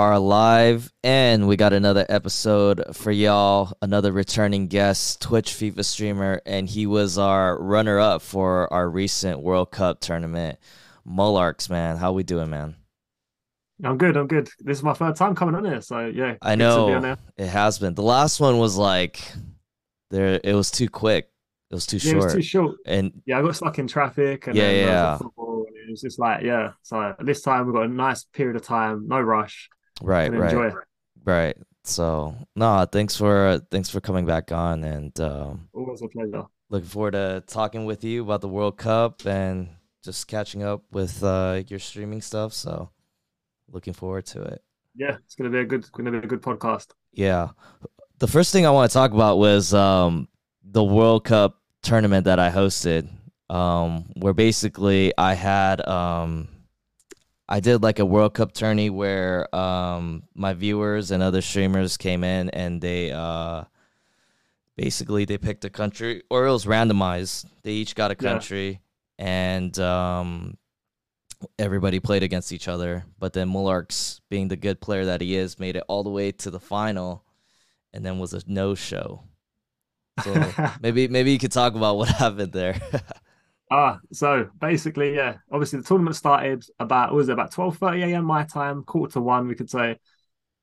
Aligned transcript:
are 0.00 0.18
live 0.18 0.90
and 1.04 1.46
we 1.46 1.58
got 1.58 1.74
another 1.74 2.06
episode 2.08 2.82
for 2.94 3.10
y'all. 3.10 3.70
Another 3.82 4.12
returning 4.12 4.66
guest, 4.66 5.20
Twitch 5.20 5.50
FIFA 5.50 5.84
streamer, 5.84 6.40
and 6.46 6.66
he 6.66 6.86
was 6.86 7.18
our 7.18 7.62
runner 7.62 7.98
up 7.98 8.22
for 8.22 8.72
our 8.72 8.88
recent 8.88 9.40
World 9.40 9.70
Cup 9.70 10.00
tournament. 10.00 10.58
Mullarkz, 11.06 11.68
man. 11.68 11.98
How 11.98 12.12
we 12.12 12.22
doing, 12.22 12.48
man? 12.48 12.76
I'm 13.84 13.98
good. 13.98 14.16
I'm 14.16 14.26
good. 14.26 14.48
This 14.60 14.78
is 14.78 14.82
my 14.82 14.94
third 14.94 15.16
time 15.16 15.34
coming 15.34 15.54
on 15.54 15.66
here, 15.66 15.82
so 15.82 16.06
yeah. 16.06 16.36
I 16.40 16.54
know 16.54 17.16
it 17.36 17.48
has 17.48 17.78
been. 17.78 17.92
The 17.92 18.02
last 18.02 18.40
one 18.40 18.58
was 18.58 18.78
like 18.78 19.20
there. 20.10 20.40
It 20.42 20.54
was 20.54 20.70
too 20.70 20.88
quick. 20.88 21.28
It 21.70 21.74
was 21.74 21.84
too 21.84 21.98
yeah, 21.98 22.12
short. 22.12 22.22
It 22.22 22.24
was 22.24 22.34
too 22.36 22.42
short. 22.42 22.76
And 22.86 23.20
yeah, 23.26 23.38
I 23.38 23.42
got 23.42 23.54
stuck 23.54 23.78
in 23.78 23.86
traffic. 23.86 24.46
And 24.46 24.56
yeah, 24.56 24.62
then, 24.62 24.86
yeah. 24.86 25.14
It 25.16 25.90
was 25.90 26.00
just 26.00 26.18
like 26.18 26.42
yeah. 26.42 26.70
So 26.84 27.14
this 27.18 27.42
time 27.42 27.66
we've 27.66 27.74
got 27.74 27.84
a 27.84 27.88
nice 27.88 28.24
period 28.24 28.56
of 28.56 28.62
time, 28.62 29.06
no 29.06 29.20
rush. 29.20 29.68
Right, 30.02 30.32
right, 30.32 30.52
enjoy. 30.52 30.70
right. 31.24 31.56
So 31.84 32.34
no, 32.54 32.86
thanks 32.90 33.16
for 33.16 33.60
thanks 33.70 33.90
for 33.90 34.00
coming 34.00 34.26
back 34.26 34.52
on, 34.52 34.84
and 34.84 35.18
um, 35.20 35.68
always 35.72 36.02
a 36.02 36.08
pleasure. 36.08 36.44
Looking 36.68 36.88
forward 36.88 37.12
to 37.12 37.42
talking 37.46 37.84
with 37.84 38.04
you 38.04 38.22
about 38.22 38.42
the 38.42 38.48
World 38.48 38.76
Cup 38.76 39.26
and 39.26 39.68
just 40.04 40.28
catching 40.28 40.62
up 40.62 40.84
with 40.92 41.22
uh, 41.22 41.62
your 41.68 41.78
streaming 41.78 42.22
stuff. 42.22 42.52
So 42.52 42.90
looking 43.70 43.92
forward 43.92 44.26
to 44.26 44.42
it. 44.42 44.62
Yeah, 44.94 45.16
it's 45.24 45.34
gonna 45.34 45.50
be 45.50 45.58
a 45.58 45.64
good 45.64 45.90
gonna 45.92 46.10
be 46.10 46.18
a 46.18 46.26
good 46.26 46.42
podcast. 46.42 46.88
Yeah, 47.12 47.50
the 48.18 48.28
first 48.28 48.52
thing 48.52 48.66
I 48.66 48.70
want 48.70 48.90
to 48.90 48.94
talk 48.94 49.12
about 49.12 49.38
was 49.38 49.74
um, 49.74 50.28
the 50.62 50.84
World 50.84 51.24
Cup 51.24 51.60
tournament 51.82 52.24
that 52.26 52.38
I 52.38 52.50
hosted, 52.50 53.08
um, 53.48 54.10
where 54.16 54.34
basically 54.34 55.12
I 55.16 55.34
had 55.34 55.86
um, 55.88 56.48
I 57.52 57.58
did 57.58 57.82
like 57.82 57.98
a 57.98 58.04
World 58.04 58.34
Cup 58.34 58.52
tourney 58.52 58.90
where 58.90 59.52
um, 59.54 60.22
my 60.34 60.54
viewers 60.54 61.10
and 61.10 61.20
other 61.20 61.42
streamers 61.42 61.96
came 61.96 62.22
in 62.22 62.48
and 62.50 62.80
they 62.80 63.10
uh, 63.10 63.64
basically 64.76 65.24
they 65.24 65.36
picked 65.36 65.64
a 65.64 65.70
country 65.70 66.22
or 66.30 66.46
it 66.46 66.52
was 66.52 66.64
randomized. 66.64 67.46
They 67.64 67.72
each 67.72 67.96
got 67.96 68.12
a 68.12 68.14
country 68.14 68.80
yeah. 69.18 69.26
and 69.26 69.78
um, 69.80 70.58
everybody 71.58 71.98
played 71.98 72.22
against 72.22 72.52
each 72.52 72.68
other. 72.68 73.04
But 73.18 73.32
then 73.32 73.50
Mullarkz, 73.50 74.20
being 74.30 74.46
the 74.46 74.56
good 74.56 74.80
player 74.80 75.06
that 75.06 75.20
he 75.20 75.34
is, 75.34 75.58
made 75.58 75.74
it 75.74 75.82
all 75.88 76.04
the 76.04 76.10
way 76.10 76.30
to 76.30 76.50
the 76.50 76.60
final 76.60 77.24
and 77.92 78.06
then 78.06 78.20
was 78.20 78.32
a 78.32 78.42
no 78.46 78.76
show. 78.76 79.24
So 80.22 80.52
maybe 80.80 81.08
maybe 81.08 81.32
you 81.32 81.38
could 81.40 81.52
talk 81.52 81.74
about 81.74 81.96
what 81.96 82.08
happened 82.22 82.52
there. 82.52 82.80
ah, 83.70 83.98
so 84.12 84.48
basically, 84.58 85.14
yeah. 85.14 85.36
Obviously, 85.50 85.78
the 85.80 85.84
tournament 85.86 86.16
started 86.16 86.64
about 86.78 87.14
was 87.14 87.28
it 87.28 87.32
about 87.32 87.52
twelve 87.52 87.78
thirty 87.78 88.02
a.m. 88.02 88.24
my 88.24 88.44
time, 88.44 88.82
quarter 88.84 89.12
to 89.14 89.20
one, 89.20 89.46
we 89.48 89.54
could 89.54 89.70
say. 89.70 89.96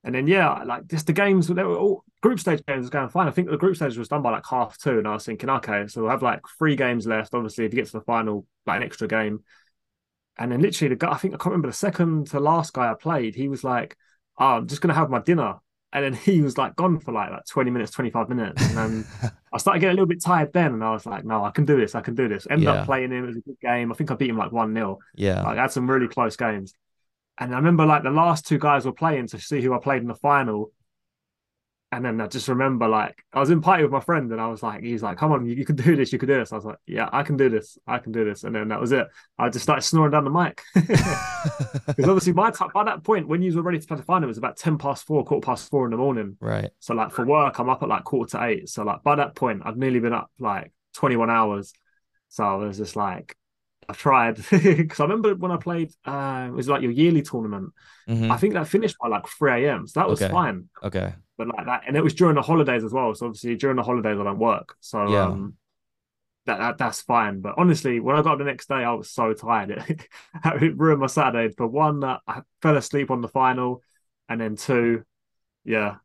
And 0.03 0.15
then 0.15 0.27
yeah, 0.27 0.63
like 0.63 0.87
just 0.87 1.07
the 1.07 1.13
games 1.13 1.47
they 1.47 1.63
were 1.63 1.77
all 1.77 2.03
group 2.21 2.39
stage 2.39 2.63
games 2.67 2.81
was 2.81 2.89
going 2.89 3.09
fine. 3.09 3.27
I 3.27 3.31
think 3.31 3.49
the 3.49 3.57
group 3.57 3.75
stage 3.75 3.97
was 3.97 4.07
done 4.07 4.21
by 4.21 4.31
like 4.31 4.45
half 4.49 4.77
two, 4.77 4.99
and 4.99 5.07
I 5.07 5.13
was 5.13 5.25
thinking, 5.25 5.49
okay, 5.49 5.87
so 5.87 6.01
we'll 6.01 6.11
have 6.11 6.23
like 6.23 6.41
three 6.57 6.75
games 6.75 7.07
left. 7.07 7.33
Obviously, 7.33 7.65
if 7.65 7.73
you 7.73 7.77
get 7.81 7.87
to 7.87 7.99
the 7.99 8.01
final, 8.01 8.45
like 8.65 8.77
an 8.77 8.83
extra 8.83 9.07
game. 9.07 9.43
And 10.37 10.51
then 10.51 10.61
literally 10.61 10.89
the 10.89 10.97
guy, 10.97 11.11
I 11.11 11.17
think 11.17 11.33
I 11.33 11.37
can't 11.37 11.47
remember 11.47 11.69
the 11.69 11.73
second 11.73 12.27
to 12.27 12.39
last 12.39 12.73
guy 12.73 12.91
I 12.91 12.93
played. 12.93 13.35
He 13.35 13.49
was 13.49 13.63
like, 13.63 13.97
oh, 14.39 14.57
"I'm 14.57 14.67
just 14.67 14.81
gonna 14.81 14.93
have 14.93 15.09
my 15.09 15.19
dinner." 15.19 15.55
And 15.93 16.03
then 16.03 16.13
he 16.25 16.41
was 16.41 16.57
like 16.57 16.75
gone 16.75 16.99
for 16.99 17.11
like 17.11 17.31
like 17.31 17.45
20 17.45 17.71
minutes 17.71 17.91
25 17.91 18.29
minutes. 18.29 18.61
And 18.61 18.77
then 18.77 19.05
i 19.53 19.57
started 19.57 19.79
getting 19.79 19.91
a 19.91 19.95
little 19.95 20.07
bit 20.07 20.21
tired 20.21 20.51
then 20.53 20.73
and 20.73 20.83
i 20.83 20.91
was 20.91 21.05
like 21.05 21.23
no 21.23 21.43
i 21.43 21.51
can 21.51 21.65
do 21.65 21.77
this 21.77 21.95
i 21.95 22.01
can 22.01 22.15
do 22.15 22.27
this. 22.27 22.47
Ended 22.49 22.65
yeah. 22.65 22.73
up 22.73 22.85
playing 22.85 23.11
him 23.11 23.23
it 23.23 23.27
was 23.27 23.37
a 23.37 23.41
good 23.41 23.59
game. 23.61 23.91
I 23.91 23.95
think 23.95 24.11
i 24.11 24.15
beat 24.15 24.29
him 24.29 24.37
like 24.37 24.51
1-0 24.51 24.97
yeah. 25.15 25.43
Like, 25.43 25.57
i 25.57 25.61
had 25.61 25.71
some 25.71 25.89
really 25.89 26.07
close 26.07 26.35
games. 26.35 26.73
And 27.37 27.53
i 27.53 27.57
remember 27.57 27.85
like 27.85 28.03
the 28.03 28.11
last 28.11 28.47
two 28.47 28.59
guys 28.59 28.85
were 28.85 28.93
playing 28.93 29.27
to 29.27 29.39
see 29.39 29.61
who 29.61 29.73
i 29.73 29.79
played 29.79 30.01
in 30.01 30.07
the 30.07 30.15
final 30.15 30.71
and 31.91 32.03
then 32.03 32.19
I 32.19 32.27
just 32.27 32.49
remember 32.49 32.87
like 32.87 33.23
I 33.31 33.39
was 33.39 33.49
in 33.49 33.61
party 33.61 33.83
with 33.83 33.91
my 33.93 34.01
friend 34.01 34.29
and 34.31 34.41
I 34.41 34.47
was 34.47 34.61
like, 34.61 34.83
he's 34.83 35.01
like, 35.01 35.17
come 35.17 35.31
on, 35.31 35.45
you, 35.45 35.55
you, 35.55 35.63
can 35.63 35.77
do 35.77 35.95
this, 35.95 36.11
you 36.11 36.19
can 36.19 36.27
do 36.27 36.37
this. 36.37 36.51
I 36.51 36.55
was 36.55 36.65
like, 36.65 36.77
yeah, 36.85 37.07
I 37.13 37.23
can 37.23 37.37
do 37.37 37.47
this, 37.47 37.77
I 37.87 37.99
can 37.99 38.11
do 38.11 38.25
this. 38.25 38.43
And 38.43 38.53
then 38.53 38.67
that 38.67 38.81
was 38.81 38.91
it. 38.91 39.07
I 39.37 39.47
just 39.49 39.63
started 39.63 39.83
snoring 39.83 40.11
down 40.11 40.25
the 40.25 40.29
mic. 40.29 40.61
Because 41.87 42.09
obviously 42.09 42.33
my 42.33 42.51
time 42.51 42.69
by 42.73 42.83
that 42.83 43.03
point, 43.03 43.27
when 43.27 43.41
you 43.41 43.55
were 43.55 43.61
ready 43.61 43.79
to 43.79 43.87
play 43.87 43.95
the 43.95 44.03
final, 44.03 44.25
it 44.25 44.27
was 44.27 44.37
about 44.37 44.57
10 44.57 44.77
past 44.77 45.05
four, 45.05 45.23
quarter 45.23 45.45
past 45.45 45.69
four 45.69 45.85
in 45.85 45.91
the 45.91 45.97
morning. 45.97 46.35
Right. 46.41 46.69
So 46.79 46.93
like 46.93 47.11
for 47.11 47.25
work, 47.25 47.57
I'm 47.57 47.69
up 47.69 47.81
at 47.81 47.89
like 47.89 48.03
quarter 48.03 48.37
to 48.37 48.43
eight. 48.43 48.69
So 48.69 48.83
like 48.83 49.01
by 49.03 49.15
that 49.15 49.35
point, 49.35 49.61
I've 49.63 49.77
nearly 49.77 50.01
been 50.01 50.13
up 50.13 50.29
like 50.39 50.73
21 50.95 51.29
hours. 51.29 51.71
So 52.27 52.43
I 52.43 52.55
was 52.55 52.77
just 52.77 52.97
like, 52.97 53.37
I've 53.87 53.97
tried 53.97 54.35
because 54.51 54.99
I 54.99 55.03
remember 55.03 55.33
when 55.35 55.51
I 55.51 55.57
played. 55.57 55.93
Uh, 56.03 56.47
it 56.49 56.53
was 56.53 56.67
like 56.67 56.81
your 56.81 56.91
yearly 56.91 57.21
tournament. 57.21 57.71
Mm-hmm. 58.09 58.29
I 58.29 58.35
think 58.35 58.53
that 58.55 58.67
finished 58.67 58.97
by 58.99 59.07
like 59.07 59.25
three 59.27 59.65
a.m. 59.65 59.87
So 59.87 60.01
that 60.01 60.09
was 60.09 60.21
okay. 60.21 60.31
fine. 60.31 60.67
Okay. 60.83 61.13
But 61.37 61.47
like 61.49 61.65
that, 61.65 61.83
and 61.87 61.95
it 61.95 62.03
was 62.03 62.13
during 62.13 62.35
the 62.35 62.41
holidays 62.41 62.83
as 62.83 62.91
well. 62.91 63.13
So 63.13 63.27
obviously 63.27 63.55
during 63.55 63.75
the 63.75 63.83
holidays 63.83 64.17
I 64.19 64.23
don't 64.23 64.39
work. 64.39 64.75
So 64.79 65.11
yeah. 65.11 65.25
um, 65.25 65.55
that, 66.47 66.57
that 66.57 66.77
that's 66.77 67.01
fine. 67.01 67.41
But 67.41 67.55
honestly, 67.57 67.99
when 67.99 68.15
I 68.15 68.21
got 68.23 68.33
up 68.33 68.39
the 68.39 68.45
next 68.45 68.67
day, 68.67 68.75
I 68.75 68.93
was 68.93 69.11
so 69.11 69.33
tired. 69.33 69.71
It, 69.71 70.07
it 70.45 70.77
ruined 70.77 71.01
my 71.01 71.07
Saturday. 71.07 71.53
For 71.55 71.67
one, 71.67 72.03
uh, 72.03 72.17
I 72.27 72.41
fell 72.61 72.75
asleep 72.75 73.11
on 73.11 73.21
the 73.21 73.27
final, 73.27 73.83
and 74.27 74.41
then 74.41 74.55
two, 74.55 75.03
yeah, 75.63 75.97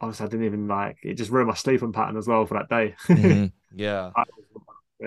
obviously 0.00 0.26
I 0.26 0.28
didn't 0.28 0.46
even 0.46 0.68
like 0.68 0.98
it. 1.02 1.14
Just 1.14 1.30
ruined 1.30 1.48
my 1.48 1.54
sleeping 1.54 1.92
pattern 1.92 2.16
as 2.16 2.26
well 2.26 2.46
for 2.46 2.54
that 2.54 2.68
day. 2.68 2.94
mm-hmm. 3.06 3.46
Yeah. 3.76 4.10
I, 4.16 4.24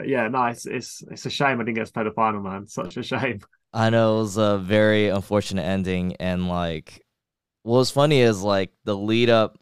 yeah, 0.06 0.28
no, 0.28 0.46
it's 0.46 0.66
it's 0.66 1.04
it's 1.12 1.26
a 1.26 1.30
shame 1.30 1.60
I 1.60 1.64
didn't 1.64 1.76
get 1.76 1.88
to 1.88 1.94
play 1.94 2.04
the 2.04 2.12
final, 2.12 2.42
man. 2.42 2.68
Such 2.68 2.98
a 2.98 3.04
shame. 3.04 3.42
I 3.74 3.90
know 3.90 4.18
it 4.18 4.22
was 4.22 4.38
a 4.38 4.58
very 4.60 5.10
unfortunate 5.10 5.64
ending, 5.64 6.16
and 6.18 6.48
like, 6.48 7.04
what 7.64 7.78
was 7.78 7.92
funny 7.92 8.22
is 8.22 8.42
like 8.42 8.72
the 8.84 8.96
lead 8.96 9.30
up 9.30 9.58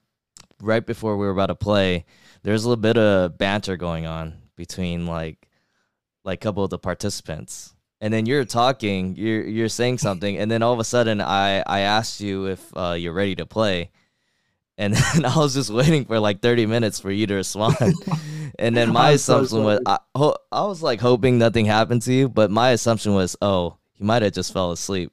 right 0.61 0.85
before 0.85 1.17
we 1.17 1.25
were 1.25 1.31
about 1.31 1.47
to 1.47 1.55
play. 1.55 2.05
There's 2.43 2.63
a 2.63 2.69
little 2.69 2.81
bit 2.81 2.97
of 2.97 3.37
banter 3.37 3.77
going 3.77 4.05
on 4.05 4.35
between 4.55 5.05
like 5.05 5.47
like 6.23 6.39
a 6.39 6.43
couple 6.43 6.63
of 6.63 6.69
the 6.69 6.79
participants, 6.79 7.73
and 7.99 8.13
then 8.13 8.25
you're 8.25 8.45
talking, 8.45 9.15
you're 9.15 9.43
you're 9.43 9.69
saying 9.69 9.97
something, 9.97 10.37
and 10.37 10.49
then 10.49 10.63
all 10.63 10.73
of 10.73 10.79
a 10.79 10.83
sudden 10.83 11.21
I 11.21 11.63
I 11.65 11.81
asked 11.81 12.21
you 12.21 12.47
if 12.47 12.65
uh, 12.75 12.95
you're 12.97 13.13
ready 13.13 13.35
to 13.35 13.45
play, 13.45 13.91
and 14.77 14.95
then 15.13 15.25
I 15.25 15.37
was 15.37 15.53
just 15.53 15.69
waiting 15.69 16.05
for 16.05 16.19
like 16.19 16.41
30 16.41 16.65
minutes 16.65 16.99
for 16.99 17.11
you 17.11 17.27
to 17.27 17.35
respond. 17.35 17.75
and 18.59 18.75
then 18.75 18.91
my 18.91 19.11
assumption 19.11 19.59
so 19.59 19.63
was 19.63 19.79
I, 19.85 19.99
I 20.51 20.65
was 20.65 20.81
like 20.81 20.99
hoping 20.99 21.37
nothing 21.37 21.65
happened 21.65 22.01
to 22.03 22.13
you, 22.13 22.29
but 22.29 22.51
my 22.51 22.71
assumption 22.71 23.13
was, 23.13 23.35
oh, 23.41 23.77
he 23.93 24.03
might 24.03 24.23
have 24.23 24.33
just 24.33 24.51
fell 24.51 24.71
asleep. 24.71 25.11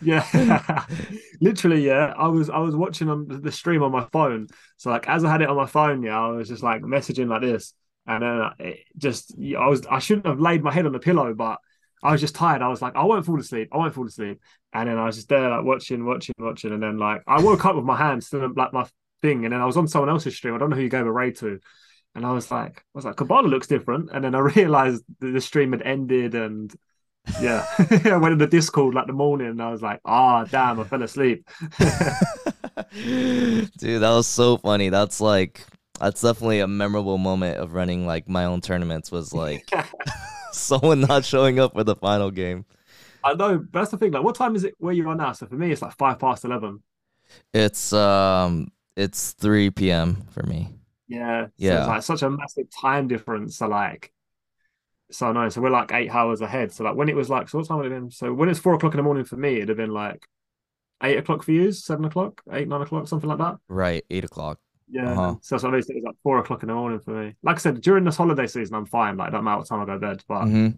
Yeah, 0.00 0.24
literally, 1.40 1.86
yeah. 1.86 2.12
I 2.16 2.28
was 2.28 2.50
I 2.50 2.58
was 2.58 2.76
watching 2.76 3.08
on 3.08 3.26
the 3.28 3.52
stream 3.52 3.82
on 3.82 3.92
my 3.92 4.06
phone, 4.12 4.48
so 4.76 4.90
like 4.90 5.08
as 5.08 5.24
I 5.24 5.30
had 5.30 5.42
it 5.42 5.48
on 5.48 5.56
my 5.56 5.66
phone, 5.66 6.02
yeah, 6.02 6.18
I 6.18 6.28
was 6.28 6.48
just 6.48 6.62
like 6.62 6.82
messaging 6.82 7.28
like 7.28 7.42
this, 7.42 7.74
and 8.06 8.22
then 8.22 8.50
it 8.58 8.80
just 8.96 9.34
I 9.38 9.66
was 9.68 9.86
I 9.86 9.98
shouldn't 9.98 10.26
have 10.26 10.40
laid 10.40 10.62
my 10.62 10.72
head 10.72 10.86
on 10.86 10.92
the 10.92 10.98
pillow, 10.98 11.34
but 11.34 11.58
I 12.02 12.12
was 12.12 12.20
just 12.20 12.34
tired. 12.34 12.60
I 12.62 12.68
was 12.68 12.82
like, 12.82 12.96
I 12.96 13.04
won't 13.04 13.24
fall 13.24 13.40
asleep. 13.40 13.68
I 13.72 13.78
won't 13.78 13.94
fall 13.94 14.06
asleep. 14.06 14.40
And 14.74 14.88
then 14.88 14.98
I 14.98 15.06
was 15.06 15.16
just 15.16 15.28
there, 15.30 15.48
like 15.48 15.64
watching, 15.64 16.04
watching, 16.04 16.34
watching. 16.38 16.72
And 16.72 16.82
then 16.82 16.98
like 16.98 17.22
I 17.26 17.40
woke 17.40 17.64
up 17.64 17.76
with 17.76 17.84
my 17.84 17.96
hand 17.96 18.22
still 18.22 18.52
like 18.54 18.72
my 18.74 18.86
thing. 19.22 19.44
And 19.44 19.54
then 19.54 19.60
I 19.60 19.64
was 19.64 19.76
on 19.78 19.88
someone 19.88 20.10
else's 20.10 20.36
stream. 20.36 20.54
I 20.54 20.58
don't 20.58 20.68
know 20.70 20.76
who 20.76 20.82
you 20.82 20.90
gave 20.90 21.06
a 21.06 21.12
raid 21.12 21.36
to. 21.36 21.60
And 22.14 22.26
I 22.26 22.32
was 22.32 22.50
like, 22.50 22.78
I 22.78 22.82
was 22.94 23.04
like, 23.04 23.16
Koballa 23.16 23.48
looks 23.48 23.66
different. 23.66 24.10
And 24.12 24.24
then 24.24 24.34
I 24.34 24.38
realized 24.56 25.02
the 25.20 25.40
stream 25.40 25.72
had 25.72 25.82
ended 25.82 26.34
and 26.34 26.74
yeah. 27.40 27.66
I 28.04 28.16
went 28.16 28.32
in 28.32 28.38
the 28.38 28.46
Discord 28.46 28.94
like 28.94 29.06
the 29.06 29.12
morning 29.12 29.48
and 29.48 29.62
I 29.62 29.70
was 29.70 29.82
like, 29.82 30.00
ah, 30.04 30.42
oh, 30.42 30.48
damn, 30.50 30.80
I 30.80 30.84
fell 30.84 31.02
asleep. 31.02 31.48
Dude, 32.92 33.70
that 34.02 34.10
was 34.10 34.26
so 34.26 34.56
funny. 34.58 34.88
That's 34.88 35.20
like 35.20 35.64
that's 36.00 36.20
definitely 36.20 36.60
a 36.60 36.66
memorable 36.66 37.18
moment 37.18 37.58
of 37.58 37.72
running 37.72 38.06
like 38.06 38.28
my 38.28 38.44
own 38.44 38.60
tournaments 38.60 39.12
was 39.12 39.32
like 39.32 39.68
someone 40.52 41.00
not 41.02 41.24
showing 41.24 41.58
up 41.60 41.74
for 41.74 41.84
the 41.84 41.96
final 41.96 42.30
game. 42.30 42.64
I 43.22 43.34
know. 43.34 43.58
But 43.58 43.80
that's 43.80 43.90
the 43.90 43.96
thing. 43.98 44.12
Like, 44.12 44.22
what 44.22 44.34
time 44.34 44.54
is 44.54 44.64
it 44.64 44.74
where 44.78 44.92
you 44.92 45.08
are 45.08 45.14
now? 45.14 45.32
So 45.32 45.46
for 45.46 45.54
me, 45.54 45.72
it's 45.72 45.82
like 45.82 45.96
five 45.96 46.18
past 46.18 46.44
eleven. 46.44 46.82
It's 47.52 47.92
um, 47.92 48.68
it's 48.96 49.32
three 49.32 49.70
p.m. 49.70 50.26
for 50.30 50.42
me. 50.42 50.68
Yeah. 51.08 51.46
Yeah. 51.56 51.70
So 51.70 51.78
it's 51.78 51.88
like 51.88 52.02
such 52.02 52.22
a 52.22 52.30
massive 52.30 52.66
time 52.70 53.08
difference. 53.08 53.56
So 53.56 53.68
like, 53.68 54.12
so 55.10 55.32
no. 55.32 55.48
So 55.48 55.60
we're 55.60 55.70
like 55.70 55.92
eight 55.92 56.10
hours 56.10 56.40
ahead. 56.40 56.72
So 56.72 56.84
like 56.84 56.96
when 56.96 57.08
it 57.08 57.16
was 57.16 57.30
like, 57.30 57.48
so 57.48 57.58
what 57.58 57.68
time 57.68 57.78
would 57.78 57.86
it 57.86 57.92
have 57.92 58.02
been? 58.02 58.10
So 58.10 58.32
when 58.32 58.48
it's 58.48 58.58
four 58.58 58.74
o'clock 58.74 58.94
in 58.94 58.98
the 58.98 59.02
morning 59.02 59.24
for 59.24 59.36
me, 59.36 59.56
it'd 59.56 59.68
have 59.68 59.78
been 59.78 59.90
like 59.90 60.26
eight 61.02 61.18
o'clock 61.18 61.42
for 61.42 61.52
you, 61.52 61.72
seven 61.72 62.04
o'clock, 62.04 62.42
eight, 62.52 62.68
nine 62.68 62.80
o'clock, 62.80 63.08
something 63.08 63.28
like 63.28 63.38
that. 63.38 63.56
Right, 63.68 64.04
eight 64.10 64.24
o'clock. 64.24 64.58
Yeah. 64.88 65.12
Uh-huh. 65.12 65.34
So, 65.40 65.58
so 65.58 65.68
it 65.68 65.76
was 65.76 65.88
like 65.88 66.16
four 66.22 66.38
o'clock 66.38 66.62
in 66.62 66.68
the 66.68 66.74
morning 66.74 67.00
for 67.00 67.10
me. 67.10 67.34
Like 67.42 67.56
I 67.56 67.58
said, 67.58 67.80
during 67.80 68.04
this 68.04 68.16
holiday 68.16 68.46
season, 68.46 68.74
I'm 68.74 68.86
fine. 68.86 69.16
Like, 69.16 69.28
I 69.28 69.30
don't 69.30 69.44
matter 69.44 69.58
what 69.58 69.68
time 69.68 69.80
I 69.80 69.86
go 69.86 69.94
to 69.94 69.98
bed. 69.98 70.22
But 70.28 70.44
mm-hmm. 70.44 70.68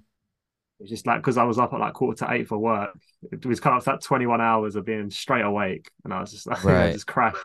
it's 0.81 0.91
just 0.91 1.07
like 1.07 1.19
because 1.19 1.37
I 1.37 1.45
was 1.45 1.59
up 1.59 1.73
at 1.73 1.81
like 1.81 1.95
quarter 1.95 2.25
to 2.25 2.33
eight 2.33 2.49
for 2.49 2.59
work. 2.59 2.91
It 3.33 3.45
was 3.45 3.61
kind 3.61 3.77
of 3.77 3.85
that 3.85 4.03
21 4.03 4.41
hours 4.41 4.77
of 4.77 4.85
being 4.85 5.11
straight 5.11 5.45
awake. 5.45 5.91
And 6.05 6.15
I 6.15 6.21
was 6.21 6.33
just 6.33 6.47
like, 6.47 6.65
right. 6.65 6.89
I 6.89 6.93
just 6.93 7.07
crashed. 7.07 7.45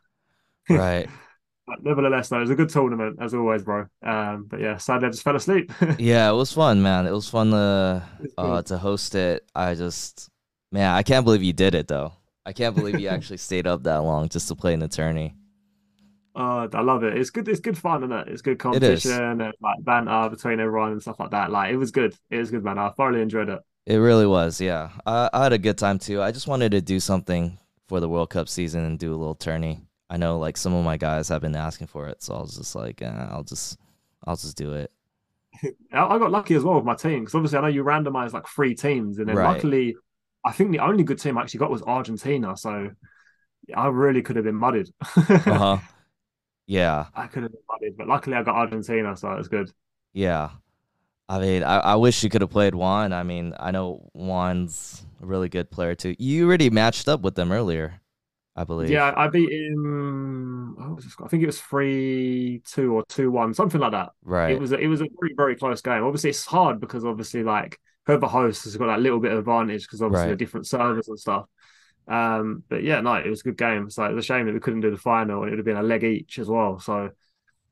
Right. 0.70 1.10
but 1.68 1.84
nevertheless, 1.84 2.30
though, 2.30 2.38
it 2.38 2.42
was 2.42 2.50
a 2.50 2.56
good 2.56 2.70
tournament 2.70 3.18
as 3.22 3.34
always, 3.34 3.64
bro. 3.64 3.86
Um, 4.04 4.46
but 4.50 4.60
yeah, 4.60 4.78
sadly, 4.78 5.08
I 5.08 5.12
just 5.12 5.24
fell 5.24 5.36
asleep. 5.36 5.72
yeah, 6.00 6.30
it 6.30 6.34
was 6.34 6.52
fun, 6.52 6.82
man. 6.82 7.06
It 7.06 7.12
was 7.12 7.30
fun 7.30 7.52
to 7.52 8.04
uh, 8.38 8.62
to 8.64 8.78
host 8.78 9.16
it. 9.16 9.50
I 9.56 9.76
just, 9.76 10.30
man, 10.72 10.92
I 10.94 11.04
can't 11.04 11.26
believe 11.26 11.44
you 11.44 11.54
did 11.54 11.76
it 11.76 11.88
though. 11.88 12.14
I 12.46 12.54
can't 12.54 12.76
believe 12.76 13.00
you 13.00 13.08
actually 13.10 13.38
stayed 13.38 13.68
up 13.68 13.84
that 13.84 13.98
long 13.98 14.30
just 14.30 14.48
to 14.48 14.56
play 14.56 14.74
an 14.74 14.82
attorney. 14.82 15.36
Uh, 16.34 16.68
I 16.74 16.82
love 16.82 17.04
it. 17.04 17.18
It's 17.18 17.30
good. 17.30 17.48
It's 17.48 17.60
good 17.60 17.78
fun, 17.78 18.04
isn't 18.04 18.12
it? 18.12 18.28
It's 18.30 18.42
good 18.42 18.58
competition 18.58 19.42
and 19.42 19.54
like 19.62 19.84
banter 19.84 20.30
between 20.30 20.60
everyone 20.60 20.94
and 20.94 21.02
stuff 21.02 21.20
like 21.20 21.32
that. 21.32 21.52
Like 21.52 21.74
it 21.74 21.78
was 21.78 21.92
good. 21.92 22.16
It 22.30 22.38
was 22.38 22.52
good, 22.52 22.64
man. 22.64 22.78
I 22.78 22.90
thoroughly 22.90 23.22
enjoyed 23.22 23.50
it. 23.50 23.60
It 23.86 23.98
really 23.98 24.26
was. 24.26 24.62
Yeah, 24.62 24.92
I, 25.06 25.30
I 25.34 25.44
had 25.44 25.54
a 25.54 25.58
good 25.58 25.78
time 25.78 26.00
too. 26.00 26.22
I 26.22 26.32
just 26.32 26.48
wanted 26.48 26.72
to 26.72 26.82
do 26.82 27.00
something 27.00 27.58
for 27.88 28.00
the 28.00 28.08
World 28.08 28.30
Cup 28.30 28.48
season 28.48 28.86
and 28.86 28.98
do 28.98 29.14
a 29.14 29.18
little 29.18 29.36
tourney. 29.36 29.82
I 30.12 30.18
know 30.18 30.38
like 30.38 30.58
some 30.58 30.74
of 30.74 30.84
my 30.84 30.98
guys 30.98 31.30
have 31.30 31.42
been 31.42 31.56
asking 31.56 31.88
for 31.88 32.10
it, 32.10 32.22
so 32.22 32.36
I 32.36 32.42
was 32.42 32.58
just 32.58 32.76
like, 32.76 33.02
eh, 33.02 33.28
I'll 33.30 33.46
just, 33.46 33.80
I'll 34.28 34.36
just 34.36 34.58
do 34.58 34.74
it. 34.74 34.92
I 35.94 36.18
got 36.18 36.32
lucky 36.32 36.54
as 36.56 36.64
well 36.64 36.76
with 36.76 36.84
my 36.84 36.96
team 36.96 37.22
because 37.22 37.34
obviously 37.34 37.58
I 37.58 37.62
know 37.62 37.68
you 37.68 37.86
randomized 37.86 38.34
like 38.34 38.46
three 38.46 38.76
teams, 38.76 39.20
and 39.20 39.30
then 39.30 39.38
right. 39.38 39.54
luckily, 39.54 39.96
I 40.46 40.52
think 40.52 40.72
the 40.72 40.80
only 40.80 41.04
good 41.04 41.18
team 41.18 41.38
I 41.38 41.44
actually 41.44 41.60
got 41.60 41.72
was 41.72 41.82
Argentina. 41.84 42.58
So 42.58 42.92
I 43.74 43.88
really 43.88 44.22
could 44.22 44.36
have 44.36 44.44
been 44.44 44.56
mudded. 44.56 44.94
uh-huh. 45.16 45.78
Yeah. 46.68 47.06
I 47.16 47.28
could 47.28 47.44
have 47.44 47.54
been 47.54 47.62
mudded, 47.70 47.98
but 47.98 48.08
luckily 48.08 48.36
I 48.36 48.44
got 48.44 48.56
Argentina, 48.56 49.16
so 49.16 49.32
it 49.32 49.38
was 49.38 49.48
good. 49.48 49.72
Yeah. 50.12 50.50
I 51.30 51.40
mean, 51.40 51.64
I, 51.64 51.78
I 51.78 51.96
wish 51.96 52.22
you 52.22 52.30
could 52.30 52.42
have 52.42 52.50
played 52.50 52.76
Juan. 52.76 53.14
I 53.14 53.24
mean, 53.24 53.54
I 53.58 53.72
know 53.72 54.10
Juan's 54.14 55.06
a 55.22 55.26
really 55.26 55.48
good 55.48 55.72
player 55.72 55.96
too. 55.96 56.18
You 56.20 56.48
already 56.48 56.70
matched 56.70 57.08
up 57.08 57.22
with 57.22 57.36
them 57.36 57.54
earlier, 57.54 58.02
I 58.56 58.64
believe. 58.66 58.90
Yeah, 58.90 59.14
I 59.16 59.28
beat 59.28 59.52
him. 59.52 60.76
I 60.80 61.28
think 61.28 61.44
it 61.44 61.46
was 61.46 61.62
three 61.62 62.62
two 62.66 62.94
or 62.94 63.04
two 63.08 63.32
one, 63.32 63.54
something 63.54 63.80
like 63.80 63.94
that. 63.94 64.10
Right. 64.24 64.52
It 64.52 64.60
was 64.60 64.72
a, 64.74 64.78
it 64.78 64.88
was 64.88 65.02
a 65.02 65.08
very 65.20 65.34
very 65.36 65.56
close 65.56 65.82
game. 65.82 66.04
Obviously, 66.04 66.32
it's 66.32 66.46
hard 66.46 66.80
because 66.80 67.06
obviously 67.06 67.44
like 67.44 67.80
whoever 68.06 68.28
hosts 68.28 68.66
has 68.66 68.76
got 68.76 68.88
that 68.88 69.02
little 69.02 69.20
bit 69.20 69.32
of 69.32 69.40
advantage 69.40 69.84
because 69.84 70.02
obviously 70.02 70.28
right. 70.28 70.32
the 70.32 70.38
different 70.38 70.68
servers 70.68 71.08
and 71.08 71.20
stuff. 71.20 71.46
Um, 72.08 72.64
but 72.68 72.84
yeah, 72.84 73.00
no, 73.02 73.14
it 73.16 73.30
was 73.30 73.42
a 73.42 73.44
good 73.44 73.58
game. 73.58 73.90
So 73.90 74.04
it 74.04 74.14
was 74.14 74.26
a 74.26 74.28
shame 74.28 74.48
that 74.48 74.54
we 74.54 74.60
couldn't 74.60 74.82
do 74.82 74.92
the 74.92 74.98
final. 74.98 75.44
It 75.44 75.50
would 75.52 75.60
have 75.60 75.66
been 75.66 75.78
a 75.78 75.84
leg 75.84 76.04
each 76.04 76.40
as 76.40 76.48
well. 76.48 76.80
So 76.80 77.12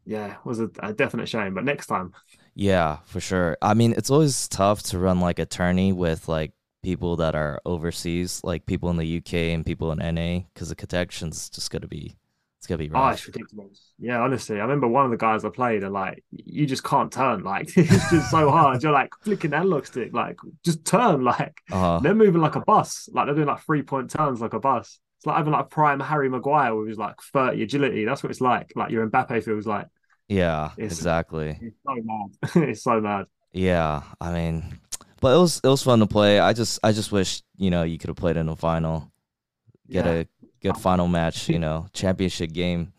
yeah, 0.06 0.34
it 0.34 0.46
was 0.46 0.60
a, 0.60 0.70
a, 0.80 0.94
definite 0.94 1.28
shame. 1.28 1.54
But 1.54 1.66
next 1.66 1.88
time. 1.88 2.14
Yeah, 2.56 2.98
for 3.06 3.20
sure. 3.20 3.58
I 3.62 3.74
mean, 3.74 3.94
it's 3.98 4.10
always 4.10 4.48
tough 4.48 4.82
to 4.84 5.00
run 5.00 5.20
like 5.20 5.40
a 5.40 5.46
tourney 5.46 5.92
with 5.92 6.28
like 6.28 6.54
people 6.84 7.16
that 7.18 7.36
are 7.36 7.60
overseas, 7.66 8.42
like 8.44 8.66
people 8.66 8.90
in 8.90 8.98
the 8.98 9.18
UK 9.18 9.34
and 9.34 9.66
people 9.66 9.92
in 9.92 10.00
NA, 10.00 10.46
because 10.54 10.70
the 10.70 10.76
connection's 10.76 11.50
just 11.50 11.72
gonna 11.72 11.88
be 11.88 12.16
it's 12.60 12.68
gonna 12.68 12.78
be 12.78 12.90
rough. 12.90 13.04
Oh, 13.04 13.14
it's 13.14 13.26
ridiculous. 13.26 13.94
Yeah, 13.98 14.20
honestly, 14.20 14.58
I 14.58 14.64
remember 14.64 14.88
one 14.88 15.06
of 15.06 15.12
the 15.12 15.18
guys 15.18 15.46
I 15.46 15.50
played, 15.50 15.81
and 15.81 15.94
like 15.94 16.26
you 16.31 16.66
just 16.66 16.84
can't 16.84 17.12
turn. 17.12 17.42
Like 17.42 17.70
it's 17.78 18.10
just 18.10 18.30
so 18.30 18.50
hard. 18.52 18.84
You're 18.84 18.92
like 18.92 19.12
flicking 19.22 19.54
analog 19.54 19.86
stick, 19.86 20.14
like 20.14 20.38
just 20.64 20.86
turn. 20.86 21.24
Like 21.30 21.62
uh-huh. 21.72 22.00
they're 22.02 22.16
moving 22.16 22.42
like 22.42 22.56
a 22.56 22.62
bus. 22.62 23.08
Like 23.14 23.28
they're 23.28 23.36
doing 23.36 23.48
like 23.48 23.62
three 23.62 23.84
point 23.84 24.10
turns 24.10 24.42
like 24.42 24.54
a 24.54 24.60
bus. 24.60 25.00
It's 25.20 25.25
like 25.25 25.38
having 25.38 25.54
like 25.54 25.70
prime 25.70 26.00
Harry 26.00 26.28
Maguire 26.28 26.74
with 26.75 26.88
his 26.88 26.98
like 26.98 27.22
30 27.34 27.62
agility. 27.62 28.06
That's 28.06 28.24
what 28.24 28.32
it's 28.32 28.42
like. 28.42 28.74
Like 28.75 28.92
your 28.92 29.08
Mbappe 29.08 29.44
feels 29.44 29.68
like. 29.68 29.88
Yeah, 30.28 30.72
it's, 30.78 30.96
exactly. 30.96 31.58
It's 31.62 31.78
so 31.86 31.96
mad. 32.04 32.30
it's 32.70 32.84
so 32.84 33.00
mad. 33.00 33.25
Yeah, 33.54 34.04
I 34.20 34.32
mean, 34.32 34.80
but 35.21 35.36
it 35.36 35.39
was 35.39 35.62
it 35.63 35.68
was 35.68 35.83
fun 35.83 36.00
to 36.00 36.07
play. 36.07 36.39
I 36.39 36.54
just 36.54 36.80
I 36.83 36.92
just 36.92 37.12
wish 37.12 37.42
you 37.57 37.69
know 37.69 37.83
you 37.83 37.98
could 37.98 38.10
have 38.10 38.18
played 38.18 38.38
in 38.38 38.45
the 38.45 38.56
final, 38.56 39.12
get 39.89 40.06
yeah. 40.06 40.12
a 40.12 40.25
good 40.62 40.77
final 40.77 41.07
match, 41.07 41.50
you 41.50 41.60
know, 41.60 41.88
championship 41.94 42.51
game 42.51 42.94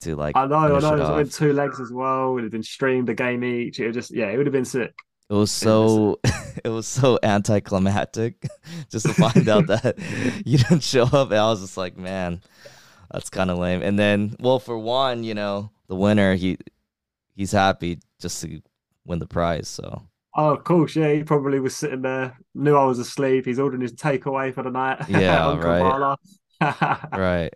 to 0.00 0.16
like. 0.16 0.36
I 0.36 0.46
know, 0.46 0.56
I 0.56 0.68
know. 0.68 0.76
It 0.76 0.98
was 0.98 1.10
with 1.10 1.34
two 1.34 1.52
legs 1.52 1.80
as 1.80 1.92
well. 1.92 2.30
It 2.30 2.34
would 2.34 2.42
have 2.44 2.52
been 2.52 2.62
streamed 2.62 3.08
a 3.08 3.14
game 3.14 3.44
each. 3.44 3.80
It 3.80 3.86
would 3.86 3.94
just, 3.94 4.10
yeah, 4.10 4.26
it 4.26 4.36
would 4.36 4.46
have 4.46 4.52
been 4.52 4.64
sick. 4.64 4.94
It 5.30 5.34
was 5.34 5.50
so, 5.50 6.20
it 6.64 6.68
was 6.68 6.86
so 6.86 7.18
anticlimactic, 7.22 8.46
just 8.90 9.06
to 9.06 9.14
find 9.14 9.48
out 9.48 9.66
that 9.68 9.96
you 10.44 10.58
didn't 10.58 10.82
show 10.82 11.04
up. 11.04 11.30
And 11.30 11.38
I 11.38 11.48
was 11.50 11.60
just 11.60 11.76
like, 11.76 11.96
man, 11.96 12.42
that's 13.10 13.30
kind 13.30 13.50
of 13.50 13.58
lame. 13.58 13.82
And 13.82 13.98
then, 13.98 14.36
well, 14.38 14.58
for 14.58 14.78
one, 14.78 15.24
you 15.24 15.34
know, 15.34 15.70
the 15.88 15.96
winner, 15.96 16.34
he, 16.34 16.58
he's 17.34 17.52
happy 17.52 18.00
just 18.20 18.42
to 18.42 18.60
win 19.04 19.18
the 19.18 19.26
prize. 19.26 19.68
So 19.68 20.02
Oh, 20.36 20.50
of 20.50 20.64
course, 20.64 20.96
yeah. 20.96 21.12
He 21.12 21.22
probably 21.22 21.60
was 21.60 21.76
sitting 21.76 22.02
there, 22.02 22.36
knew 22.54 22.74
I 22.76 22.84
was 22.84 22.98
asleep. 22.98 23.46
He's 23.46 23.58
ordering 23.58 23.82
his 23.82 23.94
takeaway 23.94 24.52
for 24.52 24.62
the 24.62 24.70
night. 24.70 25.04
Yeah, 25.08 25.56
right. 25.56 26.18
right. 27.12 27.54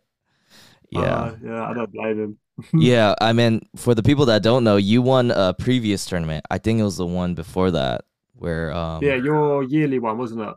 Yeah. 0.91 1.01
Uh, 1.01 1.37
yeah, 1.43 1.65
I 1.65 1.75
don't 1.75 1.93
blame 1.93 2.21
him. 2.21 2.39
yeah, 2.73 3.15
I 3.21 3.33
mean, 3.33 3.69
for 3.77 3.95
the 3.95 4.03
people 4.03 4.27
that 4.27 4.43
don't 4.43 4.65
know, 4.65 4.77
you 4.77 5.03
won 5.03 5.31
a 5.31 5.55
previous 5.55 6.05
tournament. 6.07 6.45
I 6.51 6.59
think 6.59 6.81
it 6.81 6.83
was 6.83 6.97
the 6.97 7.07
one 7.07 7.35
before 7.35 7.71
that, 7.71 8.05
where 8.35 8.73
um, 8.73 9.03
yeah, 9.03 9.15
your 9.15 9.63
yearly 9.63 9.99
one, 9.99 10.19
wasn't 10.19 10.41
it? 10.41 10.55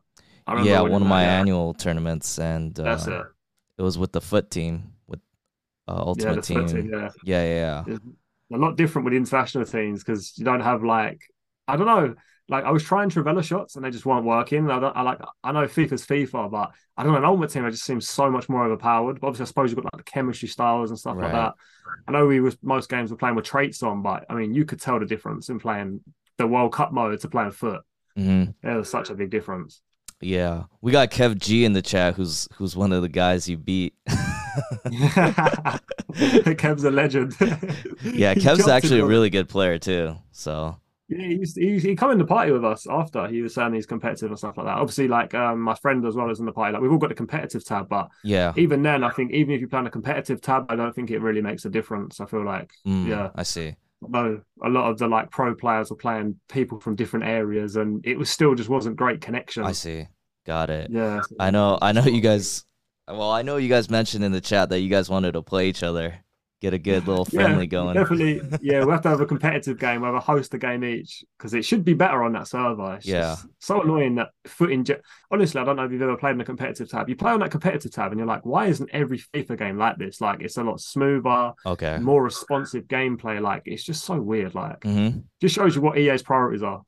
yeah, 0.64 0.82
one 0.82 1.02
of 1.02 1.08
my 1.08 1.24
that, 1.24 1.40
annual 1.40 1.74
tournaments, 1.74 2.40
and 2.40 2.78
uh, 2.80 2.84
that's 2.84 3.08
it. 3.08 3.22
It 3.78 3.82
was 3.84 3.98
with 3.98 4.12
the 4.12 4.22
FUT 4.22 4.50
team, 4.50 4.94
with 5.08 5.20
uh, 5.88 6.04
ultimate 6.06 6.38
yeah, 6.38 6.42
team. 6.42 6.68
team. 6.68 6.90
Yeah, 6.92 7.10
yeah, 7.24 7.44
yeah. 7.44 7.84
yeah. 7.88 7.98
a 8.54 8.58
lot 8.58 8.78
different 8.78 9.06
with 9.06 9.14
international 9.14 9.66
teams 9.66 10.04
because 10.04 10.38
you 10.38 10.46
don't 10.46 10.62
have 10.62 10.84
like 10.84 11.22
I 11.74 11.78
don't 11.78 11.88
know 11.88 12.16
like 12.52 12.66
I 12.66 12.72
was 12.72 12.84
trying 12.84 13.10
Trivela 13.10 13.42
shots 13.44 13.78
and 13.78 13.86
they 13.86 13.92
just 13.92 14.06
weren't 14.06 14.26
working. 14.26 14.70
I, 14.70 14.78
I, 14.78 15.02
like 15.04 15.20
I 15.42 15.54
know 15.54 15.64
FIFA's 15.66 16.06
FIFA, 16.06 16.52
but 16.52 16.72
I 16.98 17.04
don't 17.04 17.14
know 17.14 17.18
an 17.18 17.26
ultimate 17.26 17.50
team. 17.50 17.66
It 17.66 17.72
just 17.72 17.86
seems 17.86 18.10
so 18.10 18.30
much 18.30 18.50
more 18.50 18.66
overpowered. 18.66 19.22
But 19.22 19.28
obviously, 19.28 19.44
I 19.44 19.48
suppose 19.48 19.72
you've 19.72 19.82
got 19.82 19.86
like 19.94 20.06
the 20.06 20.12
chemistry 20.12 20.50
styles 20.50 20.90
and 20.90 21.00
stuff 21.00 21.16
right. 21.16 21.24
like 21.24 21.34
that. 21.34 21.54
I 22.08 22.12
know 22.12 22.28
we 22.28 22.42
was 22.42 22.58
most 22.62 22.90
games 22.90 23.10
were 23.10 23.16
playing 23.18 23.36
with 23.36 23.46
traits 23.46 23.82
on, 23.84 24.02
but 24.02 24.26
I 24.30 24.36
mean, 24.36 24.54
you 24.54 24.66
could 24.66 24.82
tell 24.82 25.00
the 25.00 25.06
difference 25.06 25.48
in 25.48 25.60
playing 25.60 26.02
the 26.38 26.46
World 26.46 26.74
Cup 26.74 26.92
mode 26.92 27.18
to 27.22 27.30
playing 27.30 27.52
FUT. 27.52 27.84
Mm-hmm. 28.18 28.78
Was 28.78 28.90
such 28.90 29.10
a 29.10 29.16
big 29.16 29.30
difference. 29.30 29.82
Yeah, 30.20 30.64
we 30.82 30.92
got 30.92 31.10
Kev 31.10 31.40
G 31.40 31.64
in 31.64 31.72
the 31.72 31.82
chat, 31.82 32.16
who's 32.16 32.50
who's 32.56 32.76
one 32.76 32.92
of 32.92 33.02
the 33.02 33.10
guys 33.10 33.48
you 33.48 33.58
beat. 33.58 33.94
Kev's 36.58 36.84
a 36.84 36.92
legend. 36.92 37.34
yeah, 38.04 38.36
Kev's 38.36 38.68
actually 38.68 39.00
a 39.00 39.06
really 39.06 39.30
good 39.30 39.48
player 39.48 39.80
too. 39.80 40.18
So 40.32 40.81
yeah, 41.12 41.28
he, 41.28 41.36
used 41.36 41.56
to, 41.56 41.62
he, 41.62 41.80
he 41.80 41.96
come 41.96 42.12
in 42.12 42.18
the 42.18 42.26
party 42.26 42.52
with 42.52 42.64
us 42.64 42.88
after 42.90 43.28
he 43.28 43.42
was 43.42 43.54
saying 43.54 43.74
he's 43.74 43.86
competitive 43.86 44.30
and 44.30 44.38
stuff 44.38 44.58
like 44.58 44.66
that. 44.66 44.78
Obviously, 44.78 45.08
like 45.08 45.34
um, 45.34 45.62
my 45.62 45.76
friend 45.76 46.06
as 46.06 46.16
well 46.16 46.30
is 46.30 46.40
in 46.40 46.46
the 46.46 46.52
party. 46.52 46.74
Like 46.74 46.82
we've 46.82 46.92
all 46.92 46.98
got 46.98 47.10
the 47.10 47.16
competitive 47.16 47.66
tab, 47.66 47.90
but 47.90 48.10
yeah, 48.24 48.54
even 48.56 48.82
then, 48.82 49.04
I 49.04 49.10
think 49.10 49.32
even 49.32 49.54
if 49.54 49.62
you 49.62 49.68
play 49.68 49.80
on 49.80 49.88
a 49.88 49.92
competitive 49.92 50.42
tab, 50.42 50.66
I 50.70 50.76
don't 50.76 50.96
think 50.96 51.12
it 51.12 51.20
really 51.20 51.42
makes 51.42 51.66
a 51.66 51.70
difference. 51.70 52.22
I 52.22 52.26
feel 52.26 52.46
like 52.46 52.72
mm, 52.88 53.08
yeah, 53.08 53.30
I 53.36 53.44
see. 53.44 53.76
Though 54.08 54.42
a 54.64 54.70
lot 54.70 54.90
of 54.90 54.98
the 54.98 55.08
like 55.08 55.30
pro 55.30 55.54
players 55.54 55.90
were 55.90 55.98
playing 55.98 56.40
people 56.50 56.80
from 56.80 56.96
different 56.96 57.26
areas, 57.26 57.76
and 57.76 58.06
it 58.06 58.18
was 58.18 58.30
still 58.30 58.56
just 58.56 58.70
wasn't 58.70 58.96
great 58.96 59.22
connection. 59.22 59.64
I 59.64 59.74
see. 59.74 60.08
Got 60.46 60.70
it. 60.70 60.90
Yeah, 60.90 61.22
I 61.40 61.52
know. 61.52 61.78
I 61.82 61.92
know 61.92 62.06
you 62.06 62.22
guys. 62.22 62.66
Well, 63.08 63.32
I 63.32 63.42
know 63.42 63.58
you 63.58 63.68
guys 63.68 63.90
mentioned 63.90 64.24
in 64.24 64.32
the 64.32 64.42
chat 64.42 64.70
that 64.70 64.80
you 64.80 64.90
guys 64.90 65.10
wanted 65.10 65.34
to 65.34 65.42
play 65.42 65.68
each 65.68 65.84
other 65.84 66.24
get 66.62 66.74
a 66.74 66.78
good 66.78 67.08
little 67.08 67.26
friendly 67.26 67.66
yeah, 67.66 67.70
going. 67.70 67.96
Definitely, 67.96 68.42
yeah. 68.62 68.86
We 68.86 68.92
have 68.92 69.02
to 69.02 69.10
have 69.10 69.20
a 69.20 69.26
competitive 69.26 69.80
game. 69.80 70.02
We 70.02 70.06
have 70.06 70.16
a 70.16 70.20
host 70.20 70.54
a 70.54 70.58
game 70.58 70.84
each 70.84 71.26
because 71.38 71.54
it 71.54 71.66
should 71.66 71.84
be 71.84 71.96
better 71.96 72.24
on 72.24 72.34
that 72.34 72.48
server. 72.48 72.96
It's 72.96 73.08
yeah, 73.08 73.36
so 73.60 73.82
annoying 73.82 74.16
that 74.16 74.30
footing. 74.46 74.86
Honestly, 75.32 75.60
I 75.60 75.66
don't 75.66 75.76
know 75.76 75.86
if 75.86 75.92
you've 75.92 76.02
ever 76.02 76.16
played 76.16 76.36
in 76.36 76.42
a 76.42 76.46
competitive 76.46 76.90
tab. 76.90 77.10
You 77.10 77.16
play 77.16 77.32
on 77.32 77.40
that 77.40 77.52
competitive 77.52 77.92
tab, 77.92 78.12
and 78.12 78.20
you're 78.20 78.28
like, 78.28 78.46
why 78.46 78.68
isn't 78.68 78.90
every 78.94 79.18
FIFA 79.18 79.58
game 79.58 79.78
like 79.78 79.98
this? 79.98 80.22
Like, 80.22 80.42
it's 80.42 80.58
a 80.58 80.64
lot 80.64 80.80
smoother, 80.80 81.54
okay, 81.66 81.98
more 81.98 82.24
responsive 82.24 82.86
gameplay. 82.86 83.42
Like, 83.42 83.64
it's 83.66 83.84
just 83.84 84.06
so 84.06 84.22
weird. 84.22 84.54
Like, 84.54 84.82
mm-hmm. 84.82 85.20
just 85.42 85.56
shows 85.56 85.76
you 85.76 85.82
what 85.82 85.98
EA's 85.98 86.22
priorities 86.22 86.64
are. 86.64 86.84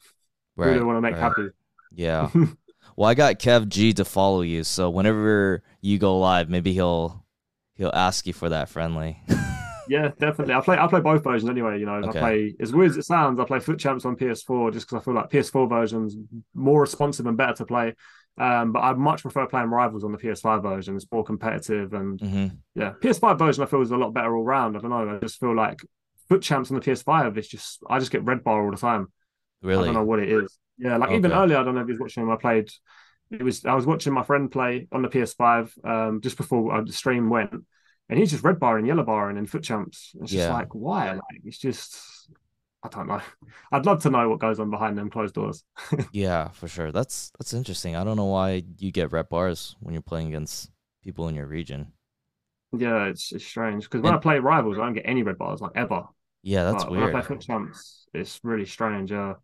Right, 0.56 0.68
really 0.68 0.84
want 0.84 0.98
to 0.98 1.02
make 1.02 1.14
right. 1.14 1.22
happy. 1.22 1.48
Yeah. 1.96 2.30
well, 2.96 3.10
I 3.10 3.16
got 3.16 3.40
Kev 3.40 3.68
G 3.70 3.92
to 3.94 4.06
follow 4.06 4.42
you, 4.42 4.64
so 4.64 4.92
whenever 4.92 5.64
you 5.82 5.98
go 5.98 6.20
live, 6.20 6.48
maybe 6.48 6.74
he'll 6.74 7.26
he'll 7.74 7.92
ask 7.92 8.28
you 8.28 8.34
for 8.34 8.50
that 8.50 8.70
friendly. 8.70 9.20
Yeah, 9.88 10.10
definitely. 10.20 10.54
I 10.54 10.62
play 10.62 10.78
I 10.78 10.88
play 10.88 11.02
both 11.02 11.24
versions 11.24 11.50
anyway. 11.50 11.80
You 11.80 11.86
know, 11.86 11.96
okay. 11.96 12.20
I 12.20 12.22
play 12.22 12.56
as 12.60 12.74
weird 12.74 12.92
as 12.92 12.98
it 12.98 13.04
sounds. 13.04 13.40
I 13.40 13.46
play 13.46 13.60
FUT 13.60 13.80
Champs 13.80 14.06
on 14.06 14.16
PS4 14.16 14.74
just 14.74 14.88
because 14.88 15.02
I 15.02 15.04
feel 15.04 15.14
like 15.14 15.30
PS4 15.30 15.70
versions 15.70 16.16
more 16.54 16.82
responsive 16.82 17.26
and 17.26 17.38
better 17.38 17.54
to 17.56 17.66
play. 17.66 17.96
Um, 18.38 18.72
but 18.72 18.80
I 18.80 18.94
much 18.94 19.22
prefer 19.22 19.46
playing 19.46 19.70
Rivals 19.70 20.04
on 20.04 20.12
the 20.12 20.18
PS5 20.18 20.64
version. 20.64 20.96
It's 20.96 21.06
more 21.12 21.24
competitive 21.24 21.94
and 21.94 22.20
mm-hmm. 22.20 22.56
yeah, 22.76 22.94
PS5 23.02 23.38
version 23.38 23.64
I 23.64 23.68
feel 23.68 23.82
is 23.82 23.92
a 23.92 23.98
lot 23.98 24.14
better 24.14 24.36
all 24.36 24.44
round. 24.44 24.76
I 24.76 24.80
don't 24.80 24.90
know. 24.90 25.18
I 25.18 25.20
just 25.20 25.40
feel 25.40 25.56
like 25.56 25.80
FUT 26.30 26.42
Champs 26.42 26.72
on 26.72 26.80
the 26.80 26.86
PS5 26.86 27.38
it's 27.38 27.48
just 27.48 27.80
I 27.90 28.00
just 28.00 28.12
get 28.12 28.24
red 28.24 28.44
bar 28.44 28.64
all 28.64 28.72
the 28.72 28.78
time. 28.78 29.08
Really, 29.62 29.84
I 29.84 29.86
don't 29.86 29.96
know 29.96 30.04
what 30.04 30.20
it 30.20 30.30
is. 30.30 30.58
Yeah, 30.78 30.98
like 30.98 31.10
okay. 31.10 31.18
even 31.18 31.32
earlier, 31.32 31.58
I 31.58 31.64
don't 31.64 31.76
know 31.76 31.82
if 31.82 31.88
you 31.88 31.94
was 31.94 32.00
watching. 32.00 32.30
I 32.30 32.36
played. 32.36 32.70
It 33.32 33.44
was 33.44 33.66
I 33.66 33.74
was 33.76 33.86
watching 33.86 34.14
my 34.14 34.24
friend 34.24 34.52
play 34.52 34.88
on 34.92 35.02
the 35.02 35.08
PS5 35.08 35.86
um, 35.86 36.22
just 36.22 36.38
before 36.38 36.74
uh, 36.74 36.82
the 36.82 36.92
stream 36.92 37.30
went 37.30 37.54
and 38.10 38.20
he's 38.20 38.32
just 38.32 38.44
red 38.44 38.60
bar 38.60 38.78
and 38.78 38.88
yellow 38.88 39.04
bar 39.04 39.30
and 39.30 39.50
FUT 39.50 39.64
Champs. 39.64 40.12
It's 40.22 40.32
just 40.32 40.48
yeah. 40.48 40.54
like 40.54 40.74
why? 40.74 41.12
Like 41.12 41.42
it's 41.44 41.58
just 41.58 41.98
I 42.84 42.90
don't 42.90 43.08
know. 43.08 43.22
I'd 43.72 43.86
love 43.86 44.02
to 44.04 44.10
know 44.10 44.30
what 44.30 44.40
goes 44.40 44.60
on 44.60 44.70
behind 44.70 44.98
them 44.98 45.10
closed 45.10 45.36
doors. 45.36 45.64
yeah, 46.12 46.50
for 46.50 46.68
sure. 46.68 46.92
That's 46.92 47.32
that's 47.40 47.54
interesting. 47.54 47.96
I 47.96 48.04
don't 48.04 48.18
know 48.18 48.26
why 48.26 48.64
you 48.78 48.92
get 48.92 49.12
red 49.12 49.30
bars 49.30 49.76
when 49.80 49.94
you're 49.94 50.02
playing 50.02 50.28
against 50.28 50.70
people 51.04 51.28
in 51.28 51.36
your 51.36 51.48
region. 51.48 51.94
Yeah, 52.76 53.06
it's 53.06 53.32
it's 53.32 53.46
strange 53.46 53.84
because 53.84 54.02
when 54.02 54.14
and, 54.14 54.20
I 54.20 54.22
play 54.22 54.40
rivals, 54.40 54.78
I 54.78 54.86
don't 54.86 54.94
get 54.94 55.08
any 55.08 55.24
red 55.24 55.38
bars 55.38 55.62
like 55.62 55.72
ever. 55.76 56.04
Yeah, 56.42 56.66
that's 56.66 56.84
but 56.84 56.92
weird. 56.92 57.06
When 57.06 57.16
I 57.16 57.22
play 57.22 57.36
FUT 57.36 57.42
Champs, 57.42 58.06
it's 58.14 58.40
really 58.44 58.66
strange. 58.66 59.12
Yeah. 59.12 59.36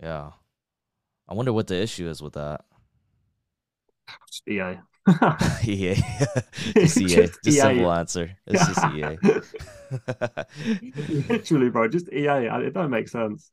Yeah. 0.00 0.30
I 1.28 1.34
wonder 1.34 1.52
what 1.52 1.68
the 1.68 1.80
issue 1.80 2.08
is 2.08 2.20
with 2.20 2.34
that. 2.34 2.62
EA. 4.46 4.80
EA. 5.64 5.94
just 6.74 6.96
EA. 6.96 7.06
Just, 7.06 7.46
EA. 7.46 7.50
simple 7.52 7.92
answer. 7.92 8.30
It's 8.46 8.66
just 8.66 8.84
EA. 8.94 9.18
Literally, 11.28 11.70
bro, 11.70 11.88
just 11.88 12.08
EA. 12.12 12.48
It 12.66 12.74
don't 12.74 12.90
make 12.90 13.08
sense. 13.08 13.50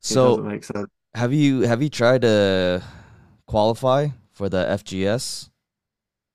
So 0.00 0.38
make 0.38 0.64
sense. 0.64 0.88
have 1.14 1.32
you 1.32 1.60
have 1.62 1.82
you 1.82 1.88
tried 1.88 2.22
to 2.22 2.82
qualify 3.46 4.08
for 4.32 4.48
the 4.48 4.64
FGS? 4.64 5.50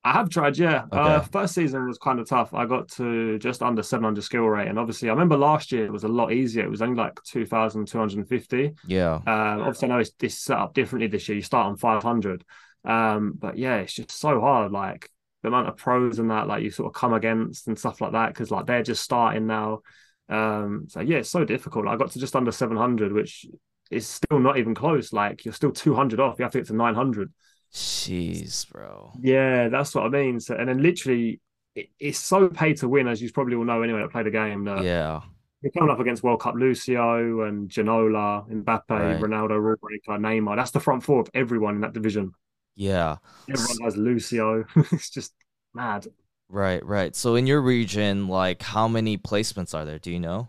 I 0.06 0.12
have 0.12 0.30
tried, 0.30 0.56
yeah. 0.56 0.84
Uh, 0.92 1.20
first 1.20 1.52
season 1.52 1.88
was 1.88 1.98
kind 1.98 2.20
of 2.20 2.28
tough. 2.28 2.54
I 2.54 2.64
got 2.64 2.88
to 2.92 3.40
just 3.40 3.60
under 3.60 3.82
700 3.82 4.22
skill 4.22 4.44
rate. 4.44 4.68
And 4.68 4.78
obviously, 4.78 5.08
I 5.08 5.12
remember 5.12 5.36
last 5.36 5.72
year 5.72 5.84
it 5.84 5.90
was 5.90 6.04
a 6.04 6.08
lot 6.08 6.32
easier. 6.32 6.64
It 6.64 6.70
was 6.70 6.80
only 6.80 6.94
like 6.94 7.20
2,250. 7.24 8.72
Yeah. 8.86 9.14
Um, 9.14 9.22
obviously, 9.26 9.88
I 9.88 9.92
know 9.92 9.98
it's, 9.98 10.12
it's 10.22 10.38
set 10.38 10.58
up 10.58 10.74
differently 10.74 11.08
this 11.08 11.28
year. 11.28 11.34
You 11.34 11.42
start 11.42 11.66
on 11.66 11.76
500. 11.76 12.44
Um, 12.86 13.34
but 13.36 13.58
yeah, 13.58 13.76
it's 13.78 13.92
just 13.94 14.12
so 14.12 14.40
hard. 14.40 14.72
Like 14.72 15.10
the 15.42 15.48
amount 15.48 15.68
of 15.68 15.76
pros 15.76 16.18
and 16.18 16.30
that, 16.30 16.46
like 16.46 16.62
you 16.62 16.70
sort 16.70 16.86
of 16.94 16.98
come 16.98 17.12
against 17.12 17.66
and 17.68 17.78
stuff 17.78 18.00
like 18.00 18.12
that, 18.12 18.28
because 18.28 18.50
like 18.50 18.66
they're 18.66 18.82
just 18.82 19.02
starting 19.02 19.46
now. 19.46 19.80
Um, 20.28 20.86
so 20.88 21.00
yeah, 21.00 21.18
it's 21.18 21.30
so 21.30 21.44
difficult. 21.44 21.86
I 21.86 21.96
got 21.96 22.10
to 22.12 22.18
just 22.18 22.36
under 22.36 22.52
700, 22.52 23.12
which 23.12 23.46
is 23.90 24.06
still 24.06 24.38
not 24.38 24.58
even 24.58 24.74
close. 24.74 25.12
Like 25.12 25.44
you're 25.44 25.54
still 25.54 25.72
200 25.72 26.20
off. 26.20 26.38
You 26.38 26.44
have 26.44 26.52
to 26.52 26.58
get 26.58 26.68
to 26.68 26.74
900. 26.76 27.32
Jeez, 27.72 28.70
bro. 28.70 29.12
Yeah, 29.20 29.68
that's 29.68 29.94
what 29.94 30.04
I 30.04 30.08
mean. 30.08 30.40
So, 30.40 30.54
and 30.54 30.68
then 30.68 30.82
literally, 30.82 31.40
it, 31.74 31.90
it's 31.98 32.18
so 32.18 32.48
pay 32.48 32.74
to 32.74 32.88
win, 32.88 33.08
as 33.08 33.20
you 33.20 33.30
probably 33.32 33.56
all 33.56 33.64
know 33.64 33.82
anyway 33.82 34.00
that 34.00 34.10
play 34.12 34.22
the 34.22 34.30
game. 34.30 34.64
That 34.64 34.82
Yeah. 34.84 35.20
you're 35.62 35.72
coming 35.72 35.90
up 35.90 36.00
against 36.00 36.22
World 36.22 36.40
Cup 36.40 36.54
Lucio 36.54 37.42
and 37.42 37.68
Ginola, 37.68 38.48
Mbappe, 38.48 38.88
Right. 38.88 39.20
Ronaldo, 39.20 39.50
Rulebreaker, 39.60 40.18
Neymar. 40.18 40.56
That's 40.56 40.70
the 40.70 40.80
front 40.80 41.02
four 41.02 41.20
of 41.20 41.28
everyone 41.34 41.74
in 41.76 41.80
that 41.82 41.92
division. 41.92 42.32
Yeah. 42.76 43.16
Everyone 43.48 43.78
has 43.84 43.96
Lucio. 43.96 44.64
it's 44.92 45.10
just 45.10 45.34
mad. 45.74 46.06
Right, 46.48 46.84
right. 46.84 47.14
So 47.14 47.34
in 47.36 47.46
your 47.46 47.60
region, 47.60 48.26
like 48.28 48.62
how 48.62 48.88
many 48.88 49.16
placements 49.18 49.74
are 49.74 49.84
there? 49.84 49.98
Do 49.98 50.10
you 50.12 50.20
know? 50.20 50.48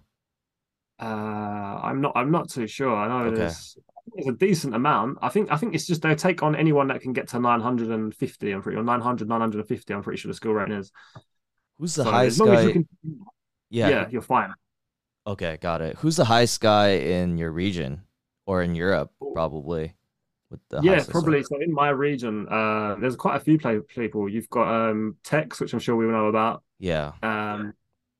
Uh, 0.99 1.05
I'm 1.83 2.01
not. 2.01 2.13
I'm 2.15 2.31
not 2.31 2.49
too 2.49 2.67
sure. 2.67 2.95
I 2.95 3.07
know 3.07 3.29
Okay. 3.29 3.31
there's 3.31 3.77
there's 4.15 4.27
a 4.27 4.31
decent 4.37 4.73
amount. 4.75 5.19
I 5.21 5.29
think. 5.29 5.51
I 5.51 5.57
think 5.57 5.75
it's 5.75 5.85
just 5.85 6.01
they 6.01 6.15
take 6.15 6.41
on 6.41 6.55
anyone 6.55 6.87
that 6.87 7.01
can 7.01 7.13
get 7.13 7.27
to 7.29 7.39
950. 7.39 8.51
I'm 8.51 8.61
pretty 8.63 8.77
or 8.79 8.83
900, 8.83 9.27
950. 9.29 9.93
I'm 9.93 10.01
pretty 10.03 10.17
sure 10.19 10.29
the 10.29 10.35
skill 10.35 10.53
rating 10.53 10.77
is. 10.77 10.91
Who's 11.77 11.95
the 11.95 12.03
So 12.03 12.05
highest 12.05 12.43
long 12.43 12.53
as 12.53 12.63
you 12.63 12.71
guy? 12.71 12.71
can, 12.71 12.87
Yeah. 13.69 13.91
yeah, 13.91 14.07
you're 14.09 14.21
fine. 14.21 14.53
Okay, 15.25 15.57
got 15.57 15.81
it. 15.81 15.97
Who's 15.97 16.15
the 16.15 16.25
highest 16.25 16.61
guy 16.61 16.89
in 16.91 17.37
your 17.37 17.51
region 17.51 18.03
or 18.45 18.61
in 18.63 18.75
Europe, 18.75 19.11
probably? 19.33 19.95
With 20.49 20.61
the 20.69 20.81
yeah, 20.81 21.03
probably. 21.07 21.43
So 21.43 21.59
in 21.61 21.73
my 21.73 21.89
region, 21.89 22.47
uh, 22.47 22.95
there's 22.99 23.15
quite 23.15 23.35
a 23.35 23.39
few 23.39 23.57
play 23.57 23.79
people. 23.79 24.29
You've 24.29 24.49
got 24.49 24.89
um 24.89 25.17
Tekkz, 25.23 25.59
which 25.59 25.73
I'm 25.73 25.79
sure 25.79 25.95
we 25.95 26.05
all 26.05 26.11
know 26.11 26.27
about. 26.27 26.63
Yeah. 26.79 27.11
Um, 27.21 27.73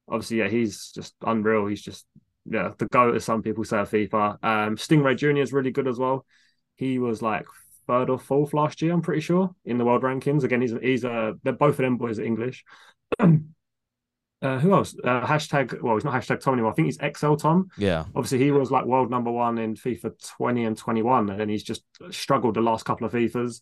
obviously, 0.10 0.38
yeah, 0.38 0.50
he's 0.50 0.92
just 0.92 1.14
unreal. 1.22 1.68
He's 1.68 1.82
just 1.82 2.06
yeah, 2.50 2.72
the 2.78 2.86
goat, 2.88 3.16
as 3.16 3.26
some 3.26 3.42
people 3.42 3.64
say 3.64 3.80
of 3.80 3.90
FIFA. 3.90 4.44
Um, 4.44 4.76
Stingray 4.76 5.18
Junior 5.18 5.44
is 5.44 5.54
really 5.54 5.72
good 5.72 5.88
as 5.88 6.00
well. 6.00 6.26
He 6.76 7.00
was 7.00 7.22
like 7.22 7.46
third 7.88 8.10
or 8.10 8.20
fourth 8.20 8.54
last 8.54 8.82
year, 8.82 8.94
I'm 8.94 9.02
pretty 9.02 9.22
sure, 9.22 9.56
in 9.66 9.78
the 9.78 9.86
world 9.86 10.04
rankings. 10.04 10.44
Again, 10.44 10.62
he's 10.62 10.74
he's 10.82 11.06
uh, 11.06 11.34
they're 11.44 11.54
both 11.54 11.76
of 11.76 11.78
them 11.78 11.98
boys 11.98 12.20
are 12.20 12.24
English. 12.24 12.64
uh, 14.42 14.60
who 14.60 14.74
else? 14.74 14.96
Uh, 15.04 15.26
hashtag. 15.26 15.82
Well, 15.82 15.96
he's 15.96 16.04
not 16.04 16.14
hashtag 16.14 16.40
Tom 16.40 16.54
anymore. 16.54 16.72
I 16.72 16.76
think 16.76 16.88
he's 16.88 17.18
XL 17.18 17.36
Tom. 17.36 17.70
Yeah. 17.78 18.06
Obviously, 18.16 18.40
he 18.40 18.52
was 18.52 18.70
like 18.70 18.86
world 18.86 19.10
number 19.10 19.32
one 19.32 19.58
in 19.58 19.76
FIFA 19.76 20.12
20 20.38 20.66
and 20.66 20.78
21, 20.78 21.30
and 21.30 21.40
then 21.40 21.50
he's 21.50 21.64
just 21.64 21.84
struggled 22.12 22.56
the 22.56 22.62
last 22.62 22.86
couple 22.86 23.08
of 23.08 23.14
FIFAs. 23.14 23.62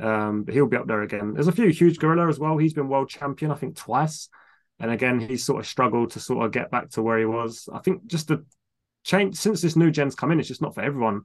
Um, 0.00 0.44
but 0.44 0.54
he'll 0.54 0.66
be 0.66 0.78
up 0.78 0.86
there 0.86 1.02
again. 1.02 1.34
There's 1.34 1.48
a 1.48 1.52
few 1.52 1.68
huge 1.68 1.98
gorilla 1.98 2.28
as 2.28 2.38
well. 2.38 2.56
He's 2.56 2.72
been 2.72 2.88
world 2.88 3.08
champion, 3.08 3.50
I 3.50 3.56
think, 3.56 3.76
twice. 3.76 4.28
And 4.80 4.90
again, 4.90 5.20
he's 5.20 5.44
sort 5.44 5.60
of 5.60 5.66
struggled 5.66 6.12
to 6.12 6.20
sort 6.20 6.44
of 6.44 6.52
get 6.52 6.70
back 6.70 6.90
to 6.90 7.02
where 7.02 7.18
he 7.18 7.26
was. 7.26 7.68
I 7.72 7.80
think 7.80 8.06
just 8.06 8.28
the 8.28 8.44
change 9.04 9.36
since 9.36 9.60
this 9.60 9.76
new 9.76 9.90
gen's 9.90 10.14
come 10.14 10.32
in, 10.32 10.40
it's 10.40 10.48
just 10.48 10.62
not 10.62 10.74
for 10.74 10.82
everyone. 10.82 11.22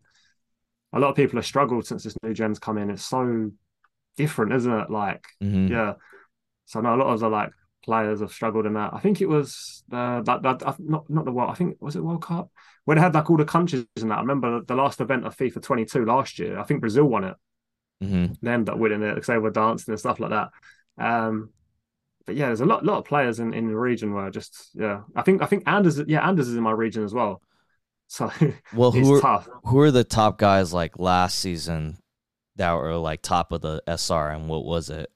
A 0.93 0.99
lot 0.99 1.09
of 1.09 1.15
people 1.15 1.37
have 1.37 1.45
struggled 1.45 1.87
since 1.87 2.03
this 2.03 2.17
new 2.21 2.33
gen's 2.33 2.59
come 2.59 2.77
in. 2.77 2.89
It's 2.89 3.05
so 3.05 3.51
different, 4.17 4.53
isn't 4.53 4.71
it? 4.71 4.89
Like, 4.89 5.25
hmm 5.41 5.67
yeah. 5.67 5.93
So 6.65 6.79
I 6.79 6.83
know 6.83 6.95
a 6.95 7.01
lot 7.01 7.13
of 7.13 7.19
the 7.19 7.29
like 7.29 7.51
players 7.85 8.21
have 8.21 8.31
struggled 8.31 8.65
in 8.65 8.73
that. 8.73 8.93
I 8.93 8.99
think 8.99 9.21
it 9.21 9.27
was 9.29 9.83
uh, 9.91 10.21
that 10.23 10.41
that 10.43 10.79
not 10.79 11.09
not 11.09 11.25
the 11.25 11.31
world. 11.31 11.51
I 11.51 11.55
think 11.55 11.77
was 11.81 11.95
it 11.95 12.03
World 12.03 12.23
Cup 12.23 12.51
when 12.85 12.97
they 12.97 13.01
had 13.01 13.13
like 13.13 13.29
all 13.29 13.37
the 13.37 13.45
countries 13.45 13.85
in 13.97 14.09
that. 14.09 14.17
I 14.17 14.21
remember 14.21 14.61
the 14.61 14.75
last 14.75 15.01
event 15.01 15.25
of 15.25 15.37
FIFA 15.37 15.61
22 15.61 16.05
last 16.05 16.39
year. 16.39 16.59
I 16.59 16.63
think 16.63 16.81
Brazil 16.81 17.05
won 17.05 17.23
it. 17.25 17.35
hmm 18.01 18.35
They 18.41 18.51
ended 18.51 18.69
up 18.73 18.79
winning 18.79 19.01
it 19.03 19.15
because 19.15 19.27
they 19.27 19.37
were 19.37 19.51
dancing 19.51 19.91
and 19.93 19.99
stuff 19.99 20.19
like 20.19 20.31
that. 20.31 20.49
Um, 20.97 21.51
but 22.25 22.35
yeah, 22.35 22.47
there's 22.47 22.61
a 22.61 22.65
lot 22.65 22.85
lot 22.85 22.99
of 22.99 23.05
players 23.05 23.39
in, 23.39 23.53
in 23.53 23.67
the 23.67 23.77
region 23.77 24.13
where 24.13 24.29
just 24.31 24.71
yeah. 24.75 25.03
I 25.15 25.23
think 25.23 25.41
I 25.41 25.45
think 25.47 25.63
Anders 25.67 26.01
yeah 26.07 26.27
Anders 26.27 26.49
is 26.49 26.55
in 26.57 26.63
my 26.63 26.71
region 26.71 27.03
as 27.03 27.13
well. 27.13 27.41
So 28.07 28.31
Well, 28.71 28.91
it's 28.93 29.09
who 29.09 29.13
are 29.15 29.21
tough. 29.21 29.49
who 29.63 29.79
are 29.79 29.91
the 29.91 30.03
top 30.03 30.37
guys 30.37 30.73
like 30.73 30.99
last 30.99 31.39
season 31.39 31.97
that 32.57 32.73
were 32.73 32.95
like 32.97 33.21
top 33.21 33.51
of 33.51 33.61
the 33.61 33.81
SR 33.87 34.31
and 34.31 34.49
what 34.49 34.65
was 34.65 34.89
it? 34.89 35.11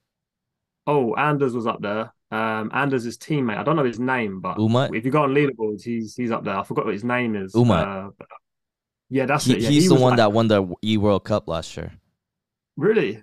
Oh, 0.86 1.14
Anders 1.14 1.54
was 1.54 1.66
up 1.66 1.80
there. 1.80 2.12
Um, 2.30 2.70
Anders' 2.72 3.04
his 3.04 3.18
teammate. 3.18 3.56
I 3.58 3.62
don't 3.64 3.76
know 3.76 3.84
his 3.84 3.98
name, 4.00 4.40
but 4.40 4.56
Umut? 4.58 4.94
if 4.94 5.04
you 5.04 5.10
go 5.10 5.22
on 5.24 5.34
leaderboards, 5.34 5.82
he's 5.82 6.14
he's 6.14 6.30
up 6.30 6.44
there. 6.44 6.54
I 6.56 6.62
forgot 6.62 6.84
what 6.84 6.94
his 6.94 7.04
name 7.04 7.34
is. 7.36 7.54
Umut. 7.54 7.88
Uh, 7.88 8.10
but- 8.18 8.28
yeah, 9.08 9.26
that's 9.26 9.44
He, 9.44 9.54
it. 9.54 9.60
Yeah, 9.62 9.70
he's 9.70 9.82
he 9.84 9.88
the 9.88 9.94
one 9.96 10.10
like- 10.12 10.16
that 10.18 10.32
won 10.32 10.46
the 10.48 10.72
E 10.84 10.96
World 10.96 11.24
Cup 11.24 11.48
last 11.48 11.76
year. 11.76 11.92
really. 12.76 13.22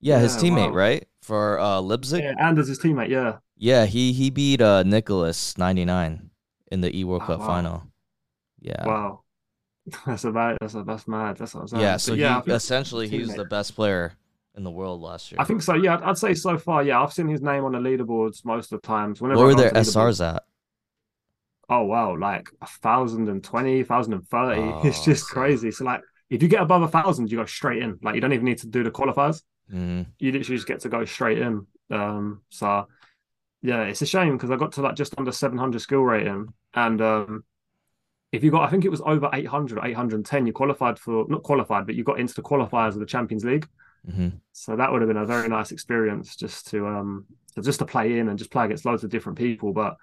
Yeah, 0.00 0.20
his 0.20 0.36
Yeah, 0.36 0.50
teammate, 0.50 0.70
wow. 0.70 0.76
right? 0.76 1.08
For 1.22 1.58
uh 1.58 1.80
Leipzig? 1.80 2.22
Yeah, 2.22 2.34
Anders' 2.38 2.68
his 2.68 2.78
teammate. 2.78 3.08
Yeah. 3.08 3.38
Yeah, 3.56 3.86
he 3.86 4.12
he 4.12 4.30
beat 4.30 4.60
uh 4.60 4.82
Nicholas 4.84 5.56
99 5.58 6.30
in 6.70 6.80
the 6.80 6.94
E 6.96 7.04
World 7.04 7.22
Oh, 7.24 7.26
Cup 7.26 7.40
wow. 7.40 7.46
final. 7.46 7.82
Yeah. 8.60 8.86
Wow. 8.86 9.20
That's 10.06 10.24
about 10.24 10.58
that's 10.60 10.72
that's 10.74 11.06
mad. 11.08 11.36
That's 11.36 11.54
what 11.54 11.62
I'm 11.62 11.68
saying. 11.68 11.82
Yeah, 11.82 11.96
so 11.98 12.14
yeah, 12.14 12.40
he 12.42 12.52
essentially 12.52 13.08
he's 13.08 13.34
the 13.34 13.44
best 13.44 13.74
player 13.74 14.12
in 14.56 14.62
the 14.64 14.70
world 14.70 15.00
last 15.00 15.32
year. 15.32 15.40
I 15.40 15.44
think 15.44 15.62
so. 15.62 15.74
Yeah, 15.74 15.98
I'd, 16.02 16.18
say 16.18 16.34
so 16.34 16.56
far. 16.58 16.82
Yeah, 16.82 17.02
I've 17.02 17.12
seen 17.12 17.28
his 17.28 17.42
name 17.42 17.64
on 17.64 17.72
the 17.72 17.78
leaderboards 17.78 18.44
most 18.44 18.72
of 18.72 18.80
the 18.80 18.86
times. 18.86 19.20
Whenever 19.20 19.40
what 19.40 19.46
were 19.46 19.54
their 19.54 19.70
SRs 19.72 20.24
at? 20.24 20.42
Oh 21.68 21.82
wow, 21.84 22.16
like 22.16 22.50
a 22.60 22.66
thousand 22.66 23.28
and 23.28 23.42
twenty, 23.42 23.82
thousand 23.82 24.12
and 24.12 24.26
thirty. 24.28 24.60
it's 24.88 25.00
Oh, 25.00 25.04
just 25.04 25.26
so- 25.28 25.32
crazy. 25.34 25.70
So 25.70 25.84
like, 25.84 26.02
if 26.30 26.42
you 26.42 26.48
get 26.48 26.62
above 26.62 26.82
a 26.82 26.88
thousand, 26.88 27.30
you 27.30 27.38
go 27.38 27.46
straight 27.46 27.82
in. 27.82 27.98
Like 28.02 28.14
you 28.14 28.20
don't 28.20 28.32
even 28.32 28.44
need 28.44 28.58
to 28.58 28.66
do 28.68 28.82
the 28.84 28.90
qualifiers. 28.90 29.42
Mhm. 29.72 30.04
you 30.18 30.30
literally 30.30 30.56
just 30.58 30.68
get 30.68 30.80
to 30.80 30.90
go 30.90 31.06
straight 31.06 31.38
in. 31.38 31.66
Um, 31.90 32.42
so 32.50 32.86
yeah, 33.62 33.84
it's 33.84 34.02
a 34.02 34.06
shame 34.06 34.36
because 34.36 34.50
I 34.50 34.56
got 34.56 34.72
to 34.72 34.82
like 34.82 34.94
just 34.94 35.14
under 35.16 35.32
700 35.32 35.80
skill 35.80 36.02
rating, 36.02 36.48
and 36.74 37.00
um, 37.00 37.44
if 38.30 38.44
you 38.44 38.50
got, 38.50 38.64
I 38.64 38.70
think 38.70 38.84
it 38.84 38.90
was 38.90 39.00
over 39.06 39.30
800, 39.32 39.78
810, 39.82 40.46
you 40.46 40.52
qualified 40.52 40.98
for 40.98 41.24
not 41.28 41.42
qualified, 41.44 41.86
but 41.86 41.94
you 41.94 42.04
got 42.04 42.20
into 42.20 42.34
the 42.34 42.42
qualifiers 42.42 42.88
of 42.92 42.98
the 43.00 43.06
Champions 43.06 43.42
League. 43.44 43.66
Mhm. 44.06 44.40
So 44.52 44.76
that 44.76 44.92
would 44.92 45.02
have 45.02 45.08
been 45.08 45.16
a 45.16 45.26
very 45.26 45.48
nice 45.48 45.72
experience 45.72 46.36
just 46.36 46.68
to 46.68 46.86
um, 46.86 47.26
to 47.54 47.62
just 47.62 47.80
to 47.80 47.86
play 47.86 48.18
in 48.18 48.28
and 48.28 48.38
just 48.38 48.50
play 48.50 48.64
against 48.66 48.84
loads 48.84 49.04
of 49.04 49.10
different 49.10 49.38
people. 49.38 49.72
But 49.72 49.96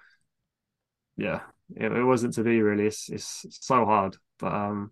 yeah, 1.17 1.41
it, 1.75 1.91
it 1.91 2.03
wasn't 2.03 2.33
to 2.35 2.43
be 2.43 2.61
really. 2.61 2.85
It's 2.87 3.09
it's 3.09 3.45
so 3.61 3.85
hard, 3.85 4.17
but 4.39 4.53
um. 4.53 4.91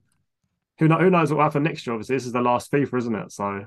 Who, 0.80 0.88
know, 0.88 0.98
who 0.98 1.10
knows 1.10 1.30
what 1.32 1.38
will 1.38 1.44
happen 1.44 1.64
next 1.64 1.88
year? 1.88 1.94
Obviously, 1.94 2.16
this 2.18 2.26
is 2.26 2.34
the 2.34 2.42
last 2.42 2.72
FIFA, 2.72 2.98
isn't 3.00 3.16
it? 3.16 3.32
So 3.34 3.66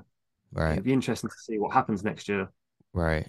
Right. 0.52 0.72
it'd 0.74 0.84
be 0.84 0.92
interesting 0.92 1.30
to 1.30 1.36
see 1.38 1.58
what 1.58 1.72
happens 1.72 2.04
next 2.04 2.28
year. 2.28 2.50
Right. 2.92 3.28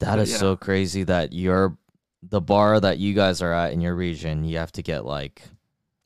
That 0.00 0.16
But 0.16 0.22
is 0.22 0.30
yeah. 0.30 0.38
so 0.38 0.56
crazy 0.56 1.04
that 1.04 1.32
you're 1.32 1.76
the 2.22 2.40
bar 2.40 2.80
that 2.80 2.98
you 2.98 3.14
guys 3.14 3.42
are 3.42 3.52
at 3.52 3.72
in 3.72 3.80
your 3.80 3.94
region, 3.96 4.44
you 4.44 4.58
have 4.58 4.72
to 4.72 4.82
get 4.82 5.04
like 5.04 5.42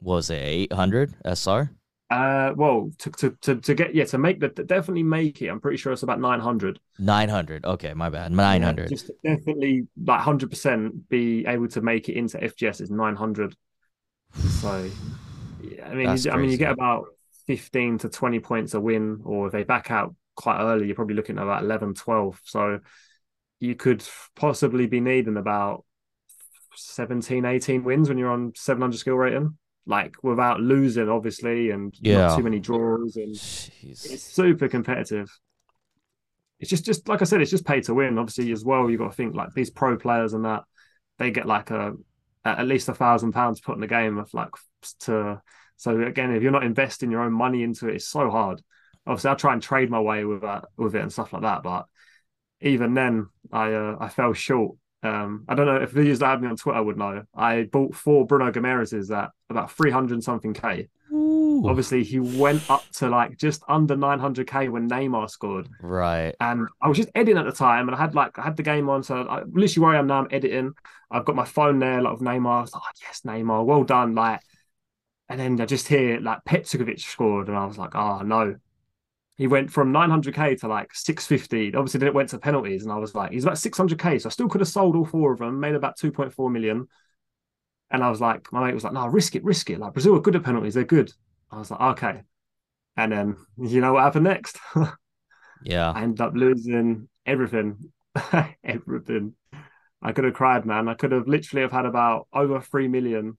what 0.01 0.17
was 0.17 0.31
it, 0.31 0.37
eight 0.43 0.73
hundred 0.73 1.17
SR? 1.25 1.71
Uh, 2.09 2.53
well, 2.55 2.93
to, 2.99 3.11
to 3.11 3.31
to 3.41 3.57
to 3.57 3.75
get 3.75 3.93
yeah 3.93 4.05
to 4.05 4.17
make 4.17 4.39
the 4.39 4.49
definitely 4.49 5.03
make 5.03 5.43
it. 5.43 5.49
I'm 5.49 5.61
pretty 5.61 5.77
sure 5.77 5.93
it's 5.93 6.05
about 6.05 6.21
nine 6.21 6.39
hundred. 6.39 6.79
Nine 6.99 7.29
hundred. 7.29 7.65
Okay, 7.65 7.95
my 7.95 8.09
bad. 8.11 8.31
Nine 8.31 8.63
hundred. 8.63 8.91
Just 8.91 9.07
to 9.07 9.15
definitely 9.25 9.89
like 10.01 10.21
hundred 10.21 10.51
percent 10.51 11.09
be 11.09 11.45
able 11.47 11.67
to 11.69 11.81
make 11.81 12.09
it 12.09 12.17
into 12.17 12.39
FGS 12.39 12.81
is 12.81 12.91
nine 12.91 13.17
hundred. 13.17 13.57
So, 14.61 14.89
yeah, 15.63 15.89
I 15.89 15.95
mean, 15.95 16.17
you, 16.17 16.31
I 16.31 16.37
mean, 16.37 16.51
you 16.51 16.57
get 16.57 16.71
about 16.71 17.07
fifteen 17.47 17.99
to 17.99 18.09
twenty 18.09 18.39
points 18.39 18.75
a 18.75 18.81
win, 18.81 19.23
or 19.25 19.47
if 19.47 19.53
they 19.53 19.65
back 19.65 19.91
out 19.91 20.15
quite 20.37 20.61
early, 20.61 20.87
you're 20.87 20.95
probably 20.95 21.17
looking 21.17 21.39
at 21.39 21.43
about 21.43 21.63
11, 21.63 21.95
12. 21.95 22.41
So, 22.45 22.81
you 23.59 23.75
could 23.75 24.05
possibly 24.37 24.87
be 24.87 25.01
needing 25.01 25.39
about 25.39 25.85
17, 26.77 27.45
18 27.45 27.85
wins 27.85 28.09
when 28.09 28.19
you're 28.19 28.31
on 28.31 28.53
seven 28.55 28.83
hundred 28.83 28.99
skill 28.99 29.17
rating, 29.17 29.57
like 29.87 30.17
without 30.23 30.61
losing, 30.61 31.09
obviously, 31.09 31.71
and 31.71 31.95
Yeah. 32.01 32.27
not 32.27 32.37
too 32.37 32.43
many 32.45 32.59
draws 32.59 33.17
and 33.17 33.35
Jeez. 33.35 34.13
it's 34.13 34.23
super 34.23 34.69
competitive. 34.69 35.29
It's 36.59 36.71
just, 36.71 36.85
just 36.85 37.09
like 37.09 37.21
I 37.21 37.25
said, 37.25 37.41
it's 37.43 37.51
just 37.51 37.67
pay 37.67 37.81
to 37.83 37.95
win. 37.95 38.19
Obviously, 38.19 38.51
as 38.53 38.65
well, 38.65 38.89
you've 38.91 39.01
got 39.01 39.11
to 39.11 39.17
think 39.17 39.35
like 39.35 39.53
these 39.55 39.71
pro 39.71 39.97
players 39.97 40.33
and 40.33 40.45
that 40.45 40.65
they 41.19 41.31
get 41.31 41.47
like 41.47 41.71
a 41.71 41.95
at 42.45 42.67
least 42.67 42.89
a 42.89 42.95
thousand 42.95 43.33
pounds 43.33 43.61
put 43.61 43.75
in 43.75 43.81
the 43.81 43.87
game 43.87 44.19
of 44.19 44.33
like 44.33 44.51
to. 45.01 45.41
So 45.77 46.01
again, 46.01 46.35
if 46.35 46.43
you're 46.43 46.53
not 46.53 46.65
investing 46.65 47.11
your 47.11 47.23
own 47.23 47.33
money 47.33 47.63
into 47.63 47.89
it, 47.89 47.97
it's 47.97 48.09
so 48.09 48.31
hard. 48.31 48.63
Obviously, 49.07 49.31
I 49.31 49.35
try 49.35 49.53
and 49.53 49.63
trade 49.63 49.91
my 49.91 50.01
way 50.01 50.25
with 50.25 50.43
that 50.43 50.65
with 50.77 50.95
it 50.97 51.03
and 51.03 51.13
stuff 51.13 51.33
like 51.33 51.43
that, 51.43 51.63
but 51.63 51.87
even 52.61 52.95
then, 52.95 53.29
I 53.53 53.73
uh, 53.75 53.97
I 54.01 54.09
fell 54.09 54.33
short. 54.33 54.77
Um, 55.03 55.45
I 55.49 55.55
don't 55.55 55.67
know 55.67 55.77
if 55.77 55.93
the 55.93 56.03
users 56.03 56.21
that 56.21 56.27
have 56.27 56.41
me 56.41 56.49
on 56.49 56.57
Twitter 56.57 56.83
would 56.83 56.97
know. 56.97 57.25
I 57.35 57.65
bought 57.65 57.95
four 57.95 58.27
Bruno 58.27 58.51
Guimarães's 58.51 59.11
at 59.11 59.31
about 59.51 59.71
three 59.71 59.91
hundred 59.91 60.23
something 60.25 60.55
k. 60.55 60.89
Ooh. 61.13 61.63
Obviously, 61.67 62.03
he 62.03 62.19
went 62.19 62.69
up 62.69 62.83
to 62.95 63.09
like 63.09 63.37
just 63.37 63.63
under 63.69 63.97
nine 63.97 64.19
hundred 64.19 64.49
k 64.49 64.69
when 64.69 64.89
Neymar 64.89 65.31
scored. 65.31 65.69
Right. 65.81 66.35
And 66.41 66.67
I 66.81 66.89
was 66.89 66.97
just 66.97 67.11
editing 67.15 67.39
at 67.39 67.45
the 67.45 67.53
time, 67.53 67.89
and 67.89 67.95
I 67.95 67.99
had 67.99 68.15
like 68.15 68.39
I 68.39 68.43
had 68.43 68.57
the 68.57 68.63
game 68.63 68.89
on, 68.89 69.03
so 69.03 69.23
I, 69.23 69.43
literally 69.45 69.85
where 69.85 69.95
I 69.95 69.99
am 69.99 70.07
now, 70.09 70.21
I'm 70.21 70.29
editing. 70.31 70.73
I've 71.11 71.25
got 71.25 71.37
my 71.37 71.45
phone 71.45 71.79
there, 71.79 72.03
like 72.03 72.15
of 72.15 72.21
Neymar. 72.21 72.59
I 72.59 72.61
was 72.63 72.73
like, 72.73 72.83
oh, 72.85 73.01
yes, 73.03 73.21
Neymar, 73.25 73.65
well 73.65 73.85
done. 73.85 74.15
Like, 74.15 74.41
and 75.29 75.39
then 75.39 75.61
I 75.61 75.67
just 75.67 75.87
hear 75.87 76.19
like 76.21 76.45
Petkovic 76.45 77.01
scored, 77.01 77.49
and 77.49 77.57
I 77.57 77.67
was 77.67 77.79
like, 77.79 77.95
oh 77.95 78.23
no. 78.23 78.57
He 79.37 79.47
went 79.47 79.71
from 79.71 79.93
900k 79.93 80.61
to 80.61 80.69
like 80.69 80.95
650. 80.95 81.75
Obviously, 81.75 81.99
then 81.99 82.09
it 82.09 82.15
went 82.15 82.31
to 82.31 82.39
penalties, 82.39 82.85
and 82.85 82.93
I 82.93 82.97
was 82.97 83.15
like, 83.15 83.33
he's 83.33 83.45
about 83.45 83.59
600k, 83.59 84.21
so 84.21 84.29
I 84.29 84.31
still 84.31 84.49
could 84.49 84.63
have 84.63 84.69
sold 84.69 84.97
all 84.97 85.05
four 85.05 85.33
of 85.33 85.39
them, 85.39 85.61
made 85.61 85.75
about 85.75 85.99
2.4 85.99 86.51
million. 86.51 86.89
And 87.91 88.03
I 88.03 88.11
was 88.11 88.21
like, 88.21 88.53
my 88.53 88.65
mate 88.65 88.75
was 88.75 88.85
like, 88.85 88.95
no, 88.95 89.07
risk 89.07 89.37
it, 89.37 89.45
risk 89.45 89.71
it. 89.71 89.79
Like 89.79 89.93
Brazil 89.93 90.17
are 90.17 90.21
good 90.21 90.37
at 90.37 90.43
penalties, 90.43 90.75
they're 90.75 90.85
good. 90.85 91.13
I 91.51 91.59
was 91.59 91.71
like, 91.71 91.81
okay. 91.81 92.23
And 92.97 93.13
then 93.13 93.37
you 93.59 93.81
know 93.81 93.93
what 93.93 94.05
happened 94.05 94.25
next? 94.25 94.59
Yeah. 95.63 95.91
I 95.91 96.03
ended 96.03 96.21
up 96.21 96.35
losing 96.35 97.09
everything. 97.25 97.93
everything. 98.65 99.35
I 100.03 100.13
could 100.13 100.25
have 100.25 100.35
cried, 100.35 100.65
man. 100.67 100.89
I 100.89 100.95
could 100.95 101.13
have 101.13 101.27
literally 101.27 101.63
have 101.63 101.73
had 101.73 101.87
about 101.87 102.29
over 102.33 102.61
three 102.61 102.89
million, 102.89 103.39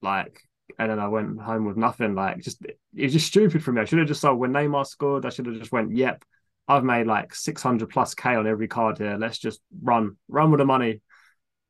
like, 0.00 0.40
and 0.78 0.90
then 0.90 0.98
I 0.98 1.08
went 1.08 1.40
home 1.40 1.64
with 1.66 1.76
nothing. 1.76 2.14
Like, 2.14 2.40
just 2.40 2.64
it 2.64 2.78
was 2.94 3.12
just 3.12 3.26
stupid 3.26 3.62
for 3.64 3.72
me. 3.72 3.80
I 3.80 3.84
should 3.84 3.98
have 3.98 4.08
just 4.08 4.20
sold 4.20 4.38
when 4.38 4.52
Neymar 4.52 4.86
scored. 4.86 5.26
I 5.26 5.30
should 5.30 5.46
have 5.46 5.56
just 5.58 5.72
went, 5.72 5.96
yep, 5.96 6.24
I've 6.68 6.84
made 6.84 7.06
like 7.06 7.34
six 7.34 7.62
hundred 7.62 7.90
plus 7.90 8.14
k 8.14 8.34
on 8.34 8.46
every 8.46 8.68
card 8.68 8.98
here. 8.98 9.16
Let's 9.18 9.38
just 9.38 9.60
run, 9.82 10.16
run 10.28 10.50
with 10.50 10.58
the 10.58 10.64
money. 10.66 11.00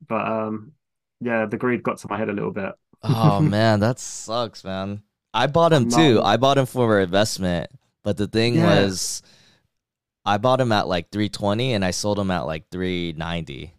But 0.06 0.26
um, 0.26 0.72
yeah, 1.20 1.46
the 1.46 1.56
greed 1.58 1.82
got 1.82 1.98
to 1.98 2.08
my 2.10 2.18
head 2.18 2.28
a 2.30 2.32
little 2.32 2.52
bit. 2.52 2.72
oh 3.02 3.40
man, 3.42 3.80
that 3.80 3.98
sucks, 3.98 4.64
man. 4.64 5.02
I 5.34 5.46
bought 5.46 5.72
him 5.72 5.88
too. 5.88 6.20
I 6.22 6.36
bought 6.36 6.58
him 6.58 6.66
for 6.66 7.00
investment, 7.00 7.70
but 8.02 8.16
the 8.16 8.26
thing 8.26 8.54
Yeah. 8.54 8.64
was, 8.64 9.22
I 10.24 10.38
bought 10.38 10.60
him 10.60 10.72
at 10.72 10.88
like 10.88 11.10
320 11.10 11.74
and 11.74 11.84
I 11.84 11.90
sold 11.90 12.18
him 12.18 12.30
at 12.30 12.42
like 12.46 12.68
390. 12.70 13.74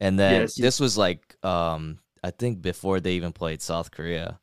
And 0.00 0.18
then 0.18 0.42
Yes, 0.42 0.58
you- 0.58 0.62
this 0.64 0.80
was 0.80 0.98
like, 0.98 1.36
um, 1.44 1.98
I 2.22 2.30
think 2.30 2.62
before 2.62 3.00
they 3.00 3.12
even 3.12 3.32
played 3.32 3.62
South 3.62 3.90
Korea. 3.90 4.38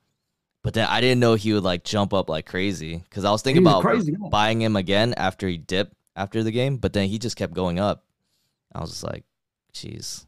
But 0.63 0.74
then 0.74 0.88
I 0.88 1.00
didn't 1.00 1.20
know 1.20 1.36
he 1.36 1.53
would 1.53 1.63
like 1.63 1.84
jump 1.84 2.13
up 2.13 2.27
like 2.27 2.48
crazy 2.48 2.98
because 2.98 3.24
I 3.24 3.32
was 3.32 3.44
thinking 3.44 3.63
was 3.63 3.74
about 3.74 3.82
crazy, 3.82 4.15
buying 4.32 4.62
him 4.62 4.75
again 4.75 5.13
after 5.15 5.48
he 5.48 5.58
dipped 5.58 5.94
after 6.15 6.41
the 6.41 6.51
game, 6.51 6.77
but 6.77 6.94
then 6.94 7.08
he 7.08 7.20
just 7.20 7.36
kept 7.36 7.53
going 7.53 7.79
up. 7.79 8.03
I 8.74 8.82
was 8.82 8.89
just 8.89 9.03
like, 9.03 9.25
jeez, 9.74 10.25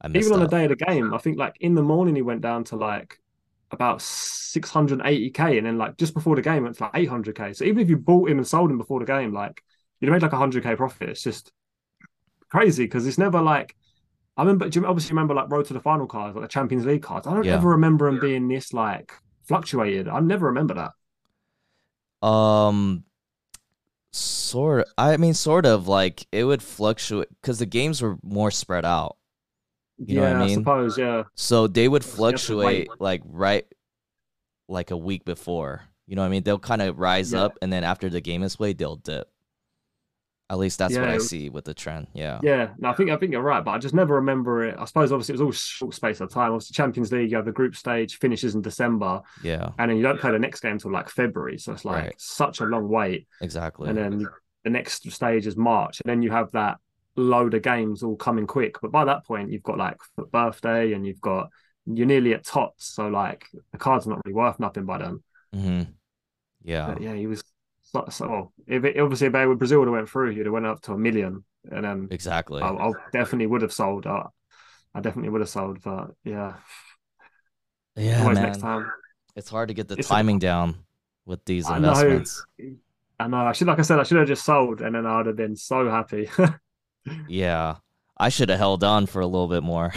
I 0.00 0.08
missed 0.08 0.28
Even 0.28 0.38
on 0.38 0.44
the 0.44 0.48
day 0.48 0.64
of 0.64 0.70
the 0.70 0.84
game, 0.84 1.12
I 1.12 1.18
think 1.18 1.36
like 1.36 1.56
in 1.60 1.74
the 1.74 1.82
morning 1.82 2.14
he 2.14 2.22
went 2.22 2.42
down 2.42 2.64
to 2.64 2.76
like 2.76 3.18
about 3.72 3.98
680k, 3.98 5.58
and 5.58 5.66
then 5.66 5.78
like 5.78 5.96
just 5.96 6.14
before 6.14 6.36
the 6.36 6.42
game 6.42 6.64
it's 6.66 6.80
like 6.80 6.92
800k. 6.92 7.56
So 7.56 7.64
even 7.64 7.80
if 7.80 7.88
you 7.90 7.96
bought 7.96 8.30
him 8.30 8.38
and 8.38 8.46
sold 8.46 8.70
him 8.70 8.78
before 8.78 9.00
the 9.00 9.06
game, 9.06 9.32
like 9.32 9.64
you'd 9.98 10.12
have 10.12 10.22
made 10.22 10.22
like 10.22 10.32
100k 10.32 10.76
profit. 10.76 11.08
It's 11.08 11.22
just 11.24 11.50
crazy 12.50 12.84
because 12.84 13.06
it's 13.06 13.18
never 13.18 13.40
like 13.40 13.74
I 14.36 14.42
remember. 14.42 14.68
Do 14.68 14.80
you 14.80 14.86
obviously 14.86 15.10
remember 15.12 15.34
like 15.34 15.50
road 15.50 15.66
to 15.66 15.74
the 15.74 15.80
final 15.80 16.06
cards, 16.06 16.34
like 16.36 16.42
the 16.44 16.48
Champions 16.48 16.86
League 16.86 17.02
cards? 17.02 17.26
I 17.26 17.34
don't 17.34 17.44
Yeah. 17.44 17.54
ever 17.54 17.70
remember 17.70 18.06
them 18.10 18.18
being 18.18 18.48
this 18.48 18.72
like 18.72 19.12
fluctuated. 19.44 20.08
I 20.08 20.20
never 20.20 20.46
remember 20.46 20.74
that. 20.74 20.92
Um, 22.22 23.04
sort. 24.12 24.86
I 24.98 25.16
mean, 25.16 25.34
sort 25.34 25.66
of 25.66 25.88
like 25.88 26.26
it 26.32 26.44
would 26.44 26.62
fluctuate 26.62 27.28
because 27.40 27.58
the 27.58 27.66
games 27.66 28.02
were 28.02 28.18
more 28.22 28.50
spread 28.50 28.84
out. 28.84 29.16
You 30.06 30.16
know 30.16 30.22
what 30.22 30.32
I 30.32 30.34
yeah, 30.34 30.46
mean? 30.46 30.70
suppose. 30.70 30.98
Yeah, 30.98 31.24
So 31.36 31.68
they 31.68 31.88
would 31.88 32.04
So 32.04 32.20
you 32.26 32.32
have 32.34 32.44
to 32.46 32.56
wait. 32.60 32.88
fluctuate 32.88 33.00
like 33.00 33.22
right, 33.26 33.66
like 34.68 34.90
a 34.90 34.96
week 34.96 35.24
before. 35.24 35.82
You 36.06 36.16
know 36.16 36.22
what 36.22 36.26
I 36.26 36.30
mean? 36.30 36.42
They'll 36.42 36.58
kind 36.58 36.82
of 36.82 36.98
rise 36.98 37.32
Yeah. 37.32 37.44
up, 37.44 37.58
and 37.62 37.72
then 37.72 37.84
after 37.84 38.10
the 38.10 38.20
game 38.20 38.42
is 38.42 38.56
played, 38.56 38.78
they'll 38.78 38.96
dip. 38.96 39.31
At 40.52 40.58
least 40.58 40.78
that's 40.78 40.94
what 40.94 41.08
I 41.08 41.16
see 41.16 41.48
with 41.48 41.64
the 41.64 41.72
trend. 41.72 42.08
Yeah. 42.12 42.38
Yeah, 42.42 42.74
no, 42.76 42.90
I 42.90 42.92
think 42.92 43.08
I 43.08 43.16
think 43.16 43.32
you're 43.32 43.40
right, 43.40 43.64
but 43.64 43.70
I 43.70 43.78
just 43.78 43.94
never 43.94 44.16
remember 44.16 44.64
it. 44.64 44.76
I 44.78 44.84
suppose 44.84 45.10
obviously 45.10 45.32
it 45.32 45.36
was 45.38 45.40
all 45.46 45.52
short 45.52 45.94
space 45.94 46.20
of 46.20 46.30
time. 46.30 46.52
Obviously, 46.52 46.74
Champions 46.74 47.10
League, 47.10 47.30
you 47.30 47.38
have 47.38 47.46
the 47.46 47.52
group 47.52 47.74
stage 47.74 48.18
finishes 48.18 48.54
in 48.54 48.60
December, 48.60 49.22
Yeah. 49.42 49.70
and 49.78 49.90
then 49.90 49.96
you 49.96 50.02
don't 50.02 50.20
play 50.20 50.30
the 50.30 50.38
next 50.38 50.60
game 50.60 50.72
until 50.72 50.92
like 50.92 51.08
February. 51.08 51.56
So 51.56 51.72
it's 51.72 51.86
like 51.86 52.04
Right. 52.04 52.14
such 52.20 52.60
a 52.60 52.64
long 52.66 52.86
wait. 52.90 53.26
Exactly. 53.40 53.88
And 53.88 53.96
then 53.96 54.26
the 54.62 54.68
next 54.70 55.10
stage 55.10 55.46
is 55.46 55.56
March, 55.56 56.02
and 56.04 56.10
then 56.10 56.20
you 56.20 56.30
have 56.30 56.52
that 56.52 56.76
load 57.16 57.54
of 57.54 57.62
games 57.62 58.02
all 58.02 58.16
coming 58.16 58.46
quick. 58.46 58.78
But 58.82 58.92
by 58.92 59.06
that 59.06 59.24
point, 59.24 59.50
you've 59.50 59.62
got 59.62 59.78
like 59.78 59.96
birthday, 60.32 60.92
and 60.92 61.06
you've 61.06 61.20
got 61.22 61.48
you're 61.86 62.06
nearly 62.06 62.34
at 62.34 62.44
tots. 62.44 62.92
So 62.94 63.08
like 63.08 63.46
the 63.72 63.78
cards 63.78 64.06
are 64.06 64.10
not 64.10 64.20
really 64.26 64.34
worth 64.34 64.60
nothing 64.60 64.84
by 64.84 64.98
then. 64.98 65.22
hmm 65.54 65.82
Yeah. 66.62 66.88
But 66.92 67.00
yeah, 67.00 67.14
he 67.14 67.26
was 67.26 67.42
so, 67.94 68.06
so 68.10 68.52
if 68.66 68.84
it, 68.84 68.98
obviously 68.98 69.26
if 69.28 69.32
they 69.32 69.46
with 69.46 69.58
Brazil 69.58 69.80
would 69.80 69.88
have 69.88 69.92
went 69.94 70.08
through, 70.08 70.30
you'd 70.30 70.46
have 70.46 70.52
went 70.52 70.66
up 70.66 70.80
to 70.82 70.92
a 70.92 70.98
million, 70.98 71.44
and 71.70 71.84
then 71.84 72.10
Exactly. 72.10 72.62
I, 72.62 72.68
I 72.70 72.92
definitely 73.12 73.46
would 73.46 73.62
have 73.62 73.72
sold. 73.72 74.06
I, 74.06 74.26
I 74.94 75.00
definitely 75.00 75.30
would 75.30 75.40
have 75.42 75.50
sold, 75.50 75.82
but 75.82 76.10
yeah, 76.24 76.54
yeah, 77.96 78.22
always 78.22 78.34
man. 78.34 78.46
next 78.46 78.58
time. 78.58 78.90
It's 79.36 79.48
hard 79.50 79.68
to 79.68 79.74
get 79.74 79.88
the 79.88 79.96
It's 79.96 80.10
a- 80.10 80.14
timing 80.14 80.38
down 80.38 80.84
with 81.26 81.44
these 81.44 81.68
I 81.68 81.78
know. 81.78 81.88
investments. 81.88 82.44
I 83.20 83.28
know. 83.28 83.36
I 83.46 83.52
should, 83.52 83.68
like 83.68 83.78
I 83.78 83.82
said, 83.82 83.98
I 84.00 84.02
should 84.02 84.18
have 84.18 84.28
just 84.28 84.44
sold, 84.44 84.80
and 84.80 84.94
then 84.94 85.06
I 85.06 85.18
would 85.18 85.26
have 85.26 85.36
been 85.36 85.56
so 85.56 85.88
happy. 85.88 86.28
Yeah. 87.26 87.76
I 88.16 88.28
should 88.28 88.48
have 88.50 88.58
held 88.58 88.84
on 88.84 89.06
for 89.06 89.20
a 89.20 89.26
little 89.26 89.48
bit 89.48 89.62
more. 89.62 89.92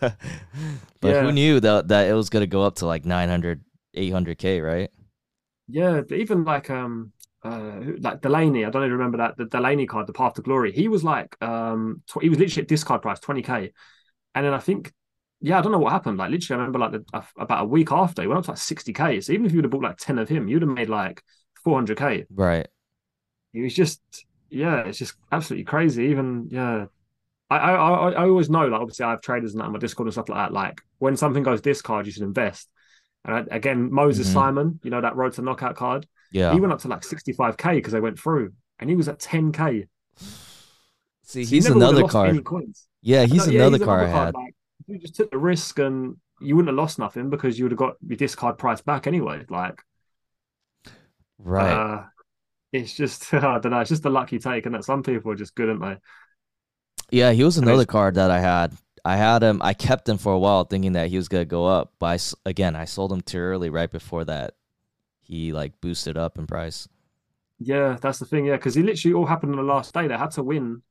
but 0.00 0.16
Yeah. 1.00 1.14
who 1.16 1.32
knew 1.32 1.60
that 1.60 1.88
that 1.88 2.08
it 2.08 2.14
was 2.14 2.30
going 2.30 2.42
to 2.42 2.46
go 2.46 2.62
up 2.62 2.76
to 2.76 2.86
like 2.86 3.04
900 3.04 3.64
800k, 3.94 4.60
right? 4.60 4.90
yeah, 5.68 6.02
even 6.10 6.44
like 6.44 6.70
um, 6.70 7.12
uh, 7.44 7.80
like 8.00 8.20
Delaney. 8.22 8.64
I 8.64 8.70
don't 8.70 8.82
even 8.82 8.92
remember 8.92 9.18
that 9.18 9.36
the 9.36 9.44
Delaney 9.44 9.86
card, 9.86 10.06
the 10.06 10.12
Path 10.12 10.34
to 10.34 10.42
Glory. 10.42 10.72
He 10.72 10.88
was 10.88 11.04
like 11.04 11.36
um, 11.42 12.02
tw- 12.08 12.22
he 12.22 12.28
was 12.28 12.38
literally 12.38 12.62
at 12.62 12.68
discard 12.68 13.02
price 13.02 13.20
twenty 13.20 13.42
k, 13.42 13.72
and 14.34 14.44
then 14.44 14.54
I 14.54 14.58
think. 14.58 14.92
Yeah, 15.40 15.58
I 15.58 15.60
don't 15.60 15.72
know 15.72 15.78
what 15.78 15.92
happened. 15.92 16.16
Like 16.16 16.30
literally, 16.30 16.56
I 16.56 16.64
remember 16.64 16.78
like 16.78 16.92
the, 16.92 17.04
uh, 17.12 17.20
about 17.36 17.64
a 17.64 17.66
week 17.66 17.92
after, 17.92 18.22
he 18.22 18.28
went 18.28 18.38
up 18.38 18.44
to 18.46 18.52
like 18.52 18.58
sixty 18.58 18.94
k. 18.94 19.20
So 19.20 19.32
even 19.32 19.44
if 19.44 19.52
you 19.52 19.58
would 19.58 19.64
have 19.64 19.72
bought 19.72 19.82
like 19.82 19.98
ten 19.98 20.18
of 20.18 20.26
him, 20.26 20.48
you'd 20.48 20.62
have 20.62 20.70
made 20.70 20.88
like 20.88 21.22
four 21.62 21.74
hundred 21.74 21.98
k. 21.98 22.24
Right. 22.30 22.66
He 23.52 23.60
was 23.60 23.74
just, 23.74 24.00
yeah, 24.48 24.84
it's 24.86 24.96
just 24.96 25.16
absolutely 25.30 25.64
crazy. 25.64 26.04
Even, 26.04 26.48
yeah, 26.50 26.86
I, 27.50 27.58
I, 27.58 27.72
I, 27.74 28.10
I 28.12 28.22
always 28.22 28.48
know, 28.48 28.66
like, 28.66 28.80
obviously, 28.80 29.04
I 29.04 29.10
have 29.10 29.20
traders 29.20 29.52
and 29.52 29.60
that 29.60 29.66
on 29.66 29.72
my 29.72 29.78
Discord 29.78 30.06
and 30.06 30.14
stuff 30.14 30.30
like 30.30 30.38
that. 30.38 30.52
Like, 30.54 30.80
when 30.96 31.16
something 31.16 31.42
goes 31.42 31.60
discard, 31.60 32.06
you 32.06 32.12
should 32.12 32.22
invest. 32.22 32.70
And 33.26 33.34
I, 33.34 33.54
again, 33.54 33.92
Moses 33.92 34.28
Mhm. 34.28 34.32
Simon, 34.32 34.80
you 34.82 34.90
know, 34.90 35.02
that 35.02 35.16
road 35.16 35.34
to 35.34 35.42
knockout 35.42 35.76
card, 35.76 36.06
Yeah. 36.34 36.52
he 36.54 36.60
went 36.60 36.72
up 36.72 36.80
to 36.80 36.88
like 36.88 37.04
65k 37.04 37.76
because 37.76 37.92
they 37.92 38.00
went 38.00 38.18
through, 38.18 38.52
and 38.78 38.90
he 38.90 38.96
was 38.96 39.08
at 39.08 39.20
10k. 39.20 39.86
See, 41.22 41.44
So 41.44 41.48
he's 41.50 41.52
he 41.56 41.60
never 41.60 41.74
would 41.80 41.82
have 41.82 41.90
another 41.90 42.04
card. 42.04 42.40
Yeah, 43.02 43.24
he's 43.26 43.46
No, 43.46 43.52
yeah, 43.52 43.60
another 43.60 43.78
card 43.78 44.02
I 44.02 44.08
had. 44.08 44.34
Like, 44.34 44.54
you 44.86 44.98
just 44.98 45.14
took 45.16 45.30
the 45.30 45.38
risk 45.38 45.78
and 45.78 46.16
you 46.40 46.56
wouldn't 46.56 46.68
have 46.68 46.76
lost 46.76 46.98
nothing 46.98 47.30
because 47.30 47.58
you 47.58 47.64
would 47.64 47.72
have 47.72 47.78
got 47.78 47.96
your 48.06 48.16
discard 48.16 48.58
price 48.58 48.80
back 48.80 49.06
anyway. 49.06 49.44
Like, 49.48 49.80
Right. 51.38 51.72
uh, 51.72 52.04
it's 52.72 52.94
just, 52.94 53.32
I 53.34 53.58
don't 53.60 53.72
know, 53.72 53.80
it's 53.80 53.90
just 53.90 54.06
a 54.06 54.10
lucky 54.10 54.38
take, 54.38 54.66
and 54.66 54.74
that 54.74 54.84
some 54.84 55.02
people 55.02 55.32
are 55.32 55.36
just 55.36 55.54
good, 55.54 55.70
aren't 55.70 55.82
they? 55.82 55.96
Yeah, 57.10 57.32
he 57.32 57.44
was 57.44 57.58
another 57.58 57.84
card 57.84 58.14
that 58.16 58.30
I 58.30 58.40
had. 58.40 58.76
I 59.04 59.16
had 59.16 59.42
him. 59.42 59.60
I 59.62 59.74
kept 59.74 60.08
him 60.08 60.18
for 60.18 60.32
a 60.32 60.38
while, 60.38 60.64
thinking 60.64 60.92
that 60.92 61.08
he 61.10 61.16
was 61.16 61.28
gonna 61.28 61.44
go 61.44 61.66
up. 61.66 61.92
But 61.98 62.06
I 62.46 62.48
again, 62.48 62.74
I 62.76 62.86
sold 62.86 63.12
him 63.12 63.20
too 63.20 63.38
early, 63.38 63.70
right 63.70 63.90
before 63.90 64.24
that. 64.24 64.54
He 65.24 65.52
like 65.52 65.80
boosted 65.80 66.16
up 66.16 66.38
in 66.38 66.46
price. 66.46 66.86
Yeah, 67.58 67.96
that's 68.00 68.18
the 68.18 68.26
thing. 68.26 68.44
Yeah, 68.44 68.56
because 68.56 68.76
it 68.76 68.84
literally 68.84 69.14
all 69.14 69.26
happened 69.26 69.52
on 69.52 69.58
the 69.58 69.72
last 69.72 69.94
day. 69.94 70.06
They 70.06 70.18
had 70.18 70.32
to 70.32 70.42
win 70.42 70.82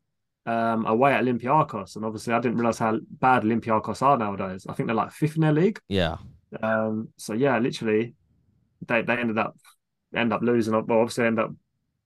um, 0.45 0.85
away 0.85 1.13
at 1.13 1.23
Olympiacos, 1.23 1.95
and 1.95 2.03
obviously 2.03 2.33
I 2.33 2.39
didn't 2.39 2.57
realize 2.57 2.79
how 2.79 2.99
bad 3.19 3.43
Olympiacos 3.43 4.01
are 4.01 4.17
nowadays. 4.17 4.65
I 4.67 4.73
think 4.73 4.87
they're 4.87 4.95
like 4.95 5.11
fifth 5.11 5.35
in 5.35 5.41
their 5.41 5.53
league. 5.53 5.79
Yeah. 5.87 6.17
Um, 6.61 7.09
so 7.17 7.33
yeah, 7.33 7.59
literally, 7.59 8.15
they 8.87 9.03
they 9.03 9.17
ended 9.17 9.37
up 9.37 9.55
end 10.15 10.33
up 10.33 10.41
losing. 10.41 10.73
Well, 10.73 10.99
obviously 10.99 11.25
end 11.25 11.39
up. 11.39 11.51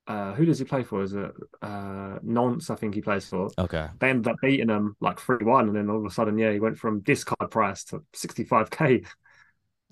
Uh, 0.06 0.34
who 0.34 0.46
does 0.46 0.58
he 0.58 0.64
play 0.64 0.84
for? 0.84 1.04
Is 1.04 1.14
it 1.14 1.32
uh, 1.62 2.18
Nantes? 2.24 2.70
I 2.70 2.76
think 2.76 2.96
he 2.96 3.02
plays 3.02 3.28
for. 3.28 3.50
Okay. 3.58 3.90
They 4.00 4.10
ended 4.10 4.32
up 4.32 4.38
beating 4.42 4.68
them 4.68 4.96
like 5.02 5.20
three 5.20 5.46
one, 5.46 5.68
and 5.68 5.76
then 5.76 5.90
all 5.90 5.98
of 5.98 6.06
a 6.06 6.10
sudden, 6.10 6.38
yeah, 6.38 6.52
he 6.52 6.60
went 6.60 6.78
from 6.78 7.02
discard 7.02 7.52
price 7.52 7.84
to 7.86 8.04
sixty 8.14 8.44
five 8.44 8.70
k. 8.70 9.04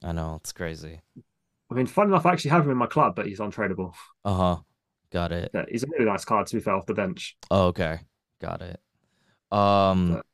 I 0.04 0.12
know 0.12 0.36
it's 0.36 0.54
crazy. 0.54 1.02
I 1.71 1.73
mean, 1.73 1.88
fun 1.88 2.08
enough, 2.08 2.25
I 2.25 2.32
actually 2.34 2.51
have 2.51 2.65
him 2.65 2.71
in 2.71 2.78
my 2.78 2.86
club, 2.88 3.15
but 3.15 3.25
he's 3.25 3.39
untradeable. 3.39 3.93
Uh 4.23 4.34
huh. 4.36 4.58
Got 5.12 5.32
it. 5.32 5.51
Yeah, 5.54 5.65
he's 5.69 5.84
a 5.84 5.88
really 5.88 6.06
nice 6.06 6.25
card 6.25 6.47
to 6.47 6.56
be 6.58 6.62
fair 6.62 6.75
off 6.75 6.86
the 6.86 6.93
bench. 6.93 7.38
Oh, 7.49 7.67
okay. 7.67 7.99
Got 8.41 8.62
it. 8.62 8.80
Um 9.51 10.15
But- 10.15 10.25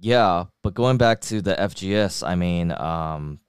yeah, 0.00 0.44
but 0.62 0.74
going 0.74 0.96
back 0.98 1.20
to 1.22 1.40
the 1.40 1.54
FGS, 1.54 2.26
I 2.26 2.34
mean, 2.34 2.72
um 2.72 3.40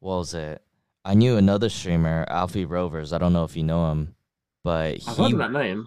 what 0.00 0.16
was 0.18 0.34
it? 0.34 0.62
I 1.04 1.14
knew 1.14 1.36
another 1.36 1.68
streamer, 1.68 2.24
Alfie 2.28 2.64
Rovers. 2.64 3.12
I 3.12 3.18
don't 3.18 3.32
know 3.32 3.44
if 3.44 3.56
you 3.56 3.62
know 3.62 3.90
him, 3.92 4.16
but 4.64 4.98
I've 5.06 5.16
heard 5.16 5.38
that 5.38 5.52
name. 5.52 5.86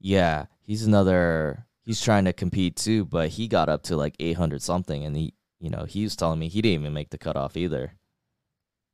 yeah, 0.00 0.46
he's 0.62 0.84
another. 0.86 1.66
He's 1.82 2.00
trying 2.02 2.24
to 2.26 2.32
compete 2.32 2.76
too, 2.76 3.04
but 3.04 3.28
he 3.30 3.48
got 3.48 3.68
up 3.68 3.82
to 3.84 3.96
like 3.96 4.14
800 4.18 4.62
something, 4.62 5.04
and 5.04 5.14
he, 5.16 5.34
you 5.58 5.68
know, 5.70 5.84
he 5.84 6.02
was 6.04 6.16
telling 6.16 6.38
me 6.38 6.48
he 6.48 6.60
didn't 6.62 6.80
even 6.82 6.92
make 6.94 7.10
the 7.10 7.18
cutoff 7.18 7.56
either. 7.56 7.94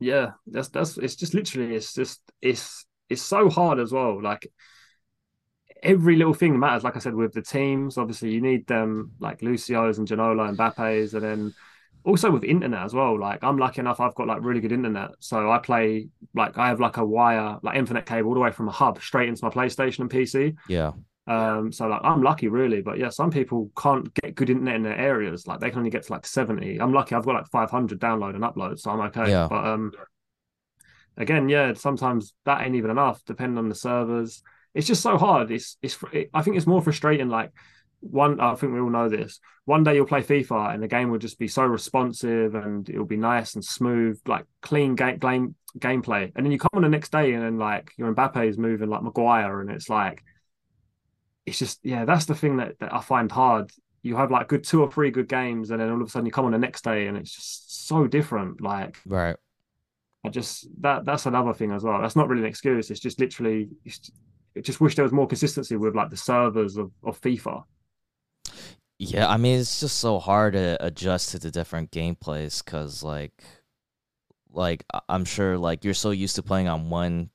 Yeah, 0.00 0.32
that's 0.46 0.68
that's 0.68 0.98
it's 0.98 1.16
just 1.16 1.34
literally 1.34 1.74
it's 1.74 1.94
just 1.94 2.20
it's 2.42 2.86
it's 3.08 3.22
so 3.22 3.48
hard 3.48 3.78
as 3.78 3.92
well. 3.92 4.22
Like 4.22 4.50
every 5.82 6.16
little 6.16 6.34
thing 6.34 6.58
matters. 6.58 6.84
Like 6.84 6.96
I 6.96 7.00
said, 7.00 7.14
with 7.14 7.32
the 7.32 7.42
teams, 7.42 7.98
obviously 7.98 8.32
you 8.32 8.40
need 8.40 8.66
them 8.66 9.12
like 9.20 9.42
Lucio's 9.42 9.98
and 9.98 10.08
Ginola 10.08 10.48
and 10.48 10.58
Mbappe's, 10.58 11.14
and 11.14 11.22
then 11.22 11.54
also 12.04 12.30
with 12.30 12.44
internet 12.44 12.84
as 12.84 12.94
well. 12.94 13.18
Like 13.18 13.42
I'm 13.44 13.58
lucky 13.58 13.80
enough, 13.80 14.00
I've 14.00 14.14
got 14.14 14.26
like 14.26 14.42
really 14.42 14.60
good 14.60 14.72
internet, 14.72 15.10
so 15.20 15.50
I 15.50 15.58
play 15.58 16.08
like 16.34 16.58
I 16.58 16.68
have 16.68 16.80
like 16.80 16.96
a 16.96 17.04
wire, 17.04 17.58
like 17.62 17.76
infinite 17.76 18.06
cable 18.06 18.28
all 18.28 18.34
the 18.34 18.40
way 18.40 18.50
from 18.50 18.68
a 18.68 18.72
hub 18.72 19.00
straight 19.00 19.28
into 19.28 19.44
my 19.44 19.50
PlayStation 19.50 20.00
and 20.00 20.10
PC. 20.10 20.56
Yeah. 20.68 20.92
Um, 21.26 21.72
so 21.72 21.86
like 21.88 22.00
I'm 22.04 22.22
lucky 22.22 22.48
really, 22.48 22.82
but 22.82 22.98
yeah, 22.98 23.08
some 23.08 23.30
people 23.30 23.70
can't 23.76 24.12
get 24.14 24.34
good 24.34 24.50
internet 24.50 24.76
in 24.76 24.82
their 24.82 24.96
areas. 24.96 25.46
Like 25.46 25.60
they 25.60 25.70
can 25.70 25.78
only 25.78 25.90
get 25.90 26.02
to 26.04 26.12
like 26.12 26.26
70. 26.26 26.78
I'm 26.80 26.92
lucky 26.92 27.14
I've 27.14 27.24
got 27.24 27.34
like 27.34 27.48
500 27.48 27.98
download 27.98 28.34
and 28.34 28.44
upload, 28.44 28.78
so 28.78 28.90
I'm 28.90 29.00
okay. 29.00 29.30
Yeah. 29.30 29.46
But 29.48 29.66
um 29.66 29.92
again, 31.16 31.48
yeah, 31.48 31.72
sometimes 31.74 32.34
that 32.44 32.62
ain't 32.62 32.74
even 32.74 32.90
enough, 32.90 33.24
depending 33.24 33.58
on 33.58 33.68
the 33.68 33.74
servers. 33.74 34.42
It's 34.74 34.86
just 34.86 35.02
so 35.02 35.16
hard. 35.16 35.50
It's 35.50 35.78
it's 35.80 35.98
it, 36.12 36.30
I 36.34 36.42
think 36.42 36.56
it's 36.56 36.66
more 36.66 36.82
frustrating 36.82 37.28
like 37.28 37.52
one 38.00 38.38
I 38.38 38.54
think 38.54 38.74
we 38.74 38.80
all 38.80 38.90
know 38.90 39.08
this. 39.08 39.40
One 39.64 39.82
day 39.82 39.94
you'll 39.94 40.06
play 40.06 40.22
FIFA 40.22 40.74
and 40.74 40.82
the 40.82 40.88
game 40.88 41.10
will 41.10 41.18
just 41.18 41.38
be 41.38 41.48
so 41.48 41.64
responsive 41.64 42.54
and 42.54 42.86
it'll 42.90 43.06
be 43.06 43.16
nice 43.16 43.54
and 43.54 43.64
smooth, 43.64 44.20
like 44.26 44.44
clean 44.60 44.94
game 44.94 45.18
game 45.18 45.54
gameplay. 45.78 46.30
And 46.36 46.44
then 46.44 46.52
you 46.52 46.58
come 46.58 46.70
on 46.74 46.82
the 46.82 46.88
next 46.90 47.12
day 47.12 47.32
and 47.32 47.42
then 47.42 47.56
like 47.56 47.92
your 47.96 48.14
Mbappe 48.14 48.46
is 48.46 48.58
moving 48.58 48.90
like 48.90 49.02
Maguire 49.02 49.62
and 49.62 49.70
it's 49.70 49.88
like 49.88 50.22
it's 51.46 51.58
just 51.58 51.80
yeah, 51.82 52.04
that's 52.04 52.26
the 52.26 52.34
thing 52.34 52.56
that, 52.58 52.78
that 52.80 52.92
I 52.92 53.00
find 53.00 53.30
hard. 53.30 53.70
You 54.02 54.16
have 54.16 54.30
like 54.30 54.48
good 54.48 54.64
two 54.64 54.82
or 54.82 54.90
three 54.90 55.10
good 55.10 55.28
games, 55.28 55.70
and 55.70 55.80
then 55.80 55.90
all 55.90 56.00
of 56.00 56.06
a 56.06 56.10
sudden 56.10 56.26
you 56.26 56.32
come 56.32 56.44
on 56.44 56.52
the 56.52 56.58
next 56.58 56.84
day, 56.84 57.06
and 57.06 57.16
it's 57.16 57.34
just 57.34 57.86
so 57.86 58.06
different. 58.06 58.60
Like 58.60 58.96
right, 59.06 59.36
I 60.24 60.28
just 60.30 60.68
that 60.80 61.04
that's 61.04 61.26
another 61.26 61.54
thing 61.54 61.72
as 61.72 61.84
well. 61.84 62.00
That's 62.00 62.16
not 62.16 62.28
really 62.28 62.42
an 62.42 62.48
excuse. 62.48 62.90
It's 62.90 63.00
just 63.00 63.20
literally, 63.20 63.68
it's, 63.84 64.10
I 64.56 64.60
just 64.60 64.80
wish 64.80 64.94
there 64.94 65.04
was 65.04 65.12
more 65.12 65.26
consistency 65.26 65.76
with 65.76 65.94
like 65.94 66.10
the 66.10 66.16
servers 66.16 66.76
of 66.76 66.90
of 67.02 67.20
FIFA. 67.20 67.64
Yeah, 68.98 69.28
I 69.28 69.36
mean 69.36 69.58
it's 69.58 69.80
just 69.80 69.98
so 69.98 70.18
hard 70.18 70.54
to 70.54 70.76
adjust 70.80 71.30
to 71.30 71.38
the 71.38 71.50
different 71.50 71.90
gameplays 71.90 72.64
because 72.64 73.02
like, 73.02 73.42
like 74.50 74.84
I'm 75.08 75.24
sure 75.24 75.58
like 75.58 75.84
you're 75.84 75.94
so 75.94 76.10
used 76.10 76.36
to 76.36 76.42
playing 76.42 76.68
on 76.68 76.90
one 76.90 77.30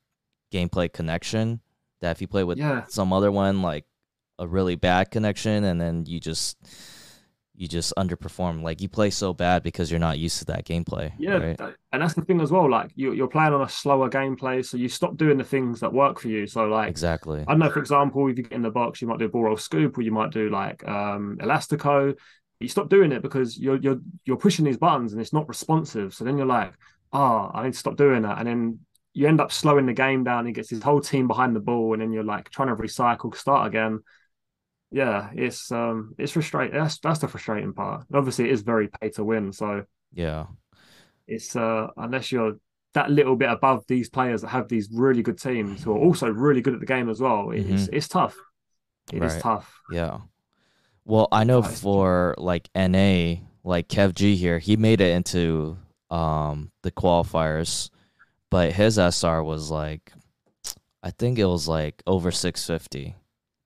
gameplay 0.52 0.92
connection 0.92 1.60
that 2.00 2.12
if 2.12 2.20
you 2.20 2.26
play 2.26 2.44
with 2.44 2.58
yeah. 2.58 2.84
some 2.88 3.12
other 3.12 3.30
one 3.30 3.62
like 3.62 3.84
a 4.40 4.46
really 4.46 4.74
bad 4.74 5.10
connection 5.10 5.62
and 5.64 5.80
then 5.80 6.04
you 6.06 6.18
just 6.18 6.56
you 7.60 7.68
just 7.68 7.92
underperform. 7.98 8.62
Like 8.62 8.80
you 8.80 8.88
play 8.88 9.10
so 9.10 9.34
bad 9.34 9.62
because 9.62 9.90
you're 9.90 10.00
not 10.00 10.18
used 10.18 10.38
to 10.38 10.46
that 10.46 10.64
gameplay. 10.64 11.12
Yeah, 11.18 11.36
right? 11.36 11.60
and 11.92 12.02
that's 12.02 12.14
the 12.14 12.22
thing 12.22 12.40
as 12.40 12.50
well. 12.50 12.70
Like 12.70 12.90
you, 12.94 13.12
you're 13.12 13.28
playing 13.28 13.52
on 13.52 13.60
a 13.60 13.68
slower 13.68 14.08
gameplay, 14.08 14.64
so 14.64 14.78
you 14.78 14.88
stop 14.88 15.18
doing 15.18 15.36
the 15.36 15.44
things 15.44 15.78
that 15.80 15.92
work 15.92 16.18
for 16.18 16.28
you. 16.28 16.46
So 16.46 16.64
like 16.64 16.88
exactly, 16.88 17.42
I 17.46 17.52
don't 17.52 17.58
know. 17.58 17.70
For 17.70 17.78
example, 17.78 18.26
if 18.28 18.38
you 18.38 18.44
get 18.44 18.52
in 18.52 18.62
the 18.62 18.70
box, 18.70 19.02
you 19.02 19.08
might 19.08 19.18
do 19.18 19.26
a 19.26 19.28
ball 19.28 19.42
roll 19.44 19.58
scoop, 19.58 19.98
or 19.98 20.00
you 20.00 20.10
might 20.10 20.30
do 20.30 20.48
like 20.48 20.88
um, 20.88 21.36
elastico. 21.42 22.16
You 22.60 22.68
stop 22.68 22.88
doing 22.88 23.12
it 23.12 23.20
because 23.20 23.58
you're 23.58 23.76
you're 23.76 24.00
you're 24.24 24.38
pushing 24.38 24.64
these 24.64 24.78
buttons 24.78 25.12
and 25.12 25.20
it's 25.20 25.34
not 25.34 25.46
responsive. 25.46 26.14
So 26.14 26.24
then 26.24 26.38
you're 26.38 26.46
like, 26.46 26.72
oh, 27.12 27.50
I 27.52 27.64
need 27.64 27.74
to 27.74 27.78
stop 27.78 27.96
doing 27.96 28.22
that, 28.22 28.38
and 28.38 28.46
then 28.46 28.78
you 29.12 29.28
end 29.28 29.40
up 29.40 29.52
slowing 29.52 29.84
the 29.84 29.92
game 29.92 30.24
down. 30.24 30.46
He 30.46 30.52
gets 30.52 30.70
his 30.70 30.82
whole 30.82 31.02
team 31.02 31.28
behind 31.28 31.54
the 31.54 31.60
ball, 31.60 31.92
and 31.92 32.00
then 32.00 32.10
you're 32.10 32.24
like 32.24 32.48
trying 32.48 32.74
to 32.74 32.82
recycle, 32.82 33.36
start 33.36 33.66
again 33.66 34.00
yeah, 34.90 35.30
it's 35.34 35.70
um 35.70 36.14
it's 36.18 36.32
frustrating. 36.32 36.78
That's 36.78 36.98
that's 36.98 37.20
the 37.20 37.28
frustrating 37.28 37.72
part. 37.72 38.04
Obviously, 38.12 38.46
it 38.46 38.52
is 38.52 38.62
very 38.62 38.88
pay 38.88 39.10
to 39.10 39.24
win. 39.24 39.52
So 39.52 39.84
yeah, 40.12 40.46
it's 41.26 41.54
uh 41.54 41.88
unless 41.96 42.32
you're 42.32 42.54
that 42.94 43.10
little 43.10 43.36
bit 43.36 43.50
above 43.50 43.84
these 43.86 44.08
players 44.08 44.42
that 44.42 44.48
have 44.48 44.68
these 44.68 44.88
really 44.92 45.22
good 45.22 45.40
teams 45.40 45.82
who 45.82 45.92
are 45.92 45.98
also 45.98 46.28
really 46.28 46.60
good 46.60 46.74
at 46.74 46.80
the 46.80 46.86
game 46.86 47.08
as 47.08 47.20
well. 47.20 47.50
It's 47.50 47.64
mm-hmm. 47.64 47.94
it's 47.94 48.08
tough. 48.08 48.36
It 49.12 49.20
right. 49.20 49.30
is 49.30 49.40
tough. 49.40 49.80
Yeah. 49.92 50.18
Well, 51.04 51.28
I 51.30 51.44
know 51.44 51.62
for 51.62 52.34
like 52.36 52.68
NA, 52.74 53.36
like 53.62 53.88
Kev 53.88 54.14
G 54.14 54.34
here, 54.34 54.58
he 54.58 54.76
made 54.76 55.00
it 55.00 55.14
into 55.14 55.78
um 56.10 56.72
the 56.82 56.90
qualifiers, 56.90 57.90
but 58.50 58.72
his 58.72 58.98
SR 58.98 59.44
was 59.44 59.70
like 59.70 60.12
I 61.02 61.10
think 61.10 61.38
it 61.38 61.46
was 61.46 61.68
like 61.68 62.02
over 62.08 62.32
650 62.32 63.14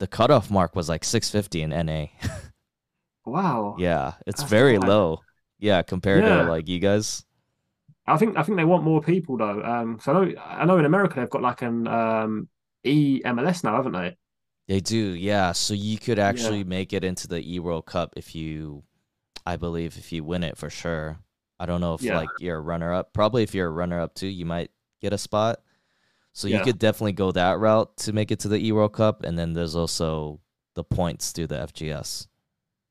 the 0.01 0.07
cutoff 0.07 0.51
mark 0.51 0.75
was 0.75 0.89
like 0.89 1.05
650 1.05 1.63
in 1.63 1.71
NA. 1.71 2.07
wow. 3.25 3.77
Yeah, 3.79 4.15
it's 4.27 4.41
That's 4.41 4.51
very 4.51 4.77
high. 4.77 4.87
low. 4.87 5.21
Yeah, 5.59 5.83
compared 5.83 6.25
yeah. 6.25 6.43
to 6.43 6.45
like 6.45 6.69
you 6.69 6.79
guys. 6.79 7.25
I 8.07 8.19
think 8.19 8.37
I 8.37 8.43
think 8.43 8.59
they 8.59 8.65
want 8.65 8.85
more 8.85 9.01
people 9.01 9.39
though. 9.39 9.63
Um, 9.63 9.99
so 10.01 10.13
I 10.13 10.15
know 10.15 10.41
I 10.41 10.65
know 10.67 10.79
in 10.79 10.85
America 10.85 11.21
they've 11.21 11.31
got 11.31 11.43
like 11.43 11.63
an 11.63 11.87
um 11.89 12.49
EMLS 12.85 13.65
now, 13.65 13.77
haven't 13.77 13.93
they? 13.93 14.17
They 14.69 14.81
do, 14.81 14.97
yeah. 14.97 15.53
So 15.53 15.75
you 15.75 15.99
could 15.99 16.19
actually 16.19 16.59
yeah. 16.59 16.65
make 16.65 16.93
it 16.93 17.05
into 17.05 17.29
the 17.29 17.41
E 17.41 17.59
World 17.59 17.87
Cup 17.87 18.15
if 18.17 18.35
you, 18.35 18.83
I 19.45 19.57
believe, 19.57 19.97
if 19.99 20.13
you 20.13 20.25
win 20.25 20.43
it 20.43 20.57
for 20.57 20.71
sure. 20.71 21.19
I 21.61 21.67
don't 21.67 21.81
know 21.81 21.95
if 21.95 22.03
yeah. 22.03 22.19
like 22.19 22.31
you're 22.41 22.57
a 22.57 22.61
runner 22.61 22.93
up. 22.93 23.13
Probably 23.13 23.43
if 23.43 23.55
you're 23.55 23.69
a 23.69 23.73
runner 23.73 24.01
up 24.01 24.15
too, 24.15 24.27
you 24.27 24.45
might 24.45 24.71
get 25.01 25.13
a 25.13 25.19
spot. 25.19 25.61
So 26.35 26.49
yeah. 26.49 26.59
you 26.59 26.65
could 26.65 26.81
definitely 26.81 27.13
go 27.13 27.31
that 27.33 27.59
route 27.61 27.97
to 27.99 28.13
make 28.13 28.33
it 28.33 28.41
to 28.41 28.49
the 28.49 28.59
E 28.59 28.73
World 28.73 28.93
Cup, 28.93 29.23
and 29.23 29.39
then 29.39 29.53
there's 29.53 29.77
also 29.77 30.41
the 30.75 30.83
points 30.83 31.31
through 31.31 31.47
the 31.47 31.57
FGS. 31.57 32.27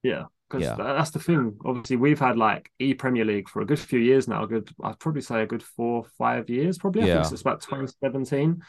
Yeah, 0.01 0.23
because 0.49 0.65
yeah. 0.65 0.75
that's 0.75 1.11
the 1.11 1.19
thing. 1.19 1.57
Obviously, 1.65 1.97
we've 1.97 2.19
had 2.19 2.37
like 2.37 2.71
E 2.79 2.93
Premier 2.93 3.25
League 3.25 3.49
for 3.49 3.61
a 3.61 3.65
good 3.65 3.79
few 3.79 3.99
years 3.99 4.29
now. 4.29 4.43
A 4.43 4.47
good, 4.47 4.69
I'd 4.81 4.97
probably 4.97 5.21
say 5.21 5.43
a 5.43 5.45
good 5.45 5.61
four, 5.61 6.05
five 6.17 6.49
years, 6.49 6.77
probably. 6.77 7.05
Yeah. 7.05 7.19
I 7.19 7.23
think 7.23 7.33
it's 7.33 7.41
about 7.41 7.61
2017. 7.61 8.61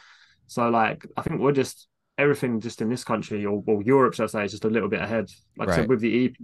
So 0.49 0.69
like, 0.69 1.07
I 1.17 1.23
think 1.23 1.41
we're 1.41 1.53
just 1.53 1.87
everything 2.19 2.61
just 2.61 2.83
in 2.83 2.89
this 2.89 3.05
country 3.05 3.47
or, 3.47 3.63
or 3.67 3.81
Europe, 3.81 4.15
should 4.15 4.25
I 4.25 4.27
say, 4.27 4.45
is 4.45 4.53
just 4.53 4.65
a 4.65 4.71
little 4.71 4.89
bit 4.89 5.01
ahead. 5.01 5.31
Like 5.57 5.69
right. 5.69 5.75
I 5.75 5.81
said, 5.83 5.89
with 5.89 6.01
the 6.01 6.09
E. 6.09 6.37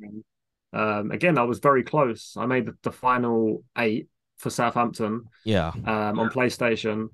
Um, 0.72 1.10
again, 1.10 1.36
I 1.36 1.42
was 1.42 1.58
very 1.58 1.82
close. 1.82 2.36
I 2.38 2.46
made 2.46 2.66
the, 2.66 2.76
the 2.84 2.92
final 2.92 3.64
eight 3.76 4.08
for 4.38 4.50
Southampton. 4.50 5.24
Yeah. 5.44 5.72
Um, 5.84 6.20
on 6.20 6.30
PlayStation 6.30 7.08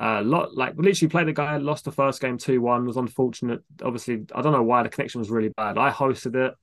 uh, 0.00 0.22
lot 0.22 0.56
like 0.56 0.74
literally 0.76 1.10
played 1.10 1.28
a 1.28 1.32
guy, 1.32 1.56
lost 1.56 1.84
the 1.84 1.92
first 1.92 2.20
game 2.20 2.38
two 2.38 2.60
one, 2.60 2.86
was 2.86 2.96
unfortunate. 2.96 3.62
Obviously, 3.82 4.24
I 4.34 4.42
don't 4.42 4.52
know 4.52 4.62
why 4.62 4.82
the 4.82 4.88
connection 4.88 5.20
was 5.20 5.30
really 5.30 5.48
bad. 5.48 5.76
I 5.76 5.90
hosted 5.90 6.36
it 6.36 6.54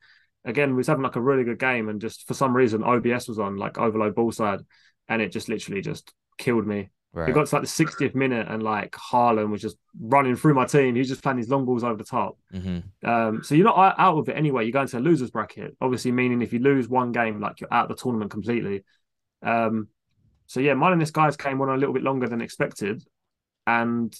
again. 0.46 0.72
We 0.72 0.78
was 0.78 0.88
having 0.88 1.04
like 1.04 1.18
a 1.18 1.22
really 1.22 1.44
good 1.44 1.60
game, 1.60 1.90
and 1.90 2.00
just 2.00 2.28
for 2.28 2.34
some 2.34 2.56
reason 2.56 2.84
OBS 2.84 3.28
was 3.28 3.40
on 3.40 3.58
like 3.58 3.78
overload 3.78 4.16
ball 4.16 4.32
side, 4.32 4.62
and 5.10 5.22
it 5.22 5.32
just 5.32 5.50
literally 5.50 5.82
just 5.82 6.14
killed 6.38 6.66
me. 6.66 6.90
Right. 7.12 7.28
We 7.28 7.34
got 7.34 7.48
to 7.48 7.56
like 7.56 7.64
the 7.64 7.86
60th 7.86 8.16
minute, 8.16 8.48
and 8.50 8.64
like 8.64 8.92
Haaland 8.92 9.50
was 9.50 9.62
just 9.62 9.78
running 10.00 10.36
through 10.36 10.54
my 10.54 10.66
team. 10.66 10.96
He 10.96 11.00
was 11.00 11.10
just 11.10 11.24
playing 11.24 11.38
these 11.38 11.50
long 11.50 11.66
balls 11.66 11.84
over 11.84 11.98
the 11.98 12.04
top. 12.04 12.38
Mm-hmm. 12.54 13.10
Um, 13.10 13.44
so 13.44 13.56
you're 13.56 13.66
not 13.66 13.96
out 13.98 14.18
of 14.18 14.30
it 14.30 14.38
anyway. 14.38 14.64
You're 14.64 14.72
going 14.72 14.88
to 14.88 14.98
a 14.98 15.00
losers 15.00 15.32
bracket, 15.32 15.76
obviously, 15.82 16.12
meaning 16.12 16.42
if 16.42 16.54
you 16.54 16.60
lose 16.60 16.88
one 16.88 17.12
game, 17.12 17.40
like 17.42 17.60
you're 17.60 17.74
out 17.74 17.90
of 17.90 17.98
the 17.98 18.02
tournament 18.02 18.32
completely. 18.32 18.84
Um, 19.42 19.90
so 20.48 20.60
yeah, 20.60 20.74
mine 20.74 20.94
and 20.94 21.02
this 21.02 21.12
guy's 21.12 21.38
came 21.38 21.62
on 21.62 21.70
a 21.70 21.78
little 21.78 21.94
bit 21.94 22.04
longer 22.04 22.28
than 22.28 22.42
expected, 22.42 23.04
and 23.68 24.16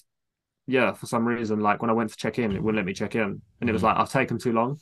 yeah, 0.66 0.92
for 0.92 1.06
some 1.06 1.26
reason, 1.26 1.60
like 1.60 1.80
when 1.80 1.90
I 1.90 1.94
went 1.94 2.10
to 2.10 2.16
check 2.16 2.38
in, 2.38 2.52
it 2.52 2.62
wouldn't 2.62 2.76
let 2.76 2.86
me 2.86 2.92
check 2.92 3.14
in, 3.14 3.40
and 3.60 3.70
it 3.70 3.72
was 3.72 3.82
mm. 3.82 3.86
like 3.86 3.96
I've 3.98 4.10
taken 4.10 4.38
too 4.38 4.52
long. 4.52 4.78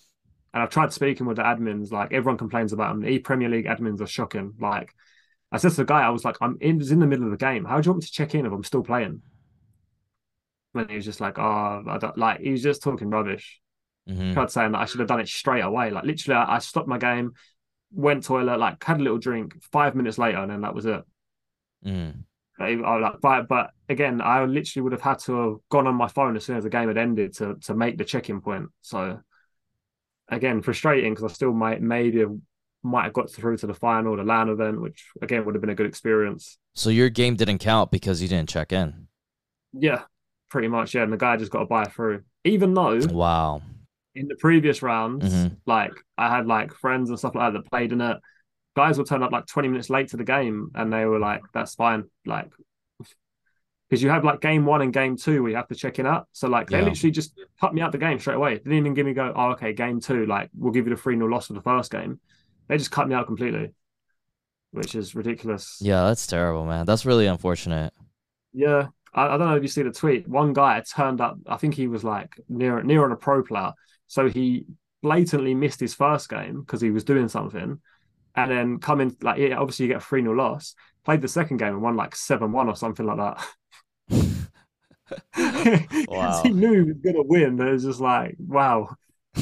And 0.53 0.63
I've 0.63 0.71
tried 0.71 0.93
speaking 0.93 1.27
with 1.27 1.37
the 1.37 1.43
admins. 1.43 1.91
Like 1.91 2.13
everyone 2.13 2.39
complains 2.39 2.73
about 2.73 2.91
them. 2.91 3.01
The 3.01 3.09
E 3.09 3.19
Premier 3.19 3.49
League 3.49 3.67
admins 3.67 4.01
are 4.01 4.07
shocking. 4.07 4.55
Like 4.61 4.95
I 5.51 5.59
said 5.59 5.73
to 5.73 5.79
the 5.79 5.85
guy, 5.85 6.03
I 6.03 6.11
was 6.11 6.25
like, 6.25 6.37
I'm 6.41 6.57
in, 6.61 6.79
was 6.79 6.93
in 6.93 7.01
the 7.01 7.07
middle 7.07 7.25
of 7.25 7.33
the 7.33 7.37
game. 7.37 7.65
How 7.65 7.81
do 7.81 7.87
you 7.87 7.93
want 7.93 8.05
me 8.05 8.07
to 8.07 8.13
check 8.13 8.35
in 8.37 8.47
if 8.47 8.53
I'm 8.53 8.63
still 8.63 8.85
playing? 8.85 9.21
And 10.75 10.91
he 10.91 10.97
was 10.97 11.05
just 11.05 11.21
like, 11.21 11.39
oh, 11.39 11.85
I 11.89 11.99
don't 11.99 12.17
like. 12.17 12.41
He 12.41 12.53
was 12.53 12.63
just 12.63 12.83
talking 12.83 13.11
rubbish. 13.11 13.61
Mm-hmm. 14.09 14.33
Tried 14.33 14.51
saying 14.51 14.73
that 14.73 14.81
I 14.81 14.85
should 14.85 15.01
have 15.01 15.09
done 15.09 15.21
it 15.21 15.29
straight 15.29 15.63
away. 15.63 15.91
Like 15.91 16.05
literally, 16.05 16.37
I, 16.37 16.57
I 16.57 16.59
stopped 16.59 16.89
my 16.89 16.99
game, 16.99 17.33
went 17.91 18.23
toilet, 18.23 18.59
like 18.59 18.83
had 18.83 19.01
a 19.01 19.03
little 19.03 19.19
drink. 19.19 19.55
Five 19.73 19.97
minutes 19.97 20.19
later, 20.19 20.39
and 20.39 20.51
then 20.51 20.61
that 20.61 20.75
was 20.75 20.87
it. 20.87 21.03
Mm. 21.85 22.25
I, 22.59 22.75
like, 22.75 23.21
but 23.21 23.49
but 23.49 23.71
again, 23.89 24.21
I 24.21 24.45
literally 24.45 24.83
would 24.85 24.93
have 24.93 25.01
had 25.01 25.19
to 25.21 25.35
have 25.41 25.57
gone 25.71 25.87
on 25.87 25.97
my 25.97 26.09
phone 26.09 26.37
as 26.37 26.45
soon 26.45 26.57
as 26.57 26.65
the 26.65 26.71
game 26.71 26.89
had 26.89 26.99
ended 26.99 27.35
to 27.37 27.57
to 27.63 27.75
make 27.75 27.99
the 27.99 28.05
check-in 28.05 28.41
point. 28.41 28.69
So 28.83 29.21
again, 30.29 30.63
frustrating 30.63 31.15
because 31.15 31.31
I 31.31 31.35
still 31.35 31.53
might 31.53 31.83
maybe 31.83 32.21
have, 32.21 32.37
might 32.83 33.05
have 33.05 33.13
got 33.13 33.31
through 33.31 33.57
to 33.59 33.67
the 33.67 33.75
final, 33.75 34.17
the 34.17 34.23
LAN 34.23 34.49
event, 34.49 34.81
which 34.81 35.05
again 35.21 35.45
would 35.45 35.55
have 35.55 35.63
been 35.63 35.71
a 35.71 35.75
good 35.75 35.87
experience. 35.87 36.59
So 36.75 36.91
your 36.91 37.11
game 37.11 37.35
didn't 37.35 37.59
count 37.59 37.91
because 37.91 38.23
you 38.23 38.29
didn't 38.29 38.49
check 38.49 38.73
in. 38.73 39.09
Yeah, 39.73 40.03
pretty 40.49 40.69
much. 40.69 40.95
Yeah, 40.95 41.03
and 41.03 41.13
the 41.13 41.17
guy 41.17 41.37
just 41.37 41.51
got 41.51 41.61
to 41.61 41.67
buy 41.67 41.85
through, 41.85 42.23
even 42.45 42.73
though 42.75 43.01
wow. 43.11 43.63
In 44.15 44.29
the 44.29 44.37
previous 44.37 44.81
rounds, 44.81 45.25
mm-hmm. 45.25 45.55
like 45.67 45.91
I 46.17 46.29
had 46.29 46.47
like 46.47 46.73
friends 46.73 47.11
and 47.11 47.19
stuff 47.19 47.35
like 47.35 47.53
that 47.53 47.59
that 47.59 47.69
played 47.69 47.93
in 47.93 48.01
it 48.01 48.19
guys 48.77 48.99
will 48.99 49.05
turn 49.05 49.23
up 49.23 49.33
like 49.33 49.47
20 49.47 49.69
minutes 49.69 49.91
late 49.91 50.09
to 50.09 50.17
the 50.17 50.25
game 50.25 50.71
and 50.75 50.93
they 50.93 51.05
were 51.07 51.19
like, 51.19 51.43
that's 51.53 51.75
fine. 51.75 52.05
Like, 52.27 52.51
because 53.89 54.03
you 54.03 54.11
have 54.11 54.25
like 54.25 54.41
game 54.41 54.65
one 54.67 54.83
and 54.83 54.93
game 54.93 55.17
two 55.17 55.43
where 55.43 55.51
you 55.51 55.57
have 55.57 55.69
to 55.69 55.75
check 55.75 55.99
it 55.99 56.07
out. 56.07 56.27
So 56.33 56.49
like 56.49 56.71
they 56.71 56.79
Yeah. 56.79 56.85
literally 56.85 57.11
just 57.13 57.35
cut 57.61 57.75
me 57.75 57.81
out 57.83 57.93
the 57.93 57.99
game 57.99 58.19
straight 58.19 58.37
away. 58.37 58.55
They 58.55 58.59
didn't 58.65 58.79
even 58.79 58.95
give 58.95 59.07
me 59.07 59.13
go, 59.13 59.33
oh 59.35 59.53
okay, 59.53 59.73
game 59.73 60.01
two, 60.01 60.27
like 60.27 60.51
we'll 60.57 60.73
give 60.73 60.87
you 60.87 60.95
the 60.95 61.01
three 61.01 61.17
0 61.17 61.29
loss 61.29 61.47
for 61.49 61.53
the 61.53 61.61
first 61.61 61.91
game. 61.93 62.21
They 62.69 62.79
just 62.79 62.91
cut 62.91 63.09
me 63.09 63.15
out 63.15 63.27
completely, 63.27 63.73
which 64.73 64.95
is 64.95 65.15
ridiculous. 65.15 65.79
Yeah, 65.81 66.05
that's 66.05 66.27
terrible, 66.27 66.65
man. 66.65 66.87
That's 66.87 67.05
really 67.07 67.27
unfortunate. 67.27 67.93
Yeah, 68.53 68.89
I, 69.13 69.27
I 69.27 69.37
don't 69.37 69.49
know 69.49 69.57
if 69.57 69.63
you 69.63 69.69
see 69.69 69.83
the 69.83 69.91
tweet. 69.93 70.27
One 70.29 70.53
guy 70.53 70.81
turned 70.81 71.21
up. 71.21 71.39
I 71.47 71.57
think 71.57 71.75
he 71.75 71.87
was 71.87 72.05
like 72.05 72.35
near 72.49 72.83
near 72.83 73.05
on 73.05 73.13
a 73.13 73.17
pro 73.17 73.43
player, 73.43 73.73
so 74.07 74.29
he 74.29 74.67
blatantly 75.03 75.55
missed 75.55 75.81
his 75.81 75.95
first 75.95 76.29
game 76.31 76.61
because 76.61 76.81
he 76.81 76.91
was 76.91 77.05
doing 77.05 77.29
something, 77.29 77.81
and 78.37 78.51
then 78.51 78.79
come 78.79 79.01
in 79.01 79.17
like 79.21 79.39
yeah, 79.39 79.57
obviously 79.57 79.87
you 79.87 79.93
get 79.93 80.03
a 80.03 80.05
three 80.05 80.23
0 80.23 80.35
loss. 80.35 80.75
Played 81.05 81.23
the 81.23 81.29
second 81.29 81.59
game 81.59 81.75
and 81.75 81.83
won 81.83 81.97
like 81.97 82.17
seven 82.17 82.53
one 82.53 82.69
or 82.69 82.77
something 82.77 83.07
like 83.07 83.19
that. 83.19 83.47
Wow. 86.09 86.43
he 86.43 86.51
knew 86.51 86.73
he 86.73 86.81
was 86.81 86.97
gonna 86.97 87.23
win, 87.23 87.57
but 87.57 87.69
it 87.69 87.73
was 87.73 87.85
just 87.85 88.01
like 88.01 88.37
wow. 88.39 88.97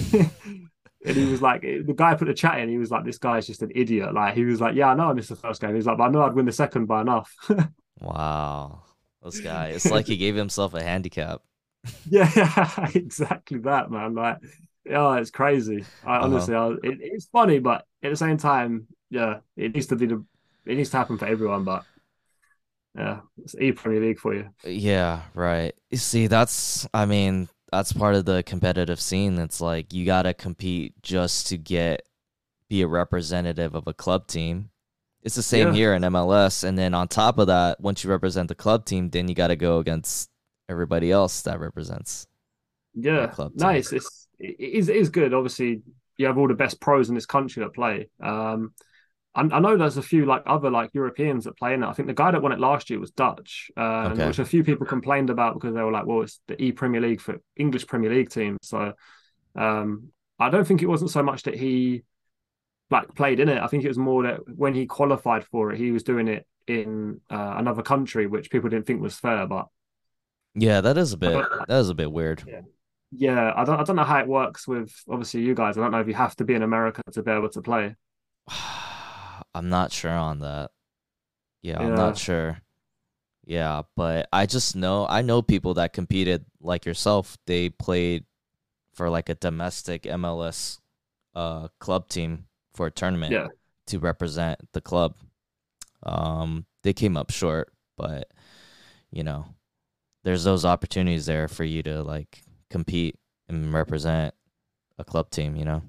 And 1.05 1.17
he 1.17 1.25
was 1.25 1.43
like, 1.43 1.65
eh, 1.65 1.81
the 1.85 1.95
guy 1.95 2.15
put 2.15 2.27
the 2.29 2.35
chat 2.35 2.61
in. 2.61 2.69
He 2.69 2.79
was 2.79 2.91
like, 2.91 3.05
"This 3.05 3.19
guy's 3.19 3.47
just 3.47 3.63
an 3.63 3.73
idiot." 3.75 4.15
Like 4.15 4.35
he 4.35 4.45
was 4.45 4.61
like, 4.61 4.77
"Yeah, 4.77 4.91
I 4.91 4.95
know 4.95 5.11
I 5.11 5.13
missed 5.13 5.31
the 5.31 5.37
first 5.37 5.61
game." 5.61 5.75
He's 5.75 5.87
like, 5.87 5.99
"But 5.99 6.05
I 6.05 6.09
know 6.11 6.23
I'd 6.23 6.35
win 6.35 6.47
the 6.47 6.53
second 6.53 6.87
by 6.87 7.01
enough." 7.01 7.35
Wow. 8.01 8.83
This 9.23 9.39
guy, 9.39 9.69
it's 9.69 9.89
like 9.89 10.07
he 10.09 10.17
gave 10.17 10.35
himself 10.35 10.75
a 10.75 10.83
handicap. 10.83 11.43
Yeah, 12.05 12.91
exactly 12.95 13.59
that, 13.61 13.93
man. 13.93 14.15
Like, 14.15 14.39
yeah, 14.85 15.17
it's 15.19 15.31
crazy. 15.31 15.87
I 16.03 16.19
Uh-huh. 16.21 16.49
honestly, 16.49 16.55
I, 16.55 16.69
it, 16.71 16.79
it's 17.01 17.27
funny, 17.27 17.59
but 17.59 17.87
at 18.03 18.11
the 18.11 18.17
same 18.17 18.37
time, 18.37 18.87
yeah, 19.11 19.41
it 19.57 19.75
needs 19.75 19.87
to 19.89 19.97
be 19.97 20.07
the, 20.07 20.25
it 20.67 20.77
needs 20.77 20.91
to 20.91 20.97
happen 20.97 21.19
for 21.19 21.27
everyone. 21.27 21.65
But 21.65 21.85
yeah, 22.95 23.21
it's 23.39 23.55
E 23.61 23.73
Premier 23.73 24.01
League 24.01 24.19
for 24.19 24.35
you. 24.35 24.51
Yeah, 24.65 25.23
right. 25.35 25.75
You 25.91 25.99
see, 25.99 26.27
that's, 26.29 26.87
I 26.95 27.05
mean, 27.07 27.49
that's 27.71 27.93
part 27.93 28.15
of 28.15 28.25
the 28.25 28.43
competitive 28.45 29.01
scene. 29.01 29.39
It's 29.39 29.61
like 29.61 29.93
you 29.93 30.07
got 30.07 30.23
to 30.23 30.35
compete 30.35 30.95
just 31.03 31.49
to 31.49 31.59
get, 31.59 32.07
be 32.69 32.83
a 32.83 32.87
representative 32.89 33.75
of 33.75 33.87
a 33.89 33.95
club 33.95 34.27
team. 34.29 34.71
It's 35.23 35.37
the 35.37 35.43
same 35.43 35.71
Yeah. 35.71 35.73
here 35.73 35.95
in 35.95 36.05
MLS. 36.05 36.65
And 36.65 36.79
then 36.79 36.95
on 36.95 37.09
top 37.09 37.39
of 37.39 37.49
that, 37.49 37.81
once 37.81 38.05
you 38.05 38.11
represent 38.11 38.49
the 38.49 38.55
club 38.57 38.85
team, 38.87 39.11
then 39.11 39.29
you 39.29 39.35
got 39.35 39.49
to 39.49 39.57
go 39.57 39.79
against 39.81 40.31
everybody 40.69 41.13
else 41.13 41.43
that 41.43 41.61
represents. 41.61 42.27
Yeah, 42.95 43.35
club 43.35 43.55
no, 43.55 43.69
team. 43.69 43.71
it's 43.71 43.93
it 44.39 44.57
is 44.61 44.89
it 44.89 44.97
is 44.97 45.11
good. 45.11 45.35
Obviously, 45.35 45.83
you 46.17 46.27
have 46.27 46.39
all 46.39 46.49
the 46.49 46.55
best 46.55 46.81
pros 46.81 47.09
in 47.09 47.15
this 47.15 47.27
country 47.27 47.63
that 47.63 47.75
play. 47.75 48.09
Um, 48.23 48.75
I, 49.35 49.43
I 49.43 49.61
know 49.61 49.77
there's 49.77 49.97
a 49.97 50.03
few 50.03 50.27
like 50.27 50.43
other 50.47 50.71
like 50.71 50.91
Europeans 50.93 51.45
that 51.45 51.57
play 51.57 51.75
in 51.75 51.83
it. 51.83 51.87
I 51.87 51.93
think 51.93 52.09
the 52.09 52.15
guy 52.15 52.31
that 52.31 52.43
won 52.43 52.53
it 52.53 52.61
last 52.61 52.91
year 52.91 52.99
was 53.01 53.11
Dutch, 53.13 53.71
um, 53.77 54.13
Okay. 54.13 54.27
which 54.27 54.39
a 54.39 54.45
few 54.45 54.65
people 54.65 54.87
complained 54.87 55.31
about 55.31 55.55
because 55.55 55.75
they 55.75 55.83
were 55.83 55.93
like, 55.93 56.07
"Well, 56.07 56.23
it's 56.23 56.41
the 56.49 56.61
E 56.63 56.73
Premier 56.73 57.01
League 57.01 57.21
for 57.21 57.41
English 57.57 57.87
Premier 57.87 58.11
League 58.11 58.31
team." 58.31 58.59
So, 58.63 58.93
um, 59.57 60.09
I 60.39 60.51
don't 60.51 60.67
think 60.67 60.83
it 60.83 60.89
wasn't 60.89 61.11
so 61.11 61.23
much 61.23 61.45
that 61.45 61.55
he 61.55 62.03
like 62.91 63.15
played 63.15 63.41
in 63.41 63.49
it. 63.49 63.63
I 63.63 63.69
think 63.69 63.85
it 63.85 63.89
was 63.89 63.99
more 63.99 64.25
that 64.25 64.41
when 64.57 64.75
he 64.75 64.87
qualified 64.87 65.45
for 65.47 65.73
it, 65.73 65.79
he 65.79 65.91
was 65.93 66.03
doing 66.03 66.29
it 66.29 66.47
in 66.67 67.21
uh, 67.31 67.55
another 67.57 67.83
country, 67.83 68.27
which 68.27 68.51
people 68.51 68.69
didn't 68.71 68.87
think 68.87 69.01
was 69.01 69.19
fair. 69.19 69.47
But 69.47 69.69
Yeah, 70.55 70.81
that 70.81 70.99
is 70.99 71.13
a 71.13 71.17
bit, 71.17 71.47
that 71.67 71.79
is 71.79 71.89
a 71.89 71.95
bit 71.95 72.13
weird. 72.13 72.45
yeah, 72.47 72.61
I 73.21 73.65
don't 73.65 73.79
I 73.81 73.85
don't 73.85 73.97
know 73.97 74.05
how 74.05 74.19
it 74.21 74.27
works 74.27 74.67
with 74.67 74.93
obviously 75.09 75.43
you 75.43 75.55
guys. 75.55 75.77
I 75.77 75.81
don't 75.83 75.91
know 75.91 76.01
if 76.01 76.09
you 76.09 76.15
have 76.15 76.35
to 76.37 76.45
be 76.45 76.55
in 76.55 76.63
America 76.63 77.03
to 77.13 77.23
be 77.23 77.31
able 77.31 77.51
to 77.51 77.63
play. 77.63 77.95
I'm 79.55 79.69
not 79.69 79.93
sure 79.93 80.11
on 80.11 80.41
that. 80.41 80.71
Yeah, 81.63 81.79
I'm 81.81 81.95
not 81.95 82.17
sure. 82.19 82.61
Yeah, 83.45 83.83
but 83.97 84.29
I 84.33 84.47
just 84.47 84.77
know 84.77 85.07
I 85.07 85.23
know 85.23 85.43
people 85.43 85.75
that 85.75 85.93
competed 85.93 86.45
like 86.61 86.87
yourself. 86.87 87.37
They 87.47 87.69
played 87.69 88.25
for 88.95 89.11
like 89.11 89.29
a 89.29 89.35
domestic 89.35 90.03
MLS 90.05 90.79
uh 91.35 91.69
club 91.81 92.09
team 92.09 92.47
for 92.75 92.87
a 92.87 92.91
tournament 92.91 93.33
Yeah. 93.33 93.49
to 93.89 93.99
represent 93.99 94.61
the 94.73 94.81
club. 94.81 95.15
Um 96.03 96.67
they 96.83 96.93
came 96.93 97.17
up 97.17 97.31
short, 97.31 97.73
but 97.97 98.31
you 99.11 99.23
know, 99.23 99.45
there's 100.25 100.45
those 100.45 100.65
opportunities 100.65 101.27
there 101.27 101.49
for 101.49 101.65
you 101.65 101.83
to 101.83 102.03
like 102.03 102.43
compete 102.73 103.17
and 103.49 103.73
represent 103.73 104.35
a 104.99 105.05
club 105.05 105.31
team, 105.31 105.57
you 105.57 105.65
know. 105.65 105.83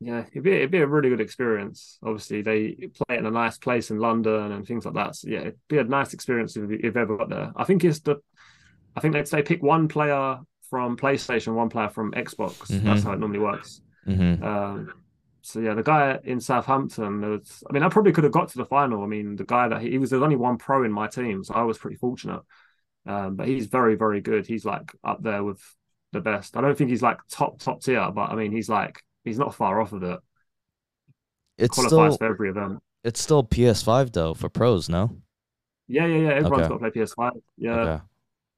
Yeah, 0.00 0.24
it'd 0.30 0.44
be 0.44 0.52
it'd 0.52 0.70
be 0.70 0.78
a 0.78 0.86
really 0.86 1.08
good 1.08 1.20
experience. 1.20 1.98
Obviously, 2.04 2.42
they 2.42 2.88
play 2.94 3.16
it 3.16 3.18
in 3.18 3.26
a 3.26 3.30
nice 3.30 3.58
place 3.58 3.90
in 3.90 3.98
London 3.98 4.52
and 4.52 4.64
things 4.64 4.84
like 4.84 4.94
that. 4.94 5.16
So 5.16 5.28
yeah, 5.28 5.40
it'd 5.40 5.58
be 5.68 5.78
a 5.78 5.84
nice 5.84 6.14
experience 6.14 6.56
if 6.56 6.70
if 6.70 6.96
ever 6.96 7.16
got 7.16 7.28
there. 7.28 7.52
I 7.56 7.64
think 7.64 7.84
it's 7.84 8.00
the, 8.00 8.16
I 8.94 9.00
think 9.00 9.14
they'd 9.14 9.26
say 9.26 9.42
pick 9.42 9.62
one 9.62 9.88
player 9.88 10.38
from 10.70 10.96
PlayStation, 10.96 11.54
one 11.54 11.68
player 11.68 11.88
from 11.88 12.12
Xbox. 12.12 12.70
Mhm. 12.70 12.84
That's 12.84 13.02
how 13.02 13.12
it 13.12 13.18
normally 13.18 13.40
works. 13.40 13.80
Mhm. 14.06 14.42
Um, 14.42 14.92
so 15.42 15.60
yeah, 15.60 15.74
the 15.74 15.82
guy 15.82 16.18
in 16.24 16.40
Southampton, 16.40 17.22
was, 17.22 17.64
I 17.68 17.72
mean, 17.72 17.82
I 17.82 17.88
probably 17.88 18.12
could 18.12 18.24
have 18.24 18.32
got 18.32 18.48
to 18.50 18.58
the 18.58 18.66
final. 18.66 19.02
I 19.02 19.06
mean, 19.06 19.34
the 19.34 19.44
guy 19.44 19.68
that 19.68 19.80
he, 19.80 19.92
he 19.92 19.98
was, 19.98 20.10
there's 20.10 20.22
only 20.22 20.36
one 20.36 20.58
pro 20.58 20.84
in 20.84 20.92
my 20.92 21.08
team, 21.08 21.42
so 21.42 21.54
I 21.54 21.62
was 21.62 21.78
pretty 21.78 21.96
fortunate. 21.96 22.42
Um, 23.06 23.36
but 23.36 23.48
he's 23.48 23.66
very, 23.66 23.94
very 23.96 24.20
good. 24.20 24.46
He's 24.46 24.64
like 24.64 24.92
up 25.02 25.22
there 25.22 25.42
with 25.42 25.60
the 26.12 26.20
best. 26.20 26.56
I 26.56 26.60
don't 26.60 26.76
think 26.76 26.90
he's 26.90 27.02
like 27.02 27.18
top, 27.30 27.58
top 27.60 27.82
tier, 27.82 28.10
but 28.12 28.30
I 28.30 28.34
mean, 28.36 28.52
he's 28.52 28.68
like, 28.68 29.02
he's 29.24 29.38
not 29.38 29.54
far 29.54 29.80
off 29.80 29.92
of 29.92 30.02
it. 30.02 30.20
It's 31.58 31.76
Qualifies 31.76 32.16
still 32.16 32.16
for 32.16 32.26
every 32.26 32.50
event. 32.50 32.82
it's 33.04 33.20
still 33.20 33.42
PS5 33.44 34.12
though 34.12 34.34
for 34.34 34.48
pros, 34.48 34.88
no? 34.88 35.20
Yeah, 35.88 36.06
yeah, 36.06 36.18
yeah. 36.28 36.34
Everyone's 36.34 36.66
Okay. 36.66 36.68
got 36.68 36.74
to 36.74 36.78
play 36.80 36.90
PS5. 36.90 37.32
Yeah. 37.56 37.72
Okay. 37.80 38.02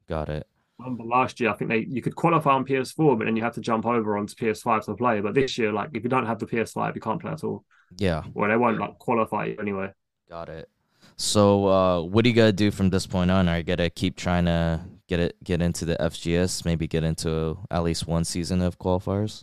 Got 0.09 0.29
it. 0.31 0.47
I 0.79 0.85
remember 0.85 1.05
last 1.05 1.41
year, 1.41 1.51
I 1.51 1.55
think 1.55 1.71
they 1.71 1.87
you 1.89 2.01
could 2.03 2.17
qualify 2.17 2.53
on 2.53 2.65
PS4, 2.65 3.15
but 3.17 3.27
then 3.27 3.37
you 3.37 3.43
have 3.43 3.55
to 3.55 3.61
jump 3.61 3.85
over 3.87 4.17
onto 4.17 4.35
PS5 4.35 4.87
to 4.87 4.95
play. 4.95 5.21
But 5.21 5.35
this 5.35 5.59
year, 5.59 5.73
like 5.73 5.91
if 5.93 6.03
you 6.03 6.09
don't 6.11 6.27
have 6.27 6.39
the 6.39 6.47
PS5, 6.47 6.95
you 6.95 7.01
can't 7.01 7.21
play 7.21 7.33
at 7.33 7.45
all. 7.45 7.65
Yeah, 7.99 8.25
Well, 8.35 8.51
they 8.51 8.57
won't 8.57 8.79
like 8.79 8.99
qualify 8.99 9.47
you 9.47 9.57
anyway. 9.61 9.93
got 10.29 10.49
it. 10.49 10.69
So, 11.17 11.67
uh, 11.67 12.03
what 12.03 12.25
do 12.25 12.31
you 12.31 12.37
gotta 12.37 12.53
do 12.53 12.71
from 12.71 12.91
this 12.91 13.07
point 13.07 13.31
on? 13.31 13.49
Are 13.49 13.59
you 13.59 13.63
gotta 13.65 13.91
keep 13.91 14.17
trying 14.17 14.47
to 14.47 14.81
get 15.11 15.21
it, 15.21 15.37
get 15.45 15.61
into 15.61 15.85
the 15.85 15.97
FGS? 16.01 16.65
Maybe 16.65 16.87
get 16.87 17.05
into 17.05 17.59
at 17.71 17.83
least 17.83 18.07
one 18.07 18.25
season 18.25 18.63
of 18.63 18.79
qualifiers. 18.79 19.43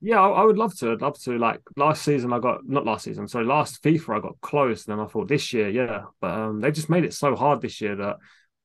Yeah, 0.00 0.20
I, 0.20 0.28
I 0.40 0.44
would 0.44 0.58
love 0.58 0.74
to. 0.78 0.92
I'd 0.92 1.02
love 1.02 1.18
to. 1.20 1.38
Like 1.38 1.60
last 1.76 2.02
season, 2.02 2.32
I 2.32 2.38
got 2.38 2.66
not 2.66 2.84
last 2.84 3.04
season. 3.04 3.28
So 3.28 3.40
last 3.42 3.82
FIFA, 3.82 4.16
I 4.16 4.20
got 4.20 4.40
close. 4.40 4.86
And 4.86 4.98
then 4.98 5.04
I 5.04 5.08
thought 5.08 5.28
this 5.28 5.52
year, 5.52 5.68
yeah, 5.68 6.04
but 6.20 6.30
um, 6.30 6.60
they 6.60 6.72
just 6.72 6.90
made 6.90 7.04
it 7.04 7.14
so 7.14 7.36
hard 7.36 7.60
this 7.60 7.80
year 7.80 7.94
that 7.96 8.16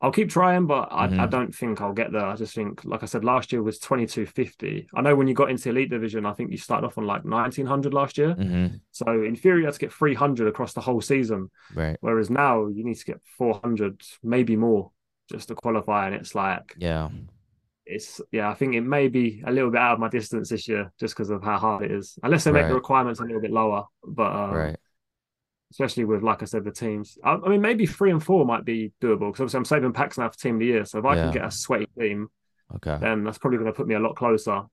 I'll 0.02 0.12
keep 0.14 0.30
trying, 0.30 0.66
but 0.66 0.88
I, 0.92 1.06
I 1.06 1.08
Mhm. 1.10 1.30
don't 1.30 1.54
think 1.54 1.82
I'll 1.82 1.92
get 2.02 2.14
there. 2.14 2.26
I 2.26 2.36
just 2.38 2.56
think, 2.56 2.86
like 2.86 3.04
I 3.04 3.06
said, 3.06 3.26
last 3.26 3.52
year 3.52 3.62
was 3.62 3.80
twenty 3.80 4.06
two 4.06 4.26
fifty. 4.26 4.88
I 4.96 5.02
know 5.02 5.14
when 5.16 5.28
you 5.28 5.34
got 5.34 5.50
into 5.50 5.70
elite 5.70 5.90
division, 5.90 6.26
I 6.26 6.32
think 6.34 6.52
you 6.52 6.58
started 6.58 6.88
off 6.88 6.98
on 6.98 7.06
like 7.06 7.26
nineteen 7.26 7.66
hundred 7.66 7.94
last 7.94 8.18
year. 8.18 8.34
Mm-hmm. 8.34 8.78
So 8.92 9.24
in 9.24 9.36
theory, 9.36 9.60
you 9.60 9.66
had 9.66 9.74
to 9.74 9.80
get 9.80 9.92
three 9.94 10.14
hundred 10.16 10.48
across 10.48 10.72
the 10.74 10.82
whole 10.82 11.02
season. 11.02 11.52
Right. 11.76 11.98
Whereas 12.00 12.30
now 12.30 12.68
you 12.68 12.84
need 12.86 12.96
to 12.98 13.06
get 13.06 13.22
four 13.38 13.60
hundred, 13.62 14.02
maybe 14.24 14.56
more, 14.56 14.92
just 15.30 15.48
to 15.50 15.56
qualify. 15.56 16.08
And 16.08 16.16
it's 16.16 16.34
like 16.36 16.76
Yeah. 16.78 17.10
it's 17.86 18.22
yeah, 18.32 18.50
I 18.50 18.54
think 18.56 18.76
it 18.76 18.82
may 18.82 19.08
be 19.08 19.42
a 19.46 19.52
little 19.52 19.72
bit 19.72 19.80
out 19.82 19.94
of 19.94 20.00
my 20.00 20.10
distance 20.10 20.50
this 20.50 20.68
year 20.68 20.92
just 21.00 21.16
because 21.16 21.30
of 21.30 21.44
how 21.44 21.58
hard 21.58 21.84
it 21.86 21.92
is. 21.92 22.18
Unless 22.24 22.44
they 22.44 22.52
make 22.52 22.68
the 22.68 22.76
requirements 22.76 23.20
a 23.20 23.24
little 23.24 23.42
bit 23.42 23.52
lower, 23.52 23.86
but 24.06 24.32
um, 24.36 24.52
right. 24.52 24.78
especially 25.72 26.06
with 26.06 26.22
like 26.24 26.42
I 26.42 26.46
said, 26.46 26.64
the 26.64 26.72
teams. 26.72 27.18
I, 27.24 27.34
I 27.34 27.50
mean, 27.50 27.62
maybe 27.62 27.86
three 27.86 28.12
and 28.12 28.24
four 28.24 28.46
might 28.46 28.66
be 28.66 28.92
doable 29.02 29.32
because 29.32 29.42
obviously 29.42 29.58
I'm 29.58 29.66
saving 29.66 29.94
packs 29.94 30.18
now 30.18 30.30
for 30.30 30.38
team 30.38 30.56
of 30.56 30.60
the 30.60 30.66
year. 30.66 30.86
So 30.86 31.00
if 31.00 31.06
I 31.06 31.16
Yeah. 31.16 31.24
can 31.24 31.32
get 31.34 31.46
a 31.46 31.52
sweaty 31.52 31.88
team, 31.98 32.30
Okay. 32.76 32.98
then 33.02 33.24
that's 33.24 33.38
probably 33.40 33.58
going 33.58 33.72
to 33.72 33.76
put 33.76 33.88
me 33.88 33.96
a 33.96 34.00
lot 34.00 34.16
closer. 34.16 34.64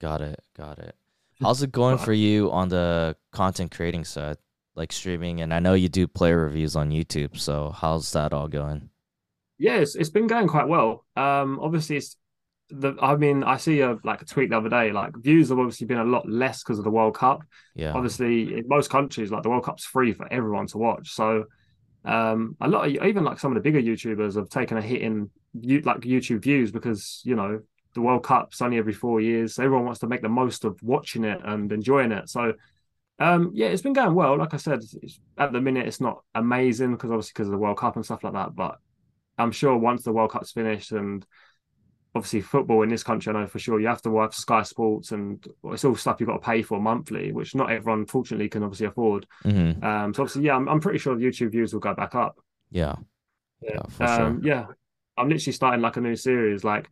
Got 0.00 0.20
it. 0.20 0.40
Got 0.56 0.78
it. 0.78 0.94
How's 1.40 1.62
it 1.62 1.72
going 1.72 1.98
for 1.98 2.12
you 2.12 2.50
on 2.50 2.68
the 2.68 3.16
content 3.32 3.70
creating 3.70 4.04
side, 4.04 4.38
like 4.74 4.92
streaming? 4.92 5.40
And 5.42 5.52
I 5.52 5.58
know 5.58 5.74
you 5.74 5.88
do 5.88 6.06
player 6.06 6.38
reviews 6.44 6.76
on 6.76 6.90
YouTube. 6.90 7.36
So 7.36 7.70
how's 7.70 8.10
that 8.12 8.32
all 8.32 8.48
going? 8.48 8.88
Yeah, 9.58 9.76
it's, 9.76 9.94
it's 9.94 10.10
been 10.10 10.26
going 10.26 10.48
quite 10.48 10.68
well. 10.68 11.04
Um, 11.16 11.58
obviously, 11.60 11.96
it's 11.96 12.16
the. 12.68 12.94
I 13.00 13.16
mean, 13.16 13.42
I 13.42 13.56
see 13.56 13.80
a 13.80 13.96
like 14.04 14.22
a 14.22 14.24
tweet 14.24 14.50
the 14.50 14.58
other 14.58 14.68
day. 14.68 14.92
Like 14.92 15.16
views 15.16 15.48
have 15.48 15.58
obviously 15.58 15.86
been 15.86 15.98
a 15.98 16.04
lot 16.04 16.28
less 16.28 16.62
because 16.62 16.78
of 16.78 16.84
the 16.84 16.90
World 16.90 17.14
Cup. 17.16 17.42
Yeah. 17.74 17.92
obviously 17.92 18.58
in 18.58 18.68
most 18.68 18.88
countries 18.88 19.30
like 19.30 19.42
the 19.42 19.50
world 19.50 19.64
cup's 19.64 19.84
free 19.84 20.14
for 20.14 20.26
everyone 20.32 20.66
to 20.66 20.78
watch 20.78 21.10
so 21.10 21.44
um 22.06 22.56
a 22.62 22.68
lot 22.68 22.86
of 22.86 23.04
even 23.04 23.22
like 23.22 23.38
some 23.38 23.52
of 23.52 23.54
the 23.54 23.60
bigger 23.60 23.82
youtubers 23.82 24.34
have 24.34 24.48
taken 24.48 24.78
a 24.78 24.82
hit 24.82 25.02
in 25.02 25.28
you 25.60 25.82
like 25.82 26.00
youtube 26.00 26.42
views 26.42 26.72
because 26.72 27.20
you 27.24 27.36
know 27.36 27.60
the 27.94 28.00
world 28.00 28.22
cup's 28.24 28.62
only 28.62 28.78
every 28.78 28.94
four 28.94 29.20
years 29.20 29.54
so 29.56 29.62
everyone 29.62 29.84
wants 29.84 30.00
to 30.00 30.06
make 30.06 30.22
the 30.22 30.28
most 30.28 30.64
of 30.64 30.82
watching 30.82 31.22
it 31.24 31.38
and 31.44 31.70
enjoying 31.70 32.12
it 32.12 32.30
so 32.30 32.54
um 33.18 33.50
yeah 33.52 33.66
it's 33.66 33.82
been 33.82 33.92
going 33.92 34.14
well 34.14 34.38
like 34.38 34.54
i 34.54 34.56
said 34.56 34.80
it's, 35.02 35.20
at 35.36 35.52
the 35.52 35.60
minute 35.60 35.86
it's 35.86 36.00
not 36.00 36.22
amazing 36.34 36.92
because 36.92 37.10
obviously 37.10 37.32
because 37.34 37.48
of 37.48 37.52
the 37.52 37.58
world 37.58 37.76
cup 37.76 37.96
and 37.96 38.06
stuff 38.06 38.24
like 38.24 38.32
that 38.32 38.54
but 38.54 38.78
i'm 39.38 39.52
sure 39.52 39.76
once 39.76 40.02
the 40.02 40.12
world 40.12 40.30
cup's 40.30 40.52
finished 40.52 40.92
and 40.92 41.26
obviously 42.16 42.40
football 42.40 42.82
in 42.82 42.88
this 42.88 43.02
country, 43.02 43.32
I 43.32 43.40
know 43.40 43.46
for 43.46 43.58
sure 43.58 43.78
you 43.78 43.86
have 43.86 44.02
to 44.02 44.10
watch 44.10 44.34
Sky 44.34 44.62
Sports 44.62 45.12
and 45.12 45.46
it's 45.64 45.84
all 45.84 45.94
stuff 45.94 46.16
you've 46.18 46.28
got 46.28 46.38
to 46.38 46.46
pay 46.46 46.62
for 46.62 46.80
monthly, 46.80 47.30
which 47.30 47.54
not 47.54 47.70
everyone 47.70 48.06
fortunately 48.06 48.48
can 48.48 48.62
obviously 48.62 48.86
afford. 48.86 49.26
Mm-hmm. 49.44 49.84
Um, 49.84 50.14
so 50.14 50.22
obviously, 50.22 50.44
yeah, 50.44 50.56
I'm, 50.56 50.68
I'm 50.68 50.80
pretty 50.80 50.98
sure 50.98 51.14
the 51.14 51.24
YouTube 51.24 51.52
views 51.52 51.72
will 51.72 51.80
go 51.80 51.94
back 51.94 52.14
up. 52.14 52.38
Yeah. 52.70 52.96
Yeah, 53.60 53.82
for 53.90 54.04
um, 54.04 54.42
sure. 54.42 54.50
Yeah, 54.50 54.66
I'm 55.16 55.28
literally 55.28 55.52
starting 55.52 55.80
like 55.80 55.96
a 55.96 56.00
new 56.00 56.16
series. 56.16 56.64
Like 56.64 56.88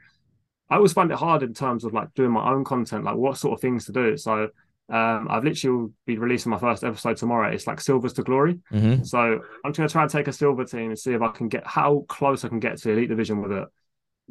I 0.70 0.76
always 0.76 0.92
find 0.92 1.10
it 1.10 1.16
hard 1.16 1.42
in 1.42 1.54
terms 1.54 1.84
of 1.84 1.92
like 1.92 2.12
doing 2.14 2.30
my 2.30 2.50
own 2.50 2.64
content, 2.64 3.04
like 3.04 3.16
what 3.16 3.38
sort 3.38 3.54
of 3.54 3.60
things 3.60 3.86
to 3.86 3.92
do. 3.92 4.16
So 4.16 4.48
um, 4.90 5.28
I've 5.30 5.44
literally 5.44 5.90
be 6.06 6.18
releasing 6.18 6.50
my 6.50 6.58
first 6.58 6.84
episode 6.84 7.16
tomorrow. 7.16 7.50
It's 7.50 7.66
like 7.66 7.80
Silvers 7.80 8.12
to 8.14 8.22
Glory. 8.22 8.60
hmm 8.70 8.96
So 9.02 9.18
I'm 9.64 9.72
just 9.72 9.76
gonna 9.78 9.88
try 9.88 10.02
and 10.02 10.10
take 10.10 10.28
a 10.28 10.32
silver 10.32 10.64
team 10.64 10.90
and 10.90 10.98
see 10.98 11.12
if 11.12 11.22
I 11.22 11.28
can 11.28 11.48
get 11.48 11.66
how 11.66 12.04
close 12.08 12.44
I 12.44 12.48
can 12.48 12.60
get 12.60 12.78
to 12.78 12.90
Elite 12.90 13.08
Division 13.08 13.42
with 13.42 13.52
it. 13.52 13.68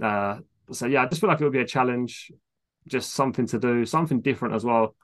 Uh, 0.03 0.39
so 0.71 0.87
yeah, 0.87 1.03
I 1.03 1.07
just 1.07 1.21
feel 1.21 1.29
like 1.29 1.41
it 1.41 1.43
would 1.43 1.53
be 1.53 1.59
a 1.59 1.65
challenge, 1.65 2.31
just 2.87 3.13
something 3.13 3.47
to 3.47 3.59
do, 3.59 3.85
something 3.85 4.21
different 4.21 4.55
as 4.55 4.63
well. 4.65 4.95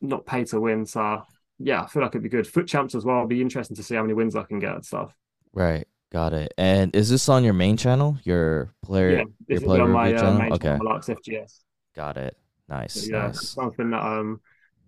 Not 0.00 0.26
pay 0.26 0.44
to 0.44 0.60
win. 0.60 0.86
So 0.86 1.22
yeah, 1.58 1.82
I 1.82 1.86
feel 1.86 2.02
like 2.02 2.12
it'd 2.12 2.22
be 2.22 2.28
good. 2.28 2.46
FUT 2.46 2.66
Champs 2.66 2.94
as 2.94 3.04
well. 3.04 3.18
It'd 3.18 3.28
be 3.28 3.40
interesting 3.40 3.76
to 3.76 3.82
see 3.82 3.94
how 3.94 4.02
many 4.02 4.14
wins 4.14 4.36
I 4.36 4.42
can 4.44 4.58
get 4.58 4.74
and 4.74 4.84
stuff. 4.84 5.14
Right. 5.52 5.86
Got 6.10 6.32
it. 6.32 6.54
And 6.58 6.94
is 6.94 7.10
this 7.10 7.28
on 7.28 7.44
your 7.44 7.54
main 7.54 7.76
channel? 7.76 8.18
Your 8.24 8.72
player 8.82 9.10
Yeah, 9.10 9.24
your 9.48 9.60
player 9.60 9.82
on 9.82 9.90
my 9.90 10.14
uh, 10.14 10.16
channel? 10.20 10.38
main 10.38 10.52
Okay. 10.52 10.78
channel, 10.78 11.00
FGS. 11.08 11.60
Got 11.94 12.16
it. 12.18 12.36
Nice. 12.68 13.08
yeah, 13.08 13.32
Nice. 13.32 13.56
something 13.56 13.90
that 13.90 14.02
um 14.02 14.40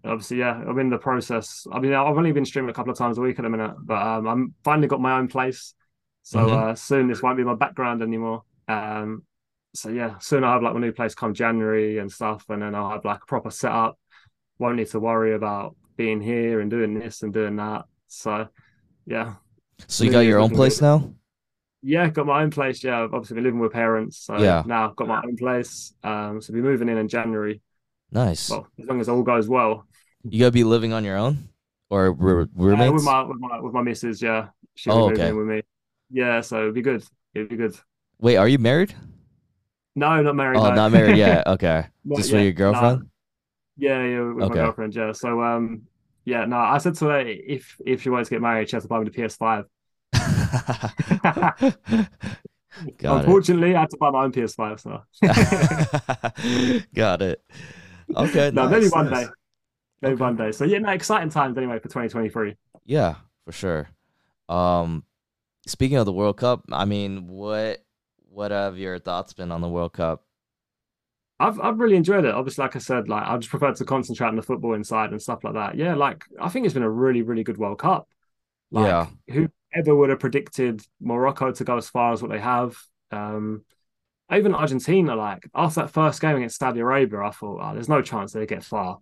obviously 0.05 0.39
yeah, 0.39 0.53
I'm 0.55 0.79
in 0.79 0.91
the 0.91 0.99
process. 0.99 1.67
I 1.73 1.81
mean, 1.81 1.93
I've 1.93 2.17
only 2.17 2.33
been 2.33 2.45
streaming 2.45 2.71
a 2.71 2.75
couple 2.75 2.93
of 2.93 2.99
times 2.99 3.19
a 3.19 3.21
week 3.21 3.39
at 3.39 3.43
the 3.43 3.51
minute, 3.51 3.75
but 3.83 4.01
um 4.01 4.27
I'm 4.27 4.55
finally 4.65 4.89
got 4.89 5.01
my 5.01 5.19
own 5.19 5.29
place. 5.29 5.75
So 6.23 6.39
Mhm. 6.39 6.63
uh 6.71 6.75
soon 6.75 7.09
this 7.09 7.23
won't 7.23 7.37
be 7.37 7.45
my 7.45 7.55
background 7.55 8.03
anymore. 8.03 8.43
Um 8.69 9.25
so 9.75 9.91
yeah, 9.91 10.19
soon 10.19 10.45
I'll 10.45 10.55
have 10.55 10.63
like 10.63 10.75
my 10.75 10.81
new 10.81 10.93
place 10.93 11.15
come 11.15 11.35
January 11.35 11.99
and 11.99 12.11
stuff, 12.11 12.45
and 12.49 12.63
then 12.63 12.75
I'll 12.75 12.91
have 12.91 13.05
like 13.05 13.23
a 13.23 13.27
proper 13.27 13.51
setup. 13.51 13.99
Won't 14.59 14.77
need 14.77 14.89
to 14.89 15.01
worry 15.01 15.35
about 15.35 15.77
being 15.97 16.21
here 16.21 16.61
and 16.61 16.71
doing 16.71 16.95
this 16.95 17.23
and 17.23 17.33
doing 17.33 17.57
that. 17.57 17.87
So 18.09 18.49
yeah. 19.07 19.35
So 19.89 20.05
you 20.05 20.11
got 20.11 20.21
your 20.21 20.41
own 20.41 20.51
place 20.51 20.81
good. 20.81 20.81
now? 20.81 21.13
Yeah, 21.83 22.09
got 22.11 22.27
my 22.27 22.43
own 22.43 22.51
place. 22.51 22.83
Yeah, 22.83 23.03
I've 23.05 23.15
obviously 23.15 23.37
been 23.37 23.45
living 23.45 23.61
with 23.61 23.73
parents. 23.73 24.19
So 24.19 24.35
Yeah. 24.43 24.65
now 24.65 24.91
I've 24.91 24.97
got 24.97 25.09
my 25.09 25.23
own 25.25 25.37
place. 25.37 25.95
Um 26.03 26.41
so 26.41 26.53
I'll 26.53 26.57
be 26.57 26.63
moving 26.63 26.89
in 26.89 26.99
in 26.99 27.09
January. 27.09 27.61
Nice. 28.13 28.51
Well, 28.51 28.67
as 28.81 28.87
long 28.87 29.01
as 29.01 29.09
all 29.09 29.23
goes 29.23 29.49
well. 29.49 29.87
You 30.29 30.41
gotta 30.41 30.53
be 30.53 30.65
living 30.65 30.93
on 30.93 31.05
your 31.05 31.17
own 31.17 31.49
or 31.91 32.13
ro- 32.13 32.43
Uh, 32.43 32.47
roommates? 32.55 32.93
with 32.93 33.05
my 33.05 33.23
with 33.23 33.39
my 33.39 33.61
with 33.61 33.73
my 33.75 33.83
missus, 33.83 34.21
yeah. 34.23 34.49
She'll 34.75 34.93
Oh, 34.95 35.11
okay. 35.11 35.33
with 35.33 35.47
me. 35.47 35.63
Yeah, 36.11 36.41
so 36.41 36.63
it'd 36.63 36.75
be 36.75 36.83
good. 36.83 37.05
It'd 37.35 37.49
be 37.49 37.57
good. 37.57 37.77
Wait, 38.19 38.37
are 38.37 38.49
you 38.49 38.59
married? 38.59 38.95
No, 39.95 40.21
not 40.23 40.37
married. 40.37 40.59
Oh, 40.59 40.69
no. 40.69 40.75
not 40.75 40.93
married 40.93 41.17
yet. 41.17 41.47
Okay. 41.55 41.87
Just 42.17 42.33
with 42.33 42.43
your 42.43 42.53
girlfriend? 42.53 43.09
Yeah, 43.77 44.05
yeah, 44.05 44.21
with 44.21 44.45
Okay. 44.45 44.59
my 44.61 44.65
girlfriend. 44.67 44.95
Yeah. 44.95 45.13
So 45.13 45.43
um, 45.43 45.83
yeah, 46.25 46.45
no, 46.45 46.57
I 46.57 46.79
said 46.79 46.95
to 46.97 47.07
her 47.07 47.21
if 47.21 47.77
if 47.85 48.03
she 48.03 48.11
wanted 48.11 48.25
to 48.25 48.31
get 48.31 48.43
married, 48.43 48.69
she 48.69 48.77
has 48.77 48.83
to 48.85 48.89
buy 48.89 48.99
me 48.99 49.05
the 49.05 49.11
PS5. 49.11 49.65
Got 52.99 53.21
Unfortunately, 53.25 53.75
I 53.75 53.81
had 53.81 53.91
to 53.91 53.97
buy 53.97 54.11
my 54.11 54.25
own 54.25 54.33
PS5. 54.33 54.81
So. 54.81 55.03
Got 56.95 57.23
it. 57.23 57.43
Okay. 58.15 58.51
no, 58.51 58.67
nice, 58.67 58.71
maybe 58.71 58.89
one 58.89 59.09
nice. 59.09 59.09
day, 59.09 59.33
maybe 60.03 60.15
Okay. 60.15 60.21
one 60.21 60.37
day. 60.37 60.53
So 60.53 60.65
yeah, 60.65 60.79
no, 60.79 60.91
exciting 60.91 61.31
times 61.31 61.59
anyway 61.59 61.79
for 61.81 61.89
2023. 61.89 62.57
Yeah, 62.85 63.17
for 63.45 63.53
sure. 63.53 63.89
Um, 64.49 65.05
speaking 65.67 65.99
of 65.99 66.07
the 66.07 66.13
World 66.13 66.39
Cup, 66.39 66.65
I 66.73 66.85
mean, 66.85 67.29
what 67.29 67.85
what 68.31 68.51
have 68.51 68.79
your 68.79 68.99
thoughts 68.99 69.33
been 69.33 69.53
on 69.53 69.61
the 69.61 69.69
World 69.69 69.95
Cup? 69.95 70.25
I've 71.39 71.61
I've 71.61 71.79
really 71.79 71.97
enjoyed 71.97 72.25
it. 72.25 72.35
Obviously, 72.35 72.63
like 72.63 72.77
I 72.77 72.79
said, 72.79 73.09
like 73.09 73.25
I 73.25 73.37
just 73.37 73.51
prefer 73.51 73.73
to 73.73 73.85
concentrate 73.85 74.29
on 74.29 74.37
the 74.37 74.43
football 74.43 74.75
inside 74.75 75.11
and 75.11 75.21
stuff 75.21 75.45
like 75.45 75.55
that. 75.55 75.75
Yeah, 75.77 75.95
like 75.95 76.25
I 76.41 76.49
think 76.49 76.65
it's 76.65 76.75
been 76.75 76.83
a 76.83 76.91
really, 76.91 77.23
really 77.23 77.45
good 77.45 77.59
World 77.59 77.79
Cup. 77.79 78.09
Like 78.73 78.87
Yeah. 78.87 79.09
whoever 79.29 79.97
would 79.97 80.11
have 80.11 80.21
predicted 80.21 80.83
Morocco 81.01 81.53
to 81.53 81.65
go 81.65 81.77
as 81.79 81.89
far 81.91 82.13
as 82.13 82.23
what 82.23 82.31
they 82.33 82.41
have? 82.41 82.77
Um 83.11 83.65
even 84.33 84.55
Argentina, 84.55 85.15
like 85.15 85.49
after 85.55 85.83
that 85.83 85.91
first 85.91 86.21
game 86.21 86.37
against 86.37 86.59
Saudi 86.59 86.81
Arabia, 86.81 87.21
I 87.21 87.31
thought, 87.31 87.61
oh, 87.63 87.75
there's 87.75 87.89
no 87.89 88.03
chance 88.03 88.33
they 88.33 88.47
get 88.47 88.65
far. 88.65 88.99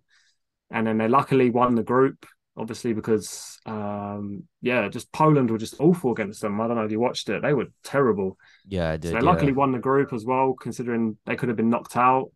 And 0.71 0.85
then 0.85 0.97
they 0.97 1.07
luckily 1.07 1.49
won 1.49 1.75
the 1.75 1.83
group, 1.83 2.25
obviously, 2.57 2.93
because 2.93 3.57
um 3.65 4.43
yeah, 4.61 4.87
just 4.89 5.11
Poland 5.11 5.49
were 5.51 5.57
just 5.57 5.75
awful 5.79 6.11
against 6.11 6.41
them. 6.41 6.59
I 6.61 6.67
don't 6.67 6.77
know 6.77 6.85
if 6.85 6.91
you 6.91 6.99
watched 6.99 7.29
it. 7.29 7.41
They 7.41 7.53
were 7.53 7.67
terrible. 7.83 8.37
Yeah, 8.65 8.91
I 8.91 8.97
So 9.01 9.09
did. 9.09 9.13
they 9.15 9.21
yeah. 9.21 9.25
luckily 9.25 9.51
won 9.51 9.71
the 9.71 9.79
group 9.79 10.13
as 10.13 10.25
well, 10.25 10.53
considering 10.53 11.17
they 11.25 11.35
could 11.35 11.49
have 11.49 11.57
been 11.57 11.69
knocked 11.69 11.97
out 11.97 12.31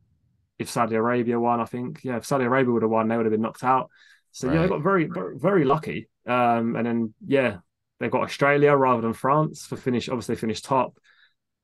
if 0.58 0.69
Saudi 0.69 0.95
Arabia 0.95 1.39
won. 1.39 1.60
I 1.60 1.65
think, 1.65 2.02
yeah, 2.04 2.17
if 2.17 2.25
Saudi 2.25 2.45
Arabia 2.45 2.71
would 2.73 2.84
have 2.84 2.91
won, 2.91 3.08
they 3.08 3.17
would 3.17 3.25
have 3.25 3.32
been 3.32 3.41
knocked 3.41 3.63
out. 3.63 3.89
So 4.32 4.52
yeah, 4.52 4.62
they 4.62 4.67
got 4.67 4.82
very, 4.84 5.06
very, 5.06 5.38
very 5.38 5.65
lucky. 5.65 6.10
Um, 6.28 6.75
and 6.75 6.86
then 6.86 7.13
yeah, 7.25 7.58
they 7.99 8.10
got 8.10 8.23
Australia 8.23 8.73
rather 8.75 9.02
than 9.02 9.13
France 9.13 9.65
for 9.65 9.75
finish. 9.78 10.10
Obviously, 10.10 10.36
finished 10.36 10.65
top. 10.65 10.97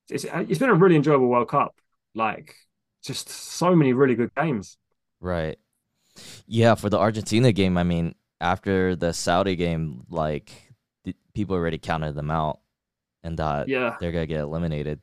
It's 0.09 0.25
it's 0.25 0.59
been 0.59 0.69
a 0.69 0.73
really 0.75 0.95
enjoyable 0.95 1.27
World 1.27 1.49
Cup. 1.49 1.75
Like 2.13 2.55
just 3.03 3.29
so 3.29 3.75
many 3.75 3.93
really 3.93 4.15
good 4.15 4.33
games. 4.35 4.77
Right. 5.19 5.57
Yeah, 6.47 6.75
for 6.75 6.89
the 6.89 6.99
Argentina 6.99 7.51
game, 7.51 7.77
I 7.77 7.83
mean, 7.83 8.15
after 8.41 8.95
the 8.95 9.13
Saudi 9.13 9.55
game, 9.55 10.05
like 10.09 10.51
th- 11.05 11.17
people 11.33 11.55
already 11.55 11.77
counted 11.79 12.15
them 12.15 12.31
out 12.31 12.61
and 13.23 13.37
thought 13.37 13.69
Yeah, 13.69 13.97
they're 13.99 14.11
gonna 14.11 14.27
get 14.27 14.41
eliminated. 14.41 15.01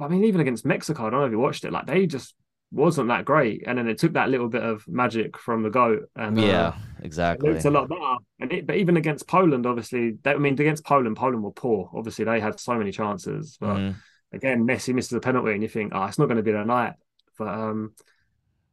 I 0.00 0.08
mean, 0.08 0.24
even 0.24 0.40
against 0.40 0.64
Mexico, 0.64 1.06
I 1.06 1.10
don't 1.10 1.20
know 1.20 1.26
if 1.26 1.32
you 1.32 1.38
watched 1.38 1.64
it. 1.64 1.72
Like 1.72 1.86
they 1.86 2.06
just 2.06 2.34
wasn't 2.74 3.08
that 3.08 3.24
great, 3.24 3.64
and 3.66 3.78
then 3.78 3.88
it 3.88 3.98
took 3.98 4.12
that 4.14 4.28
little 4.30 4.48
bit 4.48 4.62
of 4.62 4.86
magic 4.88 5.38
from 5.38 5.62
the 5.62 5.70
goat. 5.70 6.08
And 6.16 6.38
uh, 6.38 6.42
yeah, 6.42 6.72
It 6.98 7.04
exactly. 7.06 7.50
looked 7.50 7.64
a 7.64 7.70
lot 7.70 7.88
better. 7.88 8.16
And 8.40 8.52
it, 8.52 8.66
but 8.66 8.76
even 8.76 8.96
against 8.96 9.26
Poland, 9.28 9.66
obviously, 9.66 10.12
they, 10.22 10.32
I 10.32 10.36
mean, 10.38 10.54
against 10.54 10.84
Poland, 10.84 11.16
Poland 11.16 11.42
were 11.42 11.52
poor. 11.52 11.90
Obviously, 11.94 12.24
they 12.24 12.40
had 12.40 12.58
so 12.60 12.74
many 12.76 12.90
chances. 12.92 13.56
But 13.60 13.76
Mhm. 13.76 13.94
again, 14.32 14.66
Messi 14.66 14.94
misses 14.94 15.12
a 15.12 15.20
penalty, 15.20 15.52
and 15.52 15.62
you 15.62 15.68
think, 15.68 15.92
oh, 15.94 16.04
it's 16.04 16.18
not 16.18 16.26
going 16.26 16.36
to 16.38 16.42
be 16.42 16.52
their 16.52 16.64
night. 16.64 16.94
But 17.38 17.48
um, 17.48 17.94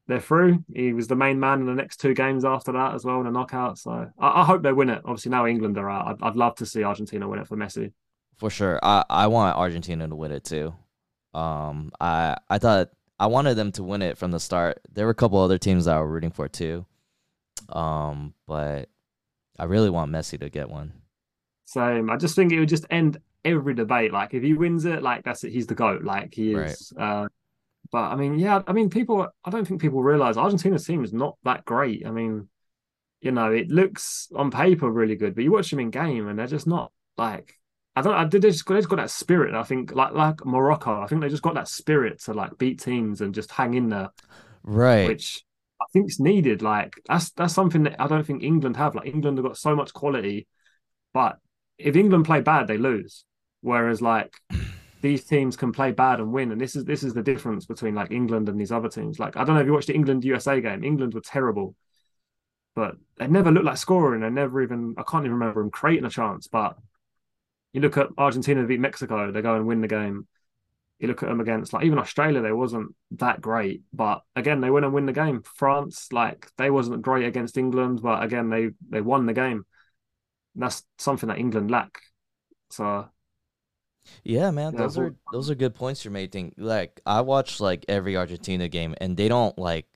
they're 0.07 0.19
through. 0.19 0.63
He 0.73 0.93
was 0.93 1.07
the 1.07 1.15
main 1.15 1.39
man 1.39 1.61
in 1.61 1.65
the 1.67 1.73
next 1.73 1.97
two 1.97 2.13
games 2.13 2.43
after 2.43 2.71
that 2.73 2.95
as 2.95 3.05
well 3.05 3.21
in 3.21 3.27
a 3.27 3.31
knockout. 3.31 3.77
So 3.77 3.91
I, 4.19 4.41
I 4.41 4.45
hope 4.45 4.61
they 4.63 4.73
win 4.73 4.89
it. 4.89 5.01
Obviously, 5.05 5.31
now 5.31 5.45
England 5.45 5.77
are 5.77 5.89
out. 5.89 6.07
I'd, 6.07 6.23
I'd 6.27 6.35
love 6.35 6.55
to 6.55 6.65
see 6.65 6.83
Argentina 6.83 7.27
win 7.27 7.39
it 7.39 7.47
for 7.47 7.55
Messi. 7.57 7.91
For 8.37 8.49
sure. 8.49 8.79
I, 8.81 9.03
I 9.09 9.27
want 9.27 9.55
Argentina 9.55 10.07
to 10.07 10.15
win 10.15 10.31
it 10.31 10.43
too. 10.43 10.73
Um 11.33 11.91
I 12.01 12.35
I 12.49 12.57
thought 12.57 12.89
I 13.21 13.27
wanted 13.27 13.53
them 13.53 13.71
to 13.73 13.84
win 13.84 14.01
it 14.01 14.17
from 14.17 14.31
the 14.31 14.39
start. 14.39 14.81
There 14.91 15.05
were 15.05 15.12
a 15.12 15.15
couple 15.15 15.38
other 15.38 15.60
teams 15.60 15.86
that 15.86 15.95
I 15.95 15.99
were 15.99 16.07
rooting 16.12 16.31
for 16.31 16.47
too. 16.47 16.88
Um, 17.69 18.34
but 18.47 18.89
I 19.60 19.65
really 19.65 19.91
want 19.91 20.12
Messi 20.12 20.39
to 20.39 20.49
get 20.49 20.71
one. 20.71 20.93
Same. 21.65 22.10
I 22.10 22.17
just 22.17 22.36
think 22.36 22.51
it 22.51 22.60
would 22.60 22.67
just 22.67 22.88
end 22.89 23.19
every 23.45 23.75
debate. 23.75 24.12
Like 24.12 24.34
if 24.34 24.41
he 24.41 24.55
wins 24.55 24.86
it, 24.86 25.03
like 25.03 25.23
that's 25.23 25.43
it. 25.43 25.51
He's 25.51 25.67
the 25.67 25.75
goat. 25.75 26.03
Like 26.03 26.34
he 26.34 26.55
Right. 26.55 26.71
is. 26.71 26.91
Uh, 26.97 27.27
but 27.91 28.05
I 28.05 28.15
mean, 28.15 28.39
yeah. 28.39 28.63
I 28.65 28.73
mean, 28.73 28.89
people. 28.89 29.27
I 29.45 29.49
don't 29.51 29.67
think 29.67 29.81
people 29.81 30.01
realize 30.01 30.36
Argentina's 30.36 30.88
team 30.88 31.03
is 31.03 31.13
not 31.13 31.38
that 31.43 31.63
great. 31.63 32.07
I 32.07 32.10
mean, 32.10 32.49
you 33.21 33.31
know, 33.31 33.51
it 33.51 33.69
looks 33.69 34.29
on 34.36 34.49
paper 34.49 34.89
really 34.89 35.15
good, 35.15 35.36
but 35.36 35.43
you 35.43 35.51
watch 35.51 35.69
them 35.69 35.79
in 35.79 35.91
game 35.91 36.27
and 36.27 36.39
they're 36.39 36.47
just 36.47 36.65
not 36.65 36.91
like. 37.19 37.61
I 37.95 38.01
don't. 38.01 38.13
I 38.13 38.25
did. 38.25 38.41
They 38.41 38.51
just, 38.51 38.65
they 38.67 38.75
just 38.75 38.89
got 38.89 38.97
that 38.97 39.10
spirit. 39.12 39.54
I 39.54 39.63
think 39.63 39.93
like 39.93 40.13
like 40.13 40.45
Morocco. 40.45 41.01
I 41.01 41.08
think 41.08 41.21
they 41.21 41.30
just 41.30 41.43
got 41.43 41.56
that 41.56 41.67
spirit 41.67 42.21
to 42.23 42.34
like 42.34 42.58
beat 42.58 42.80
teams 42.82 43.21
and 43.21 43.36
just 43.36 43.51
hang 43.51 43.73
in 43.73 43.89
there, 43.89 44.10
Right. 44.63 45.08
which 45.08 45.43
I 45.82 45.86
think 45.91 46.10
is 46.10 46.19
needed. 46.19 46.62
Like 46.62 46.93
that's 47.08 47.32
that's 47.32 47.54
something 47.54 47.84
that 47.84 47.99
I 47.99 48.08
don't 48.08 48.25
think 48.25 48.43
England 48.43 48.77
have. 48.77 48.95
Like 48.95 49.08
England 49.08 49.38
have 49.38 49.45
got 49.45 49.58
so 49.58 49.75
much 49.75 49.93
quality, 49.93 50.47
but 51.13 51.39
if 51.77 51.95
England 51.95 52.25
play 52.25 52.41
bad, 52.41 52.67
they 52.67 52.77
lose. 52.77 53.25
Whereas 53.62 54.01
like 54.01 54.36
these 55.01 55.25
teams 55.25 55.58
can 55.58 55.71
play 55.73 55.91
bad 55.91 56.19
and 56.19 56.32
win, 56.32 56.51
and 56.51 56.62
this 56.62 56.75
is 56.75 56.86
this 56.86 57.04
is 57.04 57.13
the 57.13 57.23
difference 57.23 57.65
between 57.65 57.96
like 57.96 58.12
England 58.12 58.50
and 58.50 58.60
these 58.60 58.71
other 58.71 58.89
teams. 58.89 59.19
Like 59.19 59.37
I 59.37 59.44
don't 59.44 59.56
know 59.56 59.62
if 59.62 59.67
you 59.67 59.73
watched 59.73 59.87
the 59.87 59.96
England 59.96 60.23
USA 60.25 60.62
game. 60.62 60.83
England 60.83 61.13
were 61.13 61.21
terrible, 61.21 61.75
but 62.75 62.96
they 63.17 63.27
never 63.27 63.52
looked 63.52 63.65
like 63.65 63.77
scoring. 63.77 64.21
They 64.21 64.29
never 64.29 64.62
even 64.62 64.96
I 64.98 65.04
can't 65.04 65.25
even 65.25 65.33
remember 65.37 65.62
them 65.62 65.71
creating 65.71 66.06
a 66.06 66.10
chance. 66.10 66.48
But 66.48 66.77
you 67.74 67.82
look 67.82 67.98
at 67.98 68.10
Argentina 68.17 68.65
beat 68.65 68.80
Mexico, 68.80 69.32
they 69.32 69.42
go 69.42 69.56
and 69.56 69.67
win 69.67 69.82
the 69.82 69.88
game. 69.88 70.28
You 71.00 71.08
look 71.08 71.24
at 71.24 71.30
them 71.30 71.40
against 71.42 71.74
like 71.74 71.86
even 71.86 72.00
Australia, 72.00 72.42
they 72.42 72.52
wasn't 72.52 72.96
that 73.13 73.42
great, 73.42 73.84
but 73.94 74.22
again 74.36 74.62
they 74.62 74.69
win 74.69 74.84
and 74.84 74.94
win 74.94 75.08
the 75.08 75.13
game. 75.13 75.44
France, 75.44 76.13
like 76.13 76.50
they 76.58 76.69
wasn't 76.69 77.02
great 77.02 77.26
against 77.26 77.58
England, 77.58 78.02
but 78.04 78.24
again 78.24 78.50
they 78.50 78.72
they 78.90 79.02
won 79.02 79.26
the 79.26 79.34
game. 79.34 79.65
And 80.56 80.63
that's 80.63 80.84
something 81.00 81.30
that 81.30 81.40
England 81.40 81.72
lack. 81.72 82.00
So 82.72 83.10
Yeah, 84.24 84.52
man, 84.52 84.74
Yeah, 84.74 84.78
those 84.78 84.98
are 84.98 85.15
those 85.32 85.50
are 85.50 85.56
good 85.56 85.76
points 85.76 86.04
you're 86.04 86.12
making. 86.12 86.54
Like 86.58 87.02
I 87.06 87.22
watch 87.22 87.60
like 87.60 87.86
every 87.88 88.17
Argentina 88.17 88.67
game 88.67 88.96
and 89.00 89.15
they 89.17 89.28
don't 89.28 89.58
like 89.58 89.88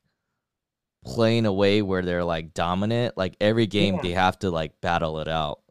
play 1.06 1.38
in 1.38 1.46
a 1.46 1.54
way 1.54 1.82
where 1.82 2.02
they're 2.02 2.24
like 2.24 2.54
dominant. 2.54 3.16
Like 3.18 3.36
every 3.40 3.68
game 3.68 3.98
Yeah. 3.98 4.02
they 4.02 4.12
have 4.12 4.40
to 4.40 4.50
like 4.52 4.80
battle 4.82 5.20
it 5.20 5.28
out. 5.28 5.62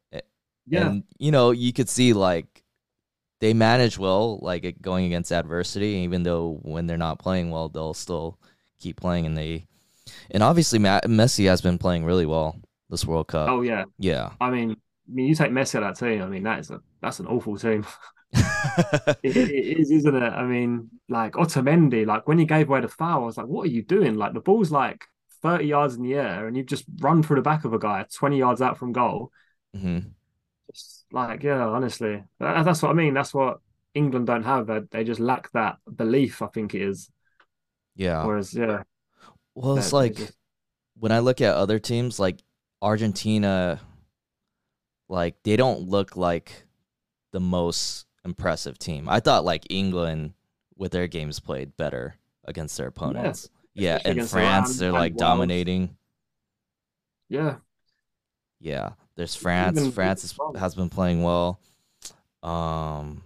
Yeah, 0.66 0.88
And 0.88 1.04
you 1.18 1.30
know, 1.30 1.50
you 1.50 1.72
could 1.72 1.88
see 1.88 2.12
like 2.12 2.64
they 3.40 3.52
manage 3.54 3.98
well, 3.98 4.38
like 4.42 4.76
going 4.80 5.06
against 5.06 5.32
adversity, 5.32 6.02
even 6.04 6.22
though 6.22 6.58
when 6.62 6.86
they're 6.86 6.96
not 6.96 7.18
playing 7.18 7.50
well, 7.50 7.68
they'll 7.68 7.94
still 7.94 8.38
keep 8.78 8.96
playing 8.96 9.26
and 9.26 9.36
they 9.36 9.66
and 10.30 10.42
obviously 10.42 10.78
Ma- 10.78 11.00
Messi 11.00 11.46
has 11.46 11.60
been 11.60 11.78
playing 11.78 12.04
really 12.04 12.26
well 12.26 12.60
this 12.90 13.04
World 13.04 13.28
Cup. 13.28 13.48
oh 13.48 13.62
yeah. 13.62 13.84
Yeah. 13.98 14.32
I 14.40 14.50
mean, 14.50 14.72
I 14.72 15.12
mean, 15.12 15.26
you 15.26 15.34
take 15.34 15.50
Messi 15.50 15.76
out 15.76 15.82
of 15.82 15.98
that 15.98 16.06
team. 16.06 16.22
I 16.22 16.26
mean, 16.26 16.42
that 16.44 16.60
is 16.60 16.70
a 16.70 16.80
that's 17.00 17.20
an 17.20 17.26
awful 17.26 17.56
team. 17.56 17.86
it, 19.22 19.36
it 19.36 19.78
is, 19.80 19.90
isn't 19.90 20.14
it? 20.16 20.22
I 20.22 20.44
mean, 20.44 20.90
like 21.08 21.32
Otamendi, 21.34 22.06
like 22.06 22.26
when 22.26 22.38
he 22.38 22.44
gave 22.46 22.68
away 22.68 22.80
the 22.80 22.88
foul, 22.88 23.22
I 23.22 23.26
was 23.26 23.36
like, 23.36 23.46
what 23.46 23.66
are 23.66 23.70
you 23.70 23.82
doing? 23.82 24.14
Like 24.16 24.34
the 24.34 24.40
ball's 24.40 24.72
like 24.72 25.04
30 25.42 25.66
yards 25.66 25.94
in 25.94 26.02
the 26.02 26.14
air 26.14 26.46
and 26.46 26.56
you 26.56 26.64
just 26.64 26.84
run 27.00 27.22
through 27.22 27.36
the 27.36 27.42
back 27.42 27.64
of 27.64 27.72
a 27.72 27.78
guy 27.78 28.04
20 28.12 28.38
yards 28.38 28.60
out 28.62 28.78
from 28.78 28.92
goal. 28.92 29.30
Mm-hmm. 29.76 30.08
Like, 31.14 31.44
yeah, 31.44 31.64
honestly, 31.64 32.24
that's 32.40 32.82
what 32.82 32.90
I 32.90 32.92
mean. 32.92 33.14
That's 33.14 33.32
what 33.32 33.60
England 33.94 34.26
don't 34.26 34.42
have. 34.42 34.66
They, 34.66 34.80
they 34.90 35.04
just 35.04 35.20
lack 35.20 35.48
that 35.52 35.76
belief, 35.94 36.42
I 36.42 36.48
think 36.48 36.74
it 36.74 36.82
is. 36.82 37.08
Yeah. 37.94 38.24
Whereas, 38.24 38.52
yeah. 38.52 38.82
Well, 39.54 39.78
it's 39.78 39.92
like 39.92 40.16
just... 40.16 40.32
when 40.98 41.12
I 41.12 41.20
look 41.20 41.40
at 41.40 41.54
other 41.54 41.78
teams, 41.78 42.18
like 42.18 42.42
Argentina, 42.82 43.80
like 45.08 45.40
they 45.44 45.54
don't 45.54 45.88
look 45.88 46.16
like 46.16 46.64
the 47.30 47.38
most 47.38 48.06
impressive 48.24 48.76
team. 48.76 49.08
I 49.08 49.20
thought 49.20 49.44
like 49.44 49.66
England 49.70 50.32
with 50.76 50.90
their 50.90 51.06
games 51.06 51.38
played 51.38 51.76
better 51.76 52.16
against 52.44 52.76
their 52.76 52.88
opponents. 52.88 53.48
Yeah, 53.72 54.00
yeah. 54.04 54.10
and 54.10 54.28
France, 54.28 54.78
they're 54.78 54.90
like 54.90 55.14
dominating. 55.14 55.96
Yeah. 57.28 57.58
Yeah. 58.58 58.94
There's 59.16 59.34
France. 59.34 59.78
Even 59.78 59.92
France 59.92 60.24
is, 60.24 60.38
has 60.56 60.74
been 60.74 60.88
playing 60.88 61.22
well. 61.22 61.60
Um, 62.42 63.22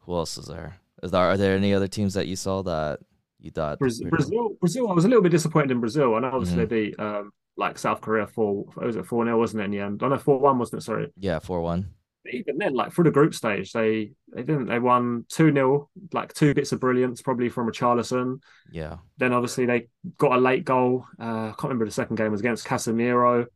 who 0.00 0.14
else 0.14 0.38
is 0.38 0.46
there? 0.46 0.78
Is 1.02 1.10
there 1.10 1.20
are 1.20 1.36
there 1.36 1.56
any 1.56 1.74
other 1.74 1.88
teams 1.88 2.14
that 2.14 2.26
you 2.26 2.36
saw 2.36 2.62
that 2.62 3.00
you 3.38 3.50
thought 3.50 3.78
Brazil? 3.78 4.08
Brazil, 4.08 4.56
Brazil 4.60 4.90
I 4.90 4.94
was 4.94 5.04
a 5.04 5.08
little 5.08 5.22
bit 5.22 5.32
disappointed 5.32 5.70
in 5.70 5.80
Brazil. 5.80 6.14
I 6.14 6.20
know 6.20 6.28
obviously 6.28 6.64
mm-hmm. 6.64 6.74
they 6.74 6.86
beat 6.88 7.00
um 7.00 7.32
like 7.56 7.78
South 7.78 8.00
Korea 8.00 8.26
four. 8.26 8.64
Was 8.76 8.96
it 8.96 9.06
four 9.06 9.24
0 9.24 9.38
wasn't 9.38 9.62
it 9.62 9.64
in 9.66 9.70
the 9.72 9.80
end? 9.80 10.02
I 10.02 10.08
know 10.08 10.18
four 10.18 10.38
one 10.38 10.58
wasn't 10.58 10.82
it? 10.82 10.84
Sorry. 10.84 11.12
Yeah, 11.18 11.38
four 11.38 11.60
one. 11.60 11.90
Even 12.32 12.58
then, 12.58 12.74
like 12.74 12.92
through 12.92 13.04
the 13.04 13.10
group 13.12 13.34
stage, 13.34 13.72
they 13.72 14.12
they 14.32 14.42
didn't. 14.42 14.66
They 14.66 14.78
won 14.78 15.26
two 15.28 15.52
0 15.52 15.90
like 16.12 16.32
two 16.32 16.54
bits 16.54 16.72
of 16.72 16.80
brilliance, 16.80 17.20
probably 17.20 17.48
from 17.48 17.70
Richarlison. 17.70 18.40
Yeah. 18.70 18.96
Then 19.18 19.32
obviously 19.32 19.66
they 19.66 19.88
got 20.16 20.32
a 20.32 20.40
late 20.40 20.64
goal. 20.64 21.06
Uh, 21.20 21.48
I 21.48 21.54
can't 21.58 21.64
remember 21.64 21.84
the 21.84 21.90
second 21.90 22.16
game 22.16 22.32
was 22.32 22.40
against 22.40 22.66
Casemiro. 22.66 23.46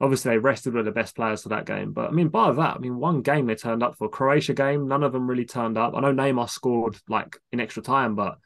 Obviously 0.00 0.32
they 0.32 0.38
rested 0.38 0.74
with 0.74 0.84
the 0.86 0.90
best 0.90 1.14
players 1.14 1.42
for 1.42 1.50
that 1.50 1.66
game, 1.66 1.92
but 1.92 2.08
I 2.08 2.12
mean, 2.12 2.28
by 2.28 2.52
that, 2.52 2.76
I 2.76 2.78
mean 2.78 2.96
one 2.96 3.22
game 3.22 3.46
they 3.46 3.54
turned 3.54 3.82
up 3.82 3.96
for 3.96 4.08
Croatia 4.08 4.52
game. 4.52 4.88
None 4.88 5.02
of 5.04 5.12
them 5.12 5.28
really 5.28 5.44
turned 5.44 5.78
up. 5.78 5.94
I 5.94 6.00
know 6.00 6.12
Neymar 6.12 6.50
scored 6.50 6.96
like 7.08 7.36
in 7.52 7.60
extra 7.60 7.82
time, 7.82 8.14
but 8.14 8.38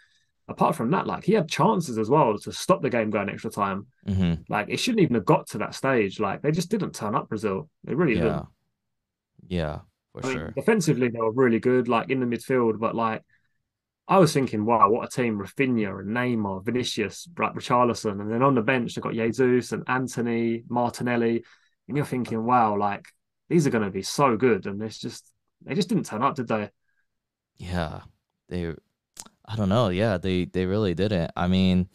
apart 0.49 0.77
from 0.77 0.91
that, 0.91 1.07
like 1.07 1.25
he 1.25 1.33
had 1.33 1.49
chances 1.49 1.99
as 1.99 2.09
well 2.09 2.39
to 2.39 2.53
stop 2.53 2.83
the 2.83 2.91
game 2.91 3.11
going 3.11 3.29
extra 3.29 3.51
time. 3.51 3.87
Mm-hmm. 4.07 4.43
Like 4.49 4.69
it 4.69 4.79
shouldn't 4.79 5.03
even 5.03 5.15
have 5.15 5.25
got 5.25 5.49
to 5.49 5.59
that 5.59 5.75
stage. 5.75 6.21
Like 6.21 6.43
they 6.43 6.51
just 6.51 6.71
didn't 6.71 6.95
turn 6.95 7.15
up. 7.15 7.29
Brazil, 7.29 7.69
they 7.85 7.95
really 7.95 8.17
yeah. 8.17 8.23
didn't. 8.23 8.47
Yeah, 9.49 9.79
for 10.13 10.27
I 10.27 10.33
sure. 10.33 10.45
Mean, 10.45 10.53
defensively, 10.57 11.09
they 11.09 11.19
were 11.19 11.33
really 11.33 11.61
good, 11.61 11.89
like 11.89 12.11
in 12.11 12.21
the 12.21 12.27
midfield. 12.27 12.79
But 12.79 12.95
like, 12.95 13.23
I 14.11 14.17
was 14.17 14.33
thinking, 14.33 14.65
wow, 14.65 14.89
what 14.89 15.07
a 15.07 15.11
team! 15.11 15.39
Raphinha 15.39 16.01
and 16.01 16.17
Neymar, 16.17 16.65
Vinicius, 16.65 17.29
Richarlison, 17.35 18.23
and 18.23 18.33
then 18.33 18.43
on 18.43 18.55
the 18.55 18.63
bench 18.63 18.95
they've 18.95 19.05
got 19.05 19.13
Jesus 19.13 19.73
and 19.73 19.85
Antony, 19.87 20.65
Martinelli, 20.69 21.45
and 21.87 21.97
you're 21.97 22.07
thinking, 22.07 22.43
wow, 22.43 22.77
like 22.77 23.07
these 23.51 23.67
are 23.67 23.71
going 23.71 23.85
to 23.85 23.91
be 23.91 24.03
so 24.03 24.37
good, 24.37 24.67
and 24.67 24.83
it's 24.83 24.99
just 24.99 25.31
they 25.63 25.75
just 25.75 25.91
didn't 25.91 26.07
turn 26.07 26.23
up, 26.23 26.37
did 26.37 26.49
they? 26.49 26.71
Yeah, 27.59 28.01
they 28.49 28.75
I 29.45 29.57
don't 29.57 29.69
know. 29.69 29.91
Yeah, 29.91 30.17
they 30.17 30.47
they 30.47 30.65
really 30.65 30.95
didn't. 30.95 31.31
I 31.37 31.47
mean, 31.49 31.89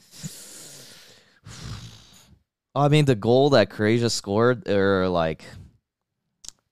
I 2.76 2.89
mean 2.89 3.05
the 3.05 3.16
goal 3.16 3.51
that 3.51 3.72
Croatia 3.72 4.11
scored, 4.11 4.68
or 4.68 5.07
like, 5.09 5.45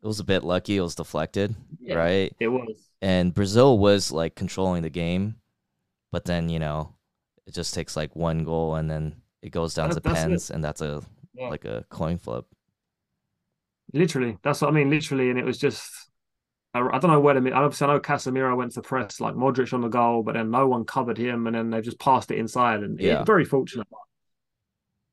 it 0.03 0.07
was 0.07 0.19
a 0.19 0.23
bit 0.23 0.43
lucky. 0.43 0.77
It 0.77 0.81
was 0.81 0.93
deflected, 0.93 1.55
yeah, 1.79 1.95
right? 1.95 2.35
It 2.39 2.49
was. 2.49 2.90
And 3.01 3.33
Brazil 3.33 3.79
was 3.79 4.11
like 4.11 4.35
controlling 4.35 4.83
the 4.83 4.89
game, 4.89 5.35
but 6.11 6.25
then 6.25 6.49
you 6.49 6.59
know, 6.59 6.95
it 7.47 7.53
just 7.53 7.73
takes 7.73 7.95
like 7.95 8.15
one 8.15 8.43
goal, 8.43 8.75
and 8.75 8.89
then 8.89 9.21
it 9.41 9.49
goes 9.49 9.73
down 9.73 9.89
to 9.89 10.01
pens, 10.01 10.49
it. 10.49 10.53
and 10.53 10.63
that's 10.63 10.81
a 10.81 11.01
yeah. 11.33 11.49
like 11.49 11.65
a 11.65 11.85
coin 11.89 12.17
flip. 12.17 12.45
Literally, 13.93 14.37
that's 14.43 14.61
what 14.61 14.69
I 14.69 14.71
mean. 14.71 14.89
Literally, 14.89 15.29
and 15.29 15.39
it 15.39 15.45
was 15.45 15.57
just 15.57 15.91
I, 16.73 16.79
don't 16.79 17.11
know 17.11 17.19
where 17.19 17.39
the 17.39 17.51
obviously 17.51 17.87
I 17.87 17.93
know 17.93 17.99
Casemiro 17.99 18.55
went 18.55 18.71
to 18.73 18.81
press 18.81 19.19
like 19.19 19.35
Modric 19.35 19.73
on 19.73 19.81
the 19.81 19.89
goal, 19.89 20.23
but 20.23 20.35
then 20.35 20.51
no 20.51 20.67
one 20.67 20.85
covered 20.85 21.17
him, 21.17 21.47
and 21.47 21.55
then 21.55 21.69
they 21.69 21.81
just 21.81 21.99
passed 21.99 22.31
it 22.31 22.37
inside, 22.37 22.81
and 22.81 22.99
yeah, 22.99 23.23
very 23.23 23.43
fortunate. 23.43 23.87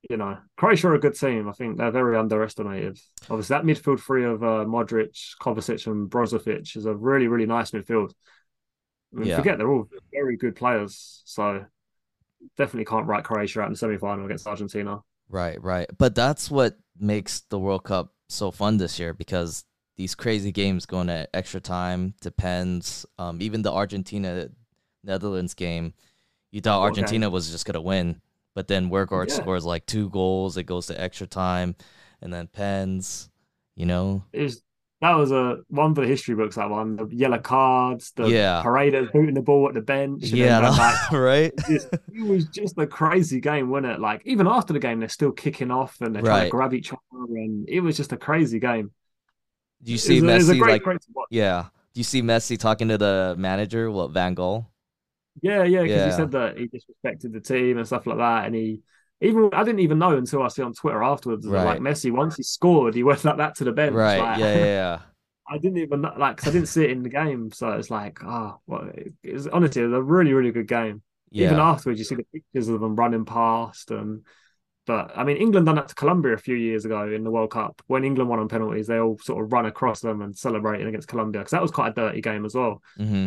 You 0.08 0.16
know, 0.16 0.38
Croatia 0.56 0.88
are 0.88 0.94
a 0.94 1.00
good 1.00 1.18
team. 1.18 1.48
I 1.48 1.52
think 1.52 1.76
they're 1.76 1.90
very 1.90 2.16
underestimated. 2.16 2.98
Obviously, 3.28 3.54
that 3.54 3.64
midfield 3.64 4.00
three 4.00 4.24
of 4.24 4.42
uh, 4.42 4.64
Modric, 4.64 5.34
Kovacic, 5.40 5.86
and 5.86 6.08
Brozovic 6.08 6.76
is 6.76 6.86
a 6.86 6.94
really, 6.94 7.26
really 7.26 7.46
nice 7.46 7.72
midfield. 7.72 8.12
I 9.12 9.18
mean, 9.18 9.28
yeah. 9.28 9.36
forget 9.36 9.58
they're 9.58 9.70
all 9.70 9.88
very 10.12 10.36
good 10.36 10.54
players, 10.54 11.22
so 11.24 11.64
definitely 12.56 12.84
can't 12.84 13.06
write 13.06 13.24
Croatia 13.24 13.62
out 13.62 13.66
in 13.66 13.72
the 13.72 13.78
semi-final 13.78 14.26
against 14.26 14.46
Argentina. 14.46 15.00
Right, 15.28 15.62
right. 15.62 15.88
But 15.98 16.14
that's 16.14 16.50
what 16.50 16.78
makes 16.98 17.40
the 17.40 17.58
World 17.58 17.84
Cup 17.84 18.14
so 18.28 18.50
fun 18.50 18.76
this 18.76 18.98
year 18.98 19.14
because 19.14 19.64
these 19.96 20.14
crazy 20.14 20.52
games 20.52 20.86
going 20.86 21.10
at 21.10 21.30
extra 21.34 21.60
time 21.60 22.14
depends. 22.20 23.04
Um, 23.18 23.42
even 23.42 23.62
the 23.62 23.72
Argentina 23.72 24.48
Netherlands 25.02 25.54
game, 25.54 25.94
you 26.50 26.60
thought 26.60 26.80
Argentina 26.82 27.26
okay. 27.26 27.32
was 27.32 27.50
just 27.50 27.66
gonna 27.66 27.80
win, 27.80 28.20
but 28.58 28.66
then 28.66 28.90
Weghorst 28.90 29.28
yeah. 29.28 29.34
scores 29.36 29.64
like 29.64 29.86
two 29.86 30.10
goals. 30.10 30.56
It 30.56 30.64
goes 30.64 30.88
to 30.88 31.00
extra 31.00 31.28
time, 31.28 31.76
and 32.20 32.32
then 32.32 32.48
pens. 32.48 33.30
You 33.76 33.86
know, 33.86 34.24
was, 34.34 34.64
that 35.00 35.12
was 35.12 35.30
a 35.30 35.58
one 35.68 35.94
for 35.94 36.00
the 36.00 36.08
history 36.08 36.34
books. 36.34 36.56
That 36.56 36.68
one, 36.68 36.96
the 36.96 37.06
yellow 37.12 37.38
cards, 37.38 38.10
the 38.16 38.26
yeah. 38.26 38.60
Paredes 38.60 39.10
booting 39.12 39.36
the 39.36 39.42
ball 39.42 39.68
at 39.68 39.74
the 39.74 39.80
bench. 39.80 40.24
Yeah, 40.24 40.60
that, 40.60 41.12
right. 41.12 41.52
It, 41.56 41.66
just, 41.68 41.88
it, 41.92 42.26
was 42.26 42.46
just 42.46 42.76
a 42.78 42.86
crazy 42.88 43.40
game, 43.40 43.70
wasn't 43.70 43.92
it? 43.92 44.00
Like 44.00 44.22
even 44.24 44.48
after 44.48 44.72
the 44.72 44.80
game, 44.80 44.98
they're 44.98 45.08
still 45.08 45.30
kicking 45.30 45.70
off 45.70 46.00
and 46.00 46.12
they're 46.12 46.24
right. 46.24 46.30
trying 46.30 46.44
to 46.46 46.50
grab 46.50 46.74
each 46.74 46.92
other, 46.92 46.98
and 47.12 47.68
it 47.68 47.78
was 47.78 47.96
just 47.96 48.12
a 48.12 48.16
crazy 48.16 48.58
game. 48.58 48.90
Do 49.84 49.92
you 49.92 49.98
see 49.98 50.16
it's 50.18 50.26
Messi 50.26 50.58
great, 50.58 50.72
like 50.72 50.82
great 50.82 50.98
yeah? 51.30 51.66
Do 51.94 52.00
you 52.00 52.04
see 52.04 52.22
Messi 52.22 52.58
talking 52.58 52.88
to 52.88 52.98
the 52.98 53.36
manager, 53.38 53.88
what 53.88 54.10
Van 54.10 54.34
Gaal? 54.34 54.66
Yeah, 55.42 55.64
yeah, 55.64 55.82
because 55.82 55.96
yeah. 55.96 56.06
he 56.06 56.12
said 56.12 56.30
that 56.32 56.58
he 56.58 56.68
disrespected 56.68 57.32
the 57.32 57.40
team 57.40 57.78
and 57.78 57.86
stuff 57.86 58.06
like 58.06 58.18
that, 58.18 58.46
and 58.46 58.54
he 58.54 58.82
even 59.20 59.50
I 59.52 59.64
didn't 59.64 59.80
even 59.80 59.98
know 59.98 60.16
until 60.16 60.42
I 60.42 60.48
see 60.48 60.62
on 60.62 60.74
Twitter 60.74 61.02
afterwards 61.02 61.46
right. 61.46 61.64
like 61.64 61.80
Messi 61.80 62.12
once 62.12 62.36
he 62.36 62.42
scored, 62.42 62.94
he 62.94 63.02
went 63.02 63.24
like 63.24 63.38
that 63.38 63.56
to 63.56 63.64
the 63.64 63.72
bench. 63.72 63.94
Right. 63.94 64.18
Like, 64.18 64.38
yeah, 64.38 64.54
yeah, 64.54 64.64
yeah. 64.64 64.98
I 65.50 65.58
didn't 65.58 65.78
even 65.78 66.02
like 66.02 66.36
cause 66.36 66.48
I 66.48 66.52
didn't 66.52 66.68
see 66.68 66.84
it 66.84 66.90
in 66.90 67.02
the 67.02 67.08
game, 67.08 67.50
so 67.52 67.70
it's 67.72 67.90
like, 67.90 68.22
oh, 68.22 68.60
well, 68.66 68.90
it 69.22 69.32
was 69.32 69.48
honestly 69.48 69.82
it 69.82 69.86
was 69.86 69.98
a 69.98 70.02
really, 70.02 70.32
really 70.32 70.52
good 70.52 70.68
game. 70.68 71.02
Yeah. 71.30 71.46
Even 71.46 71.58
afterwards, 71.58 71.98
you 71.98 72.04
see 72.04 72.14
the 72.16 72.26
pictures 72.32 72.68
of 72.68 72.80
them 72.80 72.96
running 72.96 73.24
past 73.24 73.90
and 73.90 74.24
but 74.88 75.12
I 75.14 75.22
mean, 75.22 75.36
England 75.36 75.66
done 75.66 75.74
that 75.74 75.88
to 75.88 75.94
Colombia 75.94 76.32
a 76.32 76.38
few 76.38 76.56
years 76.56 76.86
ago 76.86 77.12
in 77.12 77.22
the 77.22 77.30
World 77.30 77.50
Cup. 77.50 77.82
When 77.88 78.04
England 78.04 78.30
won 78.30 78.38
on 78.38 78.48
penalties, 78.48 78.86
they 78.86 78.98
all 78.98 79.18
sort 79.18 79.44
of 79.44 79.52
run 79.52 79.66
across 79.66 80.00
them 80.00 80.22
and 80.22 80.34
celebrating 80.34 80.86
against 80.86 81.08
Colombia 81.08 81.42
because 81.42 81.50
that 81.50 81.60
was 81.60 81.70
quite 81.70 81.90
a 81.90 81.92
dirty 81.92 82.22
game 82.22 82.46
as 82.46 82.54
well. 82.54 82.82
Mm-hmm. 82.98 83.26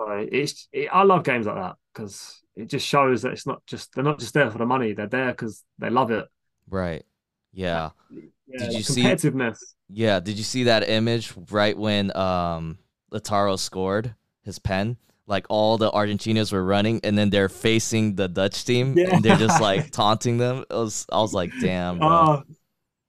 It's 0.00 0.68
it, 0.72 0.88
I 0.92 1.02
love 1.02 1.24
games 1.24 1.46
like 1.46 1.56
that 1.56 1.76
because 1.92 2.40
it 2.56 2.68
just 2.68 2.86
shows 2.86 3.22
that 3.22 3.32
it's 3.32 3.46
not 3.46 3.64
just 3.66 3.94
they're 3.94 4.04
not 4.04 4.18
just 4.18 4.34
there 4.34 4.50
for 4.50 4.58
the 4.58 4.66
money; 4.66 4.92
they're 4.92 5.06
there 5.06 5.30
because 5.30 5.64
they 5.78 5.90
love 5.90 6.10
it. 6.10 6.26
Right. 6.68 7.04
Yeah. 7.52 7.90
yeah 8.10 8.58
did 8.58 8.72
you 8.74 8.82
see 8.82 9.02
competitiveness? 9.02 9.58
Yeah. 9.88 10.20
Did 10.20 10.36
you 10.36 10.44
see 10.44 10.64
that 10.64 10.88
image 10.88 11.32
right 11.50 11.76
when 11.76 12.14
um 12.16 12.78
Lautaro 13.12 13.58
scored 13.58 14.14
his 14.42 14.58
pen? 14.58 14.98
like 15.28 15.44
all 15.50 15.76
the 15.78 15.90
Argentinos 15.90 16.52
were 16.52 16.64
running 16.64 17.00
and 17.04 17.16
then 17.16 17.30
they're 17.30 17.50
facing 17.50 18.16
the 18.16 18.28
Dutch 18.28 18.64
team 18.64 18.96
yeah. 18.96 19.14
and 19.14 19.22
they're 19.22 19.36
just 19.36 19.60
like 19.60 19.90
taunting 19.90 20.38
them. 20.38 20.64
It 20.70 20.74
was 20.74 21.06
I 21.12 21.20
was 21.20 21.34
like, 21.34 21.52
damn. 21.60 21.98
Bro. 21.98 22.08
Oh, 22.08 22.42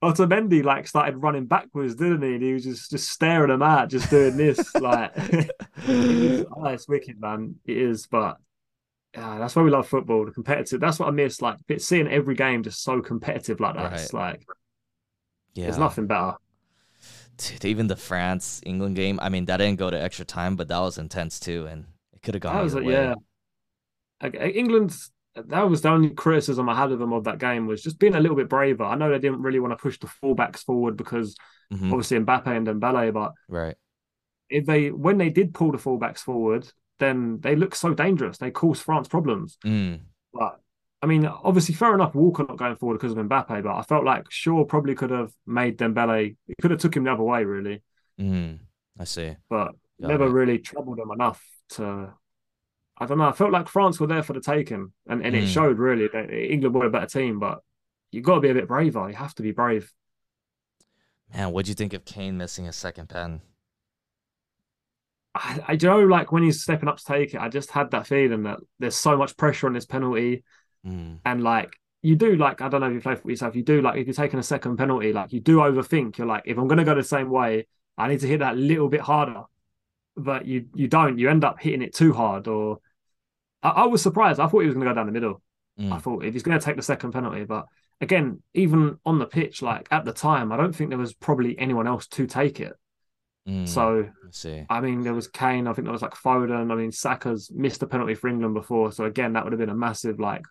Otamendi 0.04 0.64
like 0.64 0.88
started 0.88 1.18
running 1.18 1.46
backwards, 1.46 1.96
didn't 1.96 2.22
he? 2.22 2.36
And 2.36 2.44
he 2.44 2.54
was 2.54 2.64
just 2.64 2.90
just 2.90 3.10
staring 3.10 3.50
them 3.50 3.62
out, 3.62 3.90
just 3.90 4.10
doing 4.10 4.38
this. 4.38 4.74
like, 4.76 5.12
it 5.16 5.52
oh, 6.52 6.66
it's 6.66 6.88
wicked, 6.88 7.20
man. 7.20 7.56
It 7.66 7.78
is, 7.78 8.08
but 8.08 8.38
yeah, 9.14 9.38
that's 9.40 9.56
why 9.56 9.62
we 9.62 9.72
love 9.72 9.88
football. 9.88 10.26
The 10.26 10.32
competitive. 10.32 10.80
That's 10.80 11.00
what 11.00 11.10
I 11.10 11.12
miss. 11.12 11.42
Like 11.42 11.58
seeing 11.80 12.08
every 12.08 12.36
game 12.36 12.64
just 12.64 12.84
so 12.84 13.02
competitive 13.02 13.60
like 13.60 13.76
that. 13.76 13.92
Right. 13.92 14.00
It's 14.00 14.14
like, 14.14 14.46
yeah, 15.54 15.66
there's 15.66 15.78
nothing 15.78 16.08
better. 16.08 16.36
Dude, 17.38 17.66
even 17.66 17.88
the 17.88 17.96
France 17.96 18.62
England 18.66 18.96
game. 18.96 19.20
I 19.22 19.30
mean, 19.30 19.46
that 19.46 19.58
didn't 19.58 19.80
go 19.80 19.90
to 19.90 20.02
extra 20.02 20.26
time, 20.26 20.56
but 20.56 20.70
that 20.70 20.80
was 20.80 20.98
intense 20.98 21.40
too. 21.40 21.66
And 21.66 21.86
it 22.14 22.22
could 22.22 22.36
have 22.36 22.42
gone. 22.42 22.56
That 22.56 22.64
was, 22.64 22.76
yeah. 22.86 23.16
England. 24.24 24.96
That 25.36 25.70
was 25.70 25.82
the 25.82 25.90
only 25.90 26.10
criticism 26.10 26.68
I 26.68 26.76
had 26.76 26.92
of 26.92 27.00
them 27.00 27.14
of 27.14 27.26
that 27.26 27.40
game 27.40 27.68
was 27.68 27.84
just 27.84 28.00
being 28.00 28.16
a 28.16 28.20
little 28.20 28.36
bit 28.36 28.50
braver. 28.50 28.84
I 28.84 28.96
know 28.96 29.10
they 29.10 29.20
didn't 29.20 29.42
really 29.42 29.60
want 29.60 29.72
to 29.72 29.82
push 29.82 30.00
the 30.00 30.08
fullbacks 30.08 30.60
forward 30.60 30.98
because 30.98 31.36
mm-hmm. 31.72 31.94
obviously 31.94 32.20
Mbappe 32.20 32.48
and 32.48 32.68
Dembele, 32.68 33.14
but 33.14 33.34
right 33.48 33.76
if 34.50 34.66
they 34.66 34.92
when 34.92 35.18
they 35.18 35.30
did 35.30 35.54
pull 35.54 35.72
the 35.72 35.78
fullbacks 35.78 36.20
forward, 36.20 36.68
then 37.00 37.40
they 37.42 37.56
look 37.56 37.76
so 37.76 37.94
dangerous. 37.94 38.38
They 38.38 38.52
cause 38.52 38.82
France 38.82 39.08
problems. 39.08 39.58
Mm. 39.66 40.02
But 40.34 40.60
I 41.02 41.06
mean, 41.06 41.26
obviously, 41.26 41.76
fair 41.76 41.94
enough. 41.94 42.16
Walker 42.16 42.44
not 42.44 42.58
going 42.58 42.76
forward 42.76 42.96
because 42.96 43.14
of 43.14 43.18
Mbappe, 43.18 43.64
but 43.64 43.76
I 43.76 43.84
felt 43.84 44.04
like 44.04 44.30
Shaw 44.30 44.66
probably 44.66 44.96
could 44.96 45.12
have 45.12 45.32
made 45.46 45.78
Dembele. 45.78 46.36
It 46.48 46.56
could 46.62 46.72
have 46.72 46.80
took 46.80 46.96
him 46.96 47.06
the 47.06 47.14
other 47.14 47.24
way, 47.24 47.46
really. 47.46 47.82
Mm, 48.20 48.60
I 49.00 49.04
see, 49.06 49.36
but 49.50 49.72
Got 50.02 50.08
never 50.10 50.26
it. 50.26 50.32
really 50.32 50.60
troubled 50.60 51.00
him 51.00 51.12
enough 51.12 51.44
to. 51.72 52.14
I 53.00 53.06
don't 53.06 53.18
know. 53.18 53.30
I 53.30 53.32
felt 53.32 53.52
like 53.52 53.70
France 53.70 54.00
were 54.00 54.08
there 54.08 54.24
for 54.24 54.34
the 54.34 54.42
taking, 54.42 54.92
and, 55.08 55.26
and 55.26 55.36
mm. 55.36 55.44
it 55.44 55.48
showed 55.48 55.80
really 55.80 56.10
that 56.10 56.30
England 56.32 56.76
were 56.76 56.86
a 56.86 56.90
better 56.90 57.06
team. 57.06 57.40
But 57.40 57.60
you've 58.12 58.26
got 58.26 58.36
to 58.36 58.42
be 58.42 58.50
a 58.50 58.54
bit 58.54 58.68
braver. 58.68 59.10
You 59.10 59.16
have 59.16 59.36
to 59.36 59.44
be 59.44 59.52
brave. 59.52 59.92
Man, 61.34 61.52
what 61.52 61.66
do 61.66 61.70
you 61.70 61.76
think 61.76 61.94
of 61.94 62.06
Kane 62.06 62.38
missing 62.38 62.68
a 62.68 62.74
second 62.74 63.08
pen? 63.08 63.42
I, 65.36 65.60
I 65.68 65.78
know, 65.82 66.00
like 66.00 66.32
when 66.32 66.44
he's 66.44 66.62
stepping 66.62 66.90
up 66.90 66.98
to 66.98 67.06
take 67.06 67.34
it, 67.34 67.40
I 67.40 67.50
just 67.50 67.72
had 67.72 67.92
that 67.92 68.08
feeling 68.08 68.44
that 68.44 68.60
there's 68.80 68.96
so 68.96 69.16
much 69.16 69.38
pressure 69.38 69.68
on 69.68 69.74
this 69.74 69.86
penalty, 69.86 70.44
mm. 70.86 71.20
and 71.24 71.44
like 71.44 71.74
you 72.02 72.16
do, 72.16 72.36
like 72.36 72.62
I 72.62 72.70
don't 72.70 72.82
know 72.82 72.88
if 72.88 72.94
you 72.94 73.02
play 73.02 73.16
for 73.16 73.30
yourself, 73.30 73.56
you 73.56 73.64
do 73.64 73.82
like 73.82 73.98
if 73.98 74.08
you're 74.08 74.14
taking 74.14 74.40
a 74.40 74.44
second 74.44 74.78
penalty, 74.78 75.14
like 75.14 75.32
you 75.32 75.40
do 75.40 75.58
overthink. 75.58 76.18
You're 76.18 76.28
like, 76.28 76.44
if 76.46 76.58
I'm 76.58 76.68
going 76.68 76.80
to 76.80 76.84
go 76.84 76.96
the 76.96 77.04
same 77.04 77.30
way, 77.30 77.68
I 77.98 78.08
need 78.08 78.22
to 78.22 78.28
hit 78.28 78.40
that 78.40 78.58
little 78.58 78.90
bit 78.90 79.02
harder, 79.02 79.44
but 80.18 80.46
you 80.46 80.66
you 80.74 80.88
don't. 80.88 81.20
You 81.20 81.30
end 81.30 81.44
up 81.44 81.60
hitting 81.62 81.84
it 81.84 81.94
too 81.94 82.12
hard, 82.12 82.48
or 82.48 82.80
I, 83.64 83.70
I 83.70 83.86
was 83.86 84.02
surprised. 84.02 84.40
I 84.40 84.48
thought 84.48 84.60
he 84.60 84.68
was 84.68 84.76
going 84.76 84.86
to 84.86 84.92
go 84.92 84.96
down 84.96 85.06
the 85.06 85.12
middle. 85.12 85.42
Mm. 85.80 85.94
I 85.94 85.98
thought 86.00 86.26
if 86.26 86.34
he's 86.34 86.44
going 86.44 86.60
to 86.60 86.64
take 86.64 86.76
the 86.76 86.84
second 86.84 87.12
penalty, 87.12 87.46
but 87.46 87.66
again, 88.02 88.42
even 88.54 88.98
on 89.06 89.20
the 89.20 89.26
pitch, 89.26 89.62
like 89.62 89.88
at 89.92 90.06
the 90.06 90.14
time, 90.14 90.52
I 90.52 90.58
don't 90.58 90.74
think 90.74 90.90
there 90.90 91.00
was 91.00 91.14
probably 91.14 91.58
anyone 91.58 91.88
else 91.88 92.08
to 92.08 92.28
take 92.28 92.60
it. 92.60 92.74
Mm, 93.48 93.68
so 93.68 94.04
I 94.04 94.30
see. 94.32 94.66
I 94.70 94.82
mean, 94.82 95.02
there 95.02 95.14
was 95.14 95.28
Kane. 95.28 95.68
I 95.68 95.74
think 95.74 95.86
there 95.86 95.94
was 95.94 96.02
like 96.02 96.14
Foden. 96.14 96.72
I 96.72 96.76
mean, 96.76 96.92
Saka's 96.92 97.50
missed 97.54 97.82
a 97.82 97.88
penalty 97.88 98.14
for 98.14 98.28
England 98.28 98.54
before, 98.54 98.92
so 98.92 99.06
again, 99.06 99.34
that 99.34 99.44
would 99.44 99.54
have 99.54 99.60
been 99.60 99.70
a 99.70 99.76
massive 99.76 100.20
like 100.20 100.44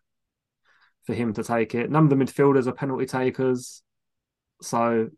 for 1.05 1.15
him 1.15 1.33
to 1.35 1.45
take 1.45 1.75
it. 1.75 1.91
None 1.91 2.05
of 2.05 2.11
the 2.11 2.17
midfielders 2.17 2.67
are 2.67 2.73
penalty 2.73 3.07
takers, 3.07 3.83
so 4.63 5.11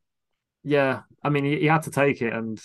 yeah. 0.62 1.03
I 1.22 1.28
mean, 1.28 1.45
he, 1.45 1.61
he 1.61 1.66
had 1.66 1.84
to 1.84 1.91
take 1.91 2.20
it, 2.22 2.32
and 2.32 2.61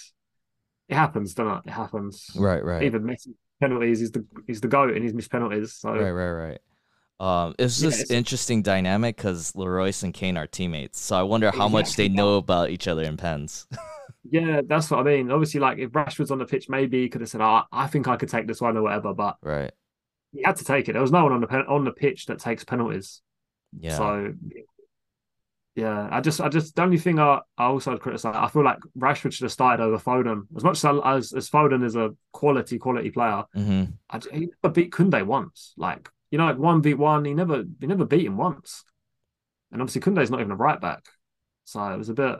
it 0.90 0.96
happens, 0.96 1.34
doesn't 1.34 1.58
it? 1.58 1.62
It 1.68 1.72
happens. 1.72 2.32
Right, 2.36 2.64
right. 2.64 2.84
Even 2.84 3.06
missing 3.06 3.36
penalties, 3.60 4.00
he's 4.00 4.12
the 4.12 4.26
he's 4.48 4.62
the 4.62 4.68
goat, 4.68 4.94
and 4.94 5.04
he's 5.04 5.14
missed 5.14 5.32
penalties. 5.32 5.74
So 5.74 5.92
right, 5.92 6.12
right, 6.12 6.32
right. 6.32 6.60
Um, 7.18 7.56
it's 7.58 7.80
just 7.80 7.98
yeah, 7.98 8.02
it's... 8.04 8.12
interesting 8.12 8.62
dynamic 8.62 9.16
because 9.16 9.54
Lloris 9.54 10.04
and 10.04 10.14
Kane 10.14 10.38
are 10.38 10.48
teammates, 10.48 11.00
so 11.00 11.16
I 11.16 11.24
wonder 11.24 11.48
how 11.48 11.68
exactly. 11.68 11.74
much 11.74 11.96
they 11.96 12.10
know 12.10 12.36
about 12.36 12.70
each 12.70 12.88
other 12.88 13.04
in 13.04 13.18
pens. 13.18 13.68
Yeah, 14.30 14.62
that's 14.66 14.90
what 14.90 15.02
I 15.02 15.04
mean. 15.04 15.32
Obviously, 15.32 15.60
like 15.60 15.78
if 15.78 15.92
Rashford's 15.92 16.32
on 16.32 16.40
the 16.40 16.46
pitch, 16.46 16.68
maybe 16.68 17.04
he 17.04 17.10
could 17.10 17.22
have 17.22 17.30
said, 17.30 17.42
"Oh, 17.42 17.62
I 17.72 17.88
think 17.88 18.08
I 18.08 18.16
could 18.16 18.30
take 18.30 18.48
this 18.48 18.60
one 18.60 18.76
or 18.76 18.82
whatever." 18.82 19.14
But 19.14 19.38
right, 19.42 19.72
he 20.34 20.42
had 20.44 20.56
to 20.58 20.66
take 20.66 20.90
it. 20.90 20.94
There 20.94 21.02
was 21.02 21.12
no 21.12 21.24
one 21.24 21.32
on 21.32 21.42
the 21.42 21.48
pen- 21.48 21.68
on 21.68 21.84
the 21.84 21.92
pitch 21.92 22.26
that 22.26 22.40
takes 22.40 22.64
penalties. 22.64 23.22
Yeah. 23.78 23.98
So 23.98 24.34
yeah, 25.76 26.08
I 26.10 26.22
just, 26.22 26.40
I 26.40 26.48
just, 26.48 26.74
the 26.76 26.84
only 26.84 26.98
thing 26.98 27.20
I, 27.20 27.42
I 27.58 27.66
also 27.66 27.98
criticize, 27.98 28.34
I 28.36 28.48
feel 28.48 28.64
like 28.64 28.78
Rashford 28.98 29.34
should 29.34 29.44
have 29.44 29.52
started 29.52 29.84
over 29.84 29.98
Foden. 29.98 30.44
As 30.56 30.64
much 30.64 30.84
as 30.84 31.00
as, 31.04 31.34
as 31.34 31.50
Foden 31.50 31.84
is 31.84 31.98
a 31.98 32.12
quality, 32.32 32.78
quality 32.78 33.12
player, 33.12 33.44
mm-hmm. 33.56 33.84
I, 34.10 34.20
he 34.32 34.48
never 34.64 34.74
beat 34.74 34.92
Kunde 34.92 35.26
once. 35.26 35.74
Like 35.76 36.10
you 36.32 36.38
know, 36.38 36.46
like 36.46 36.58
one 36.58 36.82
v 36.82 36.94
one, 36.94 37.26
he 37.26 37.34
never, 37.34 37.66
he 37.80 37.88
never 37.88 38.06
beat 38.06 38.26
him 38.26 38.38
once. 38.38 38.86
And 39.72 39.82
obviously, 39.82 40.02
Kunde's 40.02 40.32
not 40.32 40.40
even 40.40 40.52
a 40.52 40.56
right 40.56 40.80
back, 40.80 41.08
so 41.66 41.84
it 41.84 41.98
was 41.98 42.10
a 42.10 42.14
bit. 42.14 42.40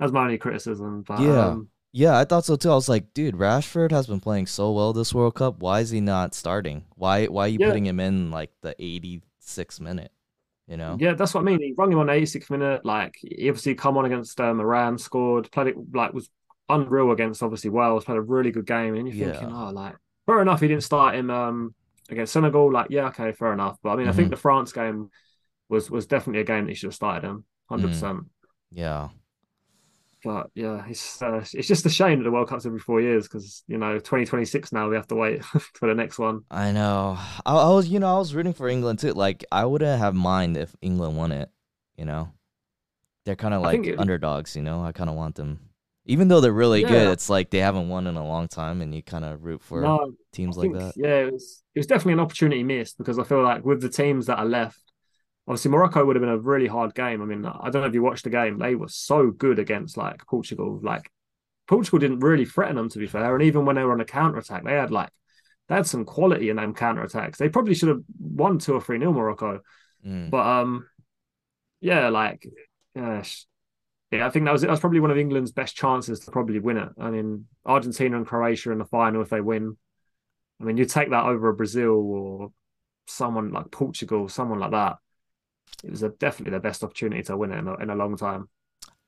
That's 0.00 0.10
my 0.10 0.22
only 0.24 0.38
criticism. 0.38 1.04
But, 1.06 1.20
yeah. 1.20 1.46
Um, 1.46 1.68
yeah, 1.92 2.18
I 2.18 2.24
thought 2.24 2.44
so 2.44 2.56
too. 2.56 2.72
I 2.72 2.74
was 2.74 2.88
like, 2.88 3.14
dude, 3.14 3.36
Rashford 3.36 3.92
has 3.92 4.08
been 4.08 4.18
playing 4.18 4.48
so 4.48 4.72
well 4.72 4.92
this 4.92 5.14
World 5.14 5.36
Cup. 5.36 5.60
Why 5.60 5.78
is 5.78 5.90
he 5.90 6.00
not 6.00 6.34
starting? 6.34 6.86
Why 6.96 7.26
why 7.26 7.44
are 7.44 7.48
you 7.48 7.58
yeah. 7.60 7.68
putting 7.68 7.86
him 7.86 8.00
in 8.00 8.32
like 8.32 8.50
the 8.62 8.74
86th 8.80 9.78
minute? 9.78 10.10
You 10.66 10.76
know? 10.78 10.96
Yeah, 10.98 11.14
that's 11.14 11.34
what 11.34 11.40
I 11.40 11.44
mean. 11.44 11.60
He 11.60 11.74
rung 11.76 11.92
him 11.92 11.98
on 11.98 12.06
the 12.06 12.12
86th 12.12 12.50
minute. 12.50 12.84
Like 12.84 13.16
he 13.20 13.48
obviously 13.48 13.74
come 13.74 13.96
on 13.98 14.06
against 14.06 14.40
um, 14.40 14.60
Iran, 14.60 14.98
scored, 14.98 15.50
played 15.52 15.68
it 15.68 15.76
like 15.92 16.12
was 16.14 16.30
unreal 16.68 17.10
against 17.10 17.42
obviously 17.42 17.70
Wales, 17.70 18.04
played 18.04 18.16
a 18.16 18.22
really 18.22 18.50
good 18.50 18.66
game. 18.66 18.94
And 18.94 19.06
you're 19.06 19.30
thinking, 19.30 19.50
yeah. 19.50 19.66
oh, 19.68 19.70
like 19.70 19.96
fair 20.26 20.40
enough, 20.40 20.60
he 20.60 20.68
didn't 20.68 20.84
start 20.84 21.16
him 21.16 21.30
um 21.30 21.74
against 22.08 22.32
Senegal. 22.32 22.72
Like, 22.72 22.88
yeah, 22.90 23.08
okay, 23.08 23.32
fair 23.32 23.52
enough. 23.52 23.78
But 23.82 23.90
I 23.90 23.96
mean, 23.96 24.04
mm-hmm. 24.04 24.10
I 24.10 24.12
think 24.14 24.26
mm-hmm. 24.26 24.34
the 24.34 24.40
France 24.40 24.72
game 24.72 25.10
was 25.68 25.90
was 25.90 26.06
definitely 26.06 26.40
a 26.40 26.44
game 26.44 26.64
that 26.64 26.70
he 26.70 26.76
should 26.76 26.88
have 26.88 26.94
started 26.94 27.26
him, 27.26 27.44
hundred 27.68 27.88
mm. 27.88 27.92
percent. 27.92 28.20
Yeah. 28.70 29.08
But 30.24 30.50
yeah, 30.54 30.82
it's 30.88 31.20
uh, 31.20 31.44
it's 31.52 31.68
just 31.68 31.84
a 31.84 31.90
shame 31.90 32.18
that 32.18 32.24
the 32.24 32.30
World 32.30 32.48
Cup's 32.48 32.64
every 32.64 32.78
four 32.78 32.98
years 32.98 33.28
because 33.28 33.62
you 33.68 33.76
know 33.76 33.96
2026 33.96 34.72
now 34.72 34.88
we 34.88 34.96
have 34.96 35.06
to 35.08 35.14
wait 35.14 35.44
for 35.74 35.86
the 35.86 35.94
next 35.94 36.18
one. 36.18 36.40
I 36.50 36.72
know. 36.72 37.18
I, 37.44 37.54
I, 37.54 37.68
was 37.68 37.88
you 37.88 38.00
know 38.00 38.16
I 38.16 38.18
was 38.18 38.34
rooting 38.34 38.54
for 38.54 38.66
England 38.66 39.00
too. 39.00 39.12
Like 39.12 39.44
I 39.52 39.66
wouldn't 39.66 39.98
have 39.98 40.14
mind 40.14 40.56
if 40.56 40.74
England 40.80 41.18
won 41.18 41.30
it. 41.30 41.50
You 41.98 42.06
know, 42.06 42.32
they're 43.26 43.36
kind 43.36 43.52
of 43.52 43.60
like 43.60 43.86
it, 43.86 44.00
underdogs. 44.00 44.56
You 44.56 44.62
know, 44.62 44.82
I 44.82 44.92
kind 44.92 45.10
of 45.10 45.16
want 45.16 45.34
them, 45.34 45.60
even 46.06 46.28
though 46.28 46.40
they're 46.40 46.52
really 46.52 46.80
yeah. 46.80 46.88
good. 46.88 47.08
It's 47.12 47.28
like 47.28 47.50
they 47.50 47.58
haven't 47.58 47.90
won 47.90 48.06
in 48.06 48.16
a 48.16 48.26
long 48.26 48.48
time, 48.48 48.80
and 48.80 48.94
you 48.94 49.02
kind 49.02 49.26
of 49.26 49.44
root 49.44 49.60
for 49.60 49.82
no, 49.82 50.14
teams 50.32 50.56
like 50.56 50.72
that. 50.72 50.94
Yeah, 50.96 51.18
it 51.18 51.32
was 51.34 51.62
it 51.74 51.80
was 51.80 51.86
definitely 51.86 52.14
an 52.14 52.20
opportunity 52.20 52.62
missed 52.62 52.96
because 52.96 53.18
I 53.18 53.24
feel 53.24 53.42
like 53.42 53.62
with 53.62 53.82
the 53.82 53.90
teams 53.90 54.24
that 54.26 54.38
are 54.38 54.46
left, 54.46 54.80
obviously 55.46 55.70
Morocco 55.70 56.04
would 56.04 56.16
have 56.16 56.22
been 56.22 56.28
a 56.30 56.38
really 56.38 56.66
hard 56.66 56.94
game. 56.94 57.22
I 57.22 57.26
mean, 57.26 57.44
I 57.44 57.70
don't 57.70 57.82
know 57.82 57.88
if 57.88 57.94
you 57.94 58.02
watched 58.02 58.24
the 58.24 58.30
game; 58.30 58.58
they 58.58 58.74
were 58.74 58.88
so 58.88 59.30
good 59.30 59.58
against 59.58 59.96
like 59.96 60.26
Portugal. 60.26 60.80
Like 60.82 61.10
Portugal 61.66 61.98
didn't 61.98 62.20
really 62.20 62.44
threaten 62.44 62.76
them, 62.76 62.88
to 62.90 62.98
be 62.98 63.06
fair. 63.06 63.34
And 63.34 63.44
even 63.44 63.64
when 63.64 63.76
they 63.76 63.84
were 63.84 63.92
on 63.92 64.00
a 64.00 64.06
counter 64.06 64.38
attack, 64.38 64.64
they 64.64 64.72
had 64.72 64.90
like 64.90 65.10
they 65.68 65.74
had 65.74 65.86
some 65.86 66.04
quality 66.04 66.50
in 66.50 66.56
them 66.56 66.74
counter 66.74 67.02
attacks. 67.02 67.38
They 67.38 67.48
probably 67.48 67.74
should 67.74 67.88
have 67.88 68.02
won 68.18 68.58
two 68.58 68.74
or 68.74 68.80
three 68.80 68.98
nil 68.98 69.12
Morocco, 69.12 69.60
mm. 70.06 70.30
but 70.30 70.46
um, 70.46 70.88
yeah, 71.80 72.08
like 72.08 72.46
yeah, 72.94 73.22
yeah, 74.10 74.26
I 74.26 74.30
think 74.30 74.46
that 74.46 74.52
was 74.52 74.62
that 74.62 74.70
was 74.70 74.80
probably 74.80 75.00
one 75.00 75.10
of 75.10 75.18
England's 75.18 75.52
best 75.52 75.76
chances 75.76 76.20
to 76.20 76.30
probably 76.30 76.58
win 76.58 76.78
it. 76.78 76.88
I 76.98 77.10
mean, 77.10 77.46
Argentina 77.66 78.16
and 78.16 78.26
Croatia 78.26 78.72
in 78.72 78.78
the 78.78 78.84
final 78.84 79.22
if 79.22 79.28
they 79.28 79.40
win. 79.40 79.76
I 80.60 80.64
mean, 80.64 80.76
you 80.76 80.84
take 80.84 81.10
that 81.10 81.24
over 81.24 81.48
a 81.48 81.54
Brazil 81.54 81.90
or 81.90 82.52
someone 83.06 83.52
like 83.52 83.70
Portugal, 83.70 84.28
someone 84.28 84.60
like 84.60 84.70
that 84.70 84.96
it 85.82 85.90
was 85.90 86.02
a, 86.02 86.10
definitely 86.10 86.52
the 86.52 86.60
best 86.60 86.82
opportunity 86.82 87.22
to 87.24 87.36
win 87.36 87.52
it 87.52 87.58
in 87.58 87.68
a, 87.68 87.74
in 87.76 87.90
a 87.90 87.94
long 87.94 88.16
time. 88.16 88.48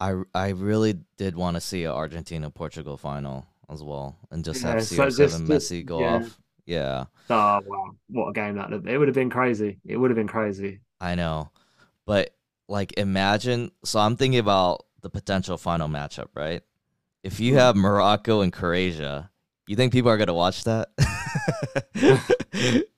I 0.00 0.22
I 0.34 0.50
really 0.50 0.98
did 1.16 1.36
want 1.36 1.56
to 1.56 1.60
see 1.60 1.84
an 1.84 1.92
Argentina 1.92 2.50
Portugal 2.50 2.96
final 2.96 3.46
as 3.70 3.82
well, 3.82 4.18
and 4.30 4.44
just 4.44 4.62
yeah, 4.62 4.72
have 4.72 4.78
CR7 4.78 5.30
so 5.30 5.38
Messi 5.38 5.84
go 5.84 6.00
yeah. 6.00 6.16
off. 6.16 6.38
Yeah. 6.66 7.04
Oh 7.30 7.60
wow, 7.64 7.90
what 8.08 8.28
a 8.28 8.32
game 8.32 8.56
that 8.56 8.72
it 8.72 8.98
would 8.98 9.08
have 9.08 9.14
been 9.14 9.30
crazy. 9.30 9.78
It 9.86 9.96
would 9.96 10.10
have 10.10 10.16
been 10.16 10.28
crazy. 10.28 10.80
I 11.00 11.14
know, 11.14 11.50
but 12.04 12.34
like 12.68 12.98
imagine. 12.98 13.70
So 13.84 14.00
I'm 14.00 14.16
thinking 14.16 14.40
about 14.40 14.84
the 15.00 15.10
potential 15.10 15.56
final 15.56 15.88
matchup, 15.88 16.28
right? 16.34 16.62
If 17.22 17.40
you 17.40 17.52
hmm. 17.52 17.58
have 17.58 17.76
Morocco 17.76 18.42
and 18.42 18.52
Croatia, 18.52 19.30
you 19.66 19.76
think 19.76 19.92
people 19.92 20.10
are 20.10 20.18
gonna 20.18 20.34
watch 20.34 20.64
that? 20.64 20.88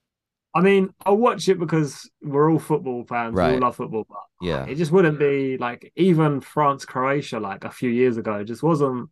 I 0.58 0.60
mean, 0.60 0.92
I'll 1.06 1.16
watch 1.16 1.48
it 1.48 1.60
because 1.60 2.10
we're 2.20 2.50
all 2.50 2.58
football 2.58 3.04
fans. 3.04 3.32
Right. 3.32 3.50
We 3.50 3.54
all 3.54 3.60
love 3.60 3.76
football. 3.76 4.04
But 4.08 4.18
yeah. 4.40 4.66
It 4.66 4.74
just 4.74 4.90
wouldn't 4.90 5.16
be 5.16 5.56
like 5.56 5.92
even 5.94 6.40
France 6.40 6.84
Croatia 6.84 7.38
like 7.38 7.62
a 7.62 7.70
few 7.70 7.90
years 7.90 8.16
ago. 8.16 8.34
It 8.34 8.46
just 8.46 8.64
wasn't 8.64 9.08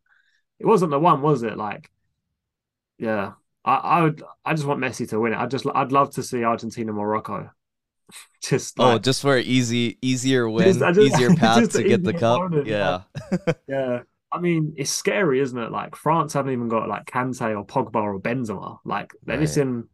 it 0.59 0.67
wasn't 0.67 0.91
the 0.91 0.99
one, 0.99 1.23
was 1.23 1.45
it? 1.45 1.57
Like, 1.57 1.89
yeah. 2.99 3.35
I, 3.65 3.75
I 3.77 4.03
would 4.03 4.25
I 4.45 4.55
just 4.55 4.67
want 4.67 4.81
Messi 4.81 5.09
to 5.11 5.21
win 5.21 5.35
it. 5.35 5.39
I 5.39 5.47
just 5.47 5.65
I'd 5.73 5.93
love 5.93 6.13
to 6.15 6.23
see 6.25 6.43
Argentina 6.43 6.93
Morocco. 6.93 7.49
just 8.43 8.81
oh, 8.81 8.83
like, 8.83 8.95
oh, 8.97 8.99
just 8.99 9.23
for 9.23 9.39
easy 9.39 9.99
easier 10.03 10.51
win, 10.51 10.65
just, 10.65 10.81
just, 10.81 10.99
easier 10.99 11.33
path 11.37 11.71
to 11.75 11.85
get 11.85 12.03
the 12.03 12.13
cup. 12.13 12.51
Yeah. 12.65 13.03
yeah. 13.69 14.01
I 14.33 14.41
mean, 14.41 14.75
it's 14.77 14.91
scary, 14.91 15.39
isn't 15.39 15.57
it? 15.57 15.71
Like 15.71 15.95
France 15.95 16.33
haven't 16.33 16.55
even 16.55 16.67
got 16.69 16.89
like 16.89 17.07
Kante 17.07 17.57
or 17.57 17.65
Pogba 17.65 18.03
or 18.03 18.19
Benzema. 18.19 18.79
Like 18.85 19.13
they're 19.25 19.37
right. 19.37 19.43
missing 19.43 19.87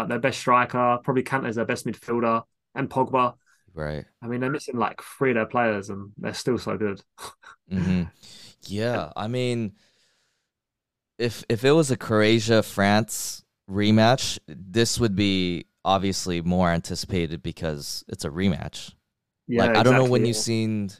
like 0.00 0.08
their 0.08 0.18
best 0.18 0.38
striker, 0.40 0.98
probably 1.02 1.22
Kante's 1.22 1.56
their 1.56 1.64
best 1.64 1.86
midfielder, 1.86 2.42
and 2.74 2.88
Pogba. 2.90 3.34
Right. 3.72 4.04
I 4.22 4.26
mean, 4.26 4.40
they're 4.40 4.50
missing 4.50 4.76
like 4.76 5.00
three 5.02 5.30
of 5.30 5.36
their 5.36 5.46
players, 5.46 5.90
and 5.90 6.12
they're 6.18 6.34
still 6.34 6.58
so 6.58 6.76
good. 6.76 7.00
mm-hmm. 7.70 8.02
Yeah, 8.66 9.10
I 9.16 9.26
mean, 9.26 9.72
if 11.18 11.44
if 11.48 11.64
it 11.64 11.72
was 11.72 11.90
a 11.90 11.96
Croatia 11.96 12.62
France 12.62 13.42
rematch, 13.70 14.38
this 14.46 15.00
would 15.00 15.16
be 15.16 15.64
obviously 15.82 16.42
more 16.42 16.68
anticipated 16.68 17.42
because 17.42 18.04
it's 18.06 18.24
a 18.24 18.30
rematch. 18.30 18.92
Yeah, 19.48 19.64
like 19.64 19.76
I 19.76 19.82
don't 19.82 19.94
know 19.94 20.04
when 20.04 20.26
you've 20.26 20.36
seen 20.36 20.90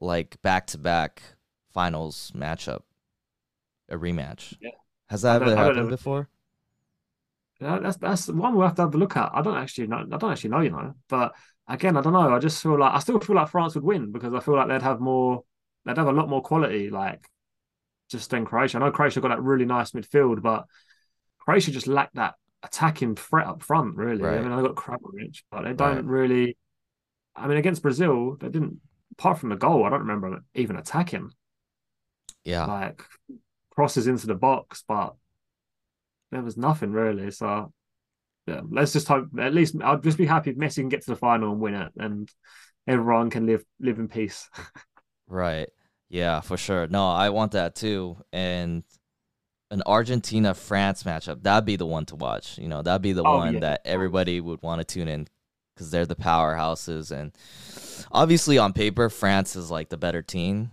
like 0.00 0.42
back 0.42 0.66
to 0.68 0.78
back 0.78 1.22
finals 1.72 2.32
matchup, 2.34 2.82
a 3.88 3.96
rematch. 3.96 4.56
Yeah. 4.60 4.70
Has 5.08 5.22
that 5.22 5.40
ever 5.40 5.56
happened 5.56 5.88
before? 5.88 6.28
Yeah, 7.60 7.78
that's 7.80 7.96
that's 7.96 8.28
one 8.28 8.54
we 8.56 8.64
have 8.64 8.74
to 8.76 8.82
have 8.82 8.94
a 8.94 8.98
look 8.98 9.16
at. 9.16 9.30
I 9.34 9.42
don't 9.42 9.56
actually 9.56 9.88
know. 9.88 10.04
I 10.12 10.16
don't 10.16 10.30
actually 10.32 10.50
know, 10.50 10.60
you 10.60 10.70
know. 10.70 10.94
But 11.08 11.34
again, 11.66 11.96
I 11.96 12.00
don't 12.00 12.12
know. 12.12 12.32
I 12.34 12.38
just 12.38 12.62
feel 12.62 12.78
like 12.78 12.94
I 12.94 12.98
still 13.00 13.18
feel 13.20 13.36
like 13.36 13.48
France 13.48 13.74
would 13.74 13.84
win 13.84 14.12
because 14.12 14.32
I 14.32 14.40
feel 14.40 14.54
like 14.54 14.68
they'd 14.68 14.82
have 14.82 15.00
more. 15.00 15.44
They'd 15.84 15.96
have 15.96 16.06
a 16.06 16.12
lot 16.12 16.28
more 16.28 16.42
quality, 16.42 16.90
like 16.90 17.26
just 18.10 18.30
than 18.30 18.44
Croatia. 18.44 18.76
I 18.76 18.80
know 18.80 18.90
Croatia 18.92 19.20
got 19.20 19.28
that 19.28 19.42
really 19.42 19.64
nice 19.64 19.90
midfield, 19.90 20.40
but 20.42 20.66
Croatia 21.38 21.70
just 21.72 21.86
lacked 21.88 22.14
that 22.14 22.34
attacking 22.62 23.16
threat 23.16 23.46
up 23.46 23.62
front. 23.62 23.96
Really, 23.96 24.22
Right. 24.22 24.38
I 24.38 24.42
mean, 24.42 24.54
they 24.56 24.62
got 24.62 24.76
Kramaric, 24.76 25.42
but 25.50 25.62
they 25.62 25.72
don't 25.72 25.96
Right. 25.96 26.04
really. 26.04 26.56
I 27.34 27.46
mean, 27.48 27.58
against 27.58 27.82
Brazil, 27.82 28.36
they 28.40 28.48
didn't. 28.48 28.80
Apart 29.12 29.38
from 29.38 29.48
the 29.48 29.56
goal, 29.56 29.84
I 29.84 29.90
don't 29.90 30.00
remember 30.00 30.44
even 30.54 30.76
attacking. 30.76 31.30
Yeah. 32.44 32.66
Like 32.66 33.02
crosses 33.70 34.06
into 34.06 34.26
the 34.28 34.34
box, 34.34 34.84
but 34.86 35.14
there 36.30 36.42
was 36.42 36.56
nothing 36.56 36.92
really. 36.92 37.30
So 37.30 37.72
yeah, 38.46 38.62
let's 38.70 38.92
just 38.94 39.08
hope. 39.08 39.28
At 39.38 39.54
least 39.54 39.76
I'd 39.82 40.02
just 40.02 40.18
be 40.18 40.26
happy 40.26 40.50
if 40.50 40.56
Messi 40.56 40.76
can 40.76 40.88
get 40.88 41.02
to 41.02 41.10
the 41.10 41.16
final 41.16 41.52
and 41.52 41.60
win 41.60 41.74
it, 41.74 41.92
and 41.98 42.30
everyone 42.86 43.30
can 43.30 43.46
live 43.46 43.64
live 43.80 43.98
in 43.98 44.08
peace. 44.08 44.48
Right. 45.26 45.68
Yeah, 46.08 46.40
for 46.40 46.56
sure. 46.56 46.86
No, 46.86 47.08
I 47.10 47.30
want 47.30 47.52
that 47.52 47.74
too. 47.74 48.16
And 48.32 48.82
an 49.70 49.82
Argentina 49.86 50.54
France 50.54 51.04
matchup, 51.04 51.42
that'd 51.42 51.66
be 51.66 51.76
the 51.76 51.86
one 51.86 52.06
to 52.06 52.16
watch. 52.16 52.58
You 52.58 52.68
know, 52.68 52.82
that'd 52.82 53.02
be 53.02 53.12
the 53.12 53.24
Oh, 53.24 53.36
one 53.36 53.54
yeah. 53.54 53.60
that 53.60 53.82
everybody 53.84 54.40
would 54.40 54.62
want 54.62 54.80
to 54.80 54.84
tune 54.84 55.08
in 55.08 55.28
because 55.74 55.90
they're 55.90 56.06
the 56.06 56.16
powerhouses. 56.16 57.10
And 57.12 57.32
obviously, 58.12 58.58
on 58.58 58.72
paper, 58.72 59.08
France 59.10 59.56
is 59.56 59.70
like 59.70 59.90
the 59.90 59.98
better 59.98 60.22
team. 60.22 60.70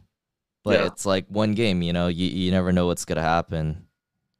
But 0.63 0.81
Yeah. 0.81 0.87
it's 0.87 1.05
like 1.05 1.27
one 1.29 1.53
game, 1.53 1.81
you 1.81 1.93
know, 1.93 2.07
you, 2.07 2.27
you 2.27 2.51
never 2.51 2.71
know 2.73 2.87
what's 2.87 3.05
going 3.05 3.17
to 3.17 3.21
happen. 3.21 3.87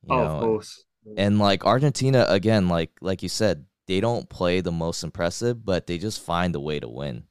You 0.03 0.15
oh, 0.15 0.23
know, 0.23 0.39
of 0.39 0.39
course. 0.39 0.85
And 1.17 1.39
like 1.39 1.65
Argentina, 1.65 2.25
again, 2.29 2.67
like 2.67 2.91
like 3.01 3.23
you 3.23 3.29
said, 3.29 3.65
they 3.87 3.99
don't 3.99 4.29
play 4.29 4.61
the 4.61 4.71
most 4.71 5.03
impressive, 5.03 5.65
but 5.65 5.87
they 5.87 5.97
just 5.97 6.21
find 6.21 6.55
a 6.55 6.59
way 6.59 6.79
to 6.79 6.87
win. 6.87 7.25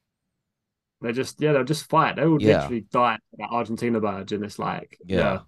They 1.01 1.13
just 1.13 1.41
yeah, 1.41 1.53
they'll 1.53 1.65
just 1.65 1.89
fight. 1.89 2.17
They 2.17 2.27
would 2.27 2.43
Yeah. 2.43 2.45
literally 2.45 2.83
die 2.91 3.19
for 3.31 3.37
that 3.39 3.51
Argentina 3.51 4.01
badge, 4.01 4.33
and 4.33 4.45
it's 4.45 4.59
like 4.59 4.99
Yeah. 5.05 5.17
yeah. 5.17 5.41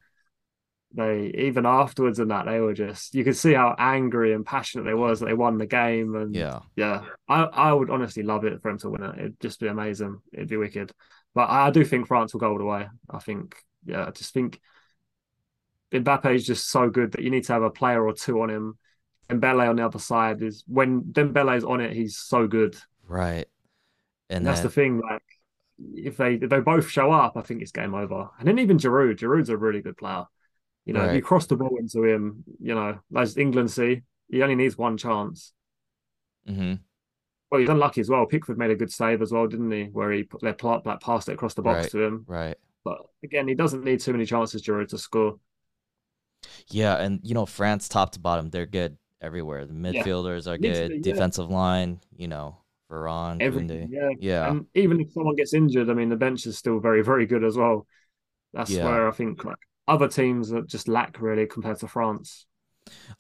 They 0.95 1.27
even 1.37 1.67
afterwards 1.67 2.21
and 2.21 2.31
that 2.31 2.47
they 2.47 2.61
were 2.61 2.73
just 2.73 3.15
you 3.15 3.25
could 3.25 3.37
see 3.37 3.53
how 3.53 3.75
angry 3.79 4.33
and 4.33 4.47
passionate 4.47 4.85
they 4.85 4.95
was 4.95 5.21
that 5.21 5.27
they 5.27 5.35
won 5.35 5.59
the 5.59 5.67
game 5.67 6.15
and 6.15 6.41
Yeah. 6.41 6.61
yeah 6.75 7.05
I, 7.29 7.43
I 7.43 7.73
would 7.73 7.91
honestly 7.91 8.23
love 8.23 8.45
it 8.45 8.63
for 8.63 8.71
them 8.71 8.79
to 8.79 8.91
win 8.91 9.03
it 9.03 9.19
it'd 9.19 9.41
just 9.41 9.61
be 9.61 9.67
amazing 9.67 10.21
it'd 10.33 10.49
be 10.49 10.57
wicked 10.57 10.93
but 11.35 11.51
I 11.51 11.71
do 11.71 11.85
think 11.85 12.07
France 12.07 12.33
will 12.33 12.41
go 12.41 12.53
all 12.53 12.59
the 12.59 12.65
way 12.65 12.89
I 13.11 13.19
think 13.19 13.57
yeah 13.85 14.07
I 14.07 14.11
just 14.13 14.33
think 14.33 14.59
Mbappe 15.93 16.35
is 16.35 16.47
just 16.47 16.71
so 16.71 16.91
good 16.91 17.13
that 17.13 17.23
you 17.23 17.31
need 17.31 17.45
to 17.45 17.53
have 17.53 17.63
a 17.63 17.71
player 17.71 18.05
or 18.07 18.13
two 18.13 18.41
on 18.43 18.51
him. 18.51 18.79
Dembele 19.29 19.69
on 19.69 19.77
the 19.77 19.85
other 19.85 19.99
side 19.99 20.41
is 20.43 20.63
when 20.69 21.03
Dembele 21.03 21.57
is 21.57 21.65
on 21.65 21.81
it 21.81 21.93
he's 21.93 22.17
so 22.17 22.47
good. 22.47 22.77
Right. 23.09 23.47
And 24.31 24.39
and 24.39 24.47
that's 24.47 24.61
then, 24.61 24.67
the 24.67 24.73
thing 24.73 25.01
like 25.01 25.23
if 25.95 26.17
they 26.17 26.35
if 26.35 26.49
they 26.49 26.61
both 26.61 26.89
show 26.89 27.11
up 27.13 27.37
I 27.37 27.43
think 27.43 27.63
it's 27.63 27.73
game 27.73 27.95
over. 27.95 28.29
And 28.39 28.47
then 28.49 28.59
even 28.61 28.79
Giroud 28.79 29.17
Giroud's 29.17 29.49
a 29.49 29.57
really 29.57 29.83
good 29.83 29.97
player. 29.97 30.25
You 30.85 30.93
know 30.93 31.05
if 31.05 31.15
you 31.17 31.23
cross 31.23 31.47
the 31.47 31.57
ball 31.57 31.77
into 31.79 32.05
him 32.05 32.45
you 32.61 32.75
know 32.75 32.99
as 33.17 33.37
England 33.37 33.71
see 33.73 34.03
he 34.31 34.43
only 34.43 34.55
needs 34.55 34.79
one 34.79 34.97
chance. 34.97 35.53
Mhm. 36.49 36.79
well 37.51 37.61
he's 37.61 37.69
unlucky 37.69 38.01
as 38.01 38.09
well. 38.09 38.27
Pickford 38.27 38.59
made 38.59 38.71
a 38.71 38.77
good 38.77 38.93
save 38.93 39.23
as 39.23 39.33
well 39.33 39.47
didn't 39.49 39.71
he? 39.73 39.85
Where 39.85 40.13
he 40.13 40.23
put 40.23 40.41
their 40.41 40.53
plot 40.55 40.87
like 40.87 41.01
passed 41.01 41.29
it 41.29 41.33
across 41.33 41.55
the 41.55 41.63
box 41.63 41.83
Right. 41.85 41.91
to 41.93 42.03
him. 42.05 42.25
Right. 42.29 42.57
but 42.85 42.99
again 43.25 43.49
he 43.49 43.55
doesn't 43.55 43.83
need 43.83 43.99
too 44.01 44.13
many 44.13 44.25
chances 44.27 44.63
Giroud 44.63 44.89
to 44.91 44.99
score 44.99 45.39
Yeah, 46.69 46.97
and 46.97 47.21
you 47.23 47.35
know 47.35 47.47
France 47.47 47.89
top 47.89 48.13
to 48.13 48.21
bottom, 48.21 48.51
they're 48.51 48.67
good 48.67 48.97
everywhere. 49.21 49.65
The 49.67 49.73
Yeah. 49.89 50.03
midfielders 50.05 50.47
are 50.47 50.59
Literally, 50.59 50.99
good, 50.99 51.03
yeah. 51.03 51.03
defensive 51.03 51.51
line, 51.51 52.01
you 52.17 52.29
know, 52.29 52.59
Varane, 52.91 53.43
everything 53.45 53.91
yeah 53.91 54.11
Yeah, 54.19 54.51
and 54.51 54.67
even 54.75 55.01
if 55.01 55.13
someone 55.13 55.37
gets 55.37 55.55
injured 55.55 55.91
I 55.91 55.95
mean 55.95 56.09
the 56.09 56.17
bench 56.17 56.47
is 56.47 56.57
still 56.59 56.81
very 56.81 57.03
very 57.03 57.27
good 57.27 57.45
as 57.45 57.57
well 57.57 57.87
that's 58.55 58.71
Yeah. 58.71 58.83
where 58.83 59.09
I 59.09 59.13
think 59.13 59.45
like 59.45 59.57
other 59.89 60.09
teams 60.09 60.51
that 60.51 60.69
just 60.69 60.89
lack 60.89 61.21
really 61.21 61.47
compared 61.47 61.79
to 61.81 61.89
France 61.89 62.47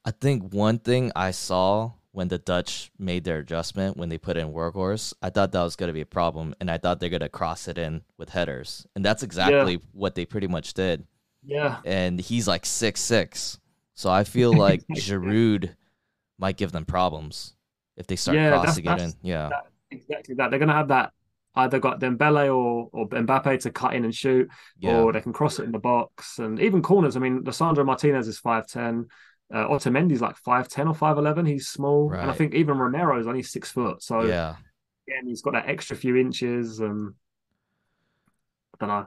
I 0.05 0.11
think 0.11 0.53
one 0.55 0.79
thing 0.79 1.12
I 1.14 1.31
saw 1.31 1.93
when 2.12 2.29
the 2.29 2.39
Dutch 2.39 2.91
made 2.99 3.24
their 3.24 3.39
adjustment 3.39 3.97
when 3.97 4.09
they 4.09 4.16
put 4.18 4.37
in 4.39 4.53
Weghorst, 4.53 5.12
I 5.20 5.29
thought 5.31 5.53
that 5.53 5.62
was 5.62 5.77
going 5.77 5.89
to 5.89 5.93
be 5.93 6.01
a 6.01 6.07
problem, 6.07 6.55
and 6.61 6.70
I 6.70 6.79
thought 6.79 6.99
they're 6.99 7.11
going 7.11 7.20
to 7.20 7.29
cross 7.29 7.68
it 7.68 7.77
in 7.77 8.03
with 8.16 8.31
headers, 8.31 8.87
and 8.95 9.05
that's 9.05 9.22
exactly 9.22 9.81
what 9.93 10.14
they 10.14 10.24
pretty 10.24 10.47
much 10.47 10.72
did. 10.74 11.07
Yeah 11.47 11.78
And 11.84 12.20
he's 12.20 12.47
like 12.49 12.66
six 12.66 13.01
six, 13.01 13.59
so 13.94 14.11
I 14.11 14.24
feel 14.24 14.53
like 14.66 14.82
Giroud 14.88 15.74
might 16.38 16.57
give 16.57 16.72
them 16.72 16.84
problems 16.84 17.55
if 17.97 18.07
they 18.07 18.16
start 18.16 18.36
Yeah, 18.36 18.51
that's- 18.51 18.64
crossing 18.64 18.86
it 18.86 19.01
in. 19.01 19.12
Yeah, 19.22 19.49
that, 19.49 19.66
exactly 19.90 20.34
that. 20.34 20.51
They're 20.51 20.59
going 20.59 20.68
to 20.68 20.74
have 20.74 20.88
that 20.88 21.12
either 21.55 21.78
got 21.78 22.01
Dembele 22.01 22.55
or 22.55 22.90
or 22.92 23.09
Mbappe 23.09 23.61
to 23.62 23.70
cut 23.70 23.94
in 23.94 24.05
and 24.05 24.14
shoot, 24.14 24.49
yeah, 24.78 25.01
or 25.01 25.12
they 25.12 25.20
can 25.20 25.32
cross 25.32 25.59
it 25.59 25.64
in 25.64 25.72
the 25.72 25.78
box 25.78 26.38
and 26.38 26.61
even 26.61 26.82
corners. 26.82 27.16
I 27.16 27.20
mean, 27.20 27.42
Lisandro 27.44 27.84
Martinez 27.84 28.28
is 28.28 28.38
five 28.38 28.66
ten. 28.66 29.07
Uh, 29.53 29.66
Otamendi's 29.68 30.20
like 30.20 30.36
five 30.36 30.68
ten 30.68 30.88
or 30.88 30.94
five 30.94 31.18
eleven. 31.18 31.47
He's 31.47 31.68
small, 31.68 32.12
and 32.12 32.30
I 32.30 32.34
think 32.34 32.55
even 32.55 32.78
Romero 32.78 33.18
is 33.18 33.26
only 33.26 33.42
six 33.42 33.70
foot. 33.70 34.03
So 34.03 34.22
yeah. 34.22 34.57
again, 35.09 35.26
he's 35.26 35.40
got 35.40 35.55
that 35.55 35.68
extra 35.68 35.97
few 35.97 36.16
inches, 36.16 36.80
and 36.80 37.14
I 38.74 38.86
don't 38.86 38.88
know. 38.88 39.07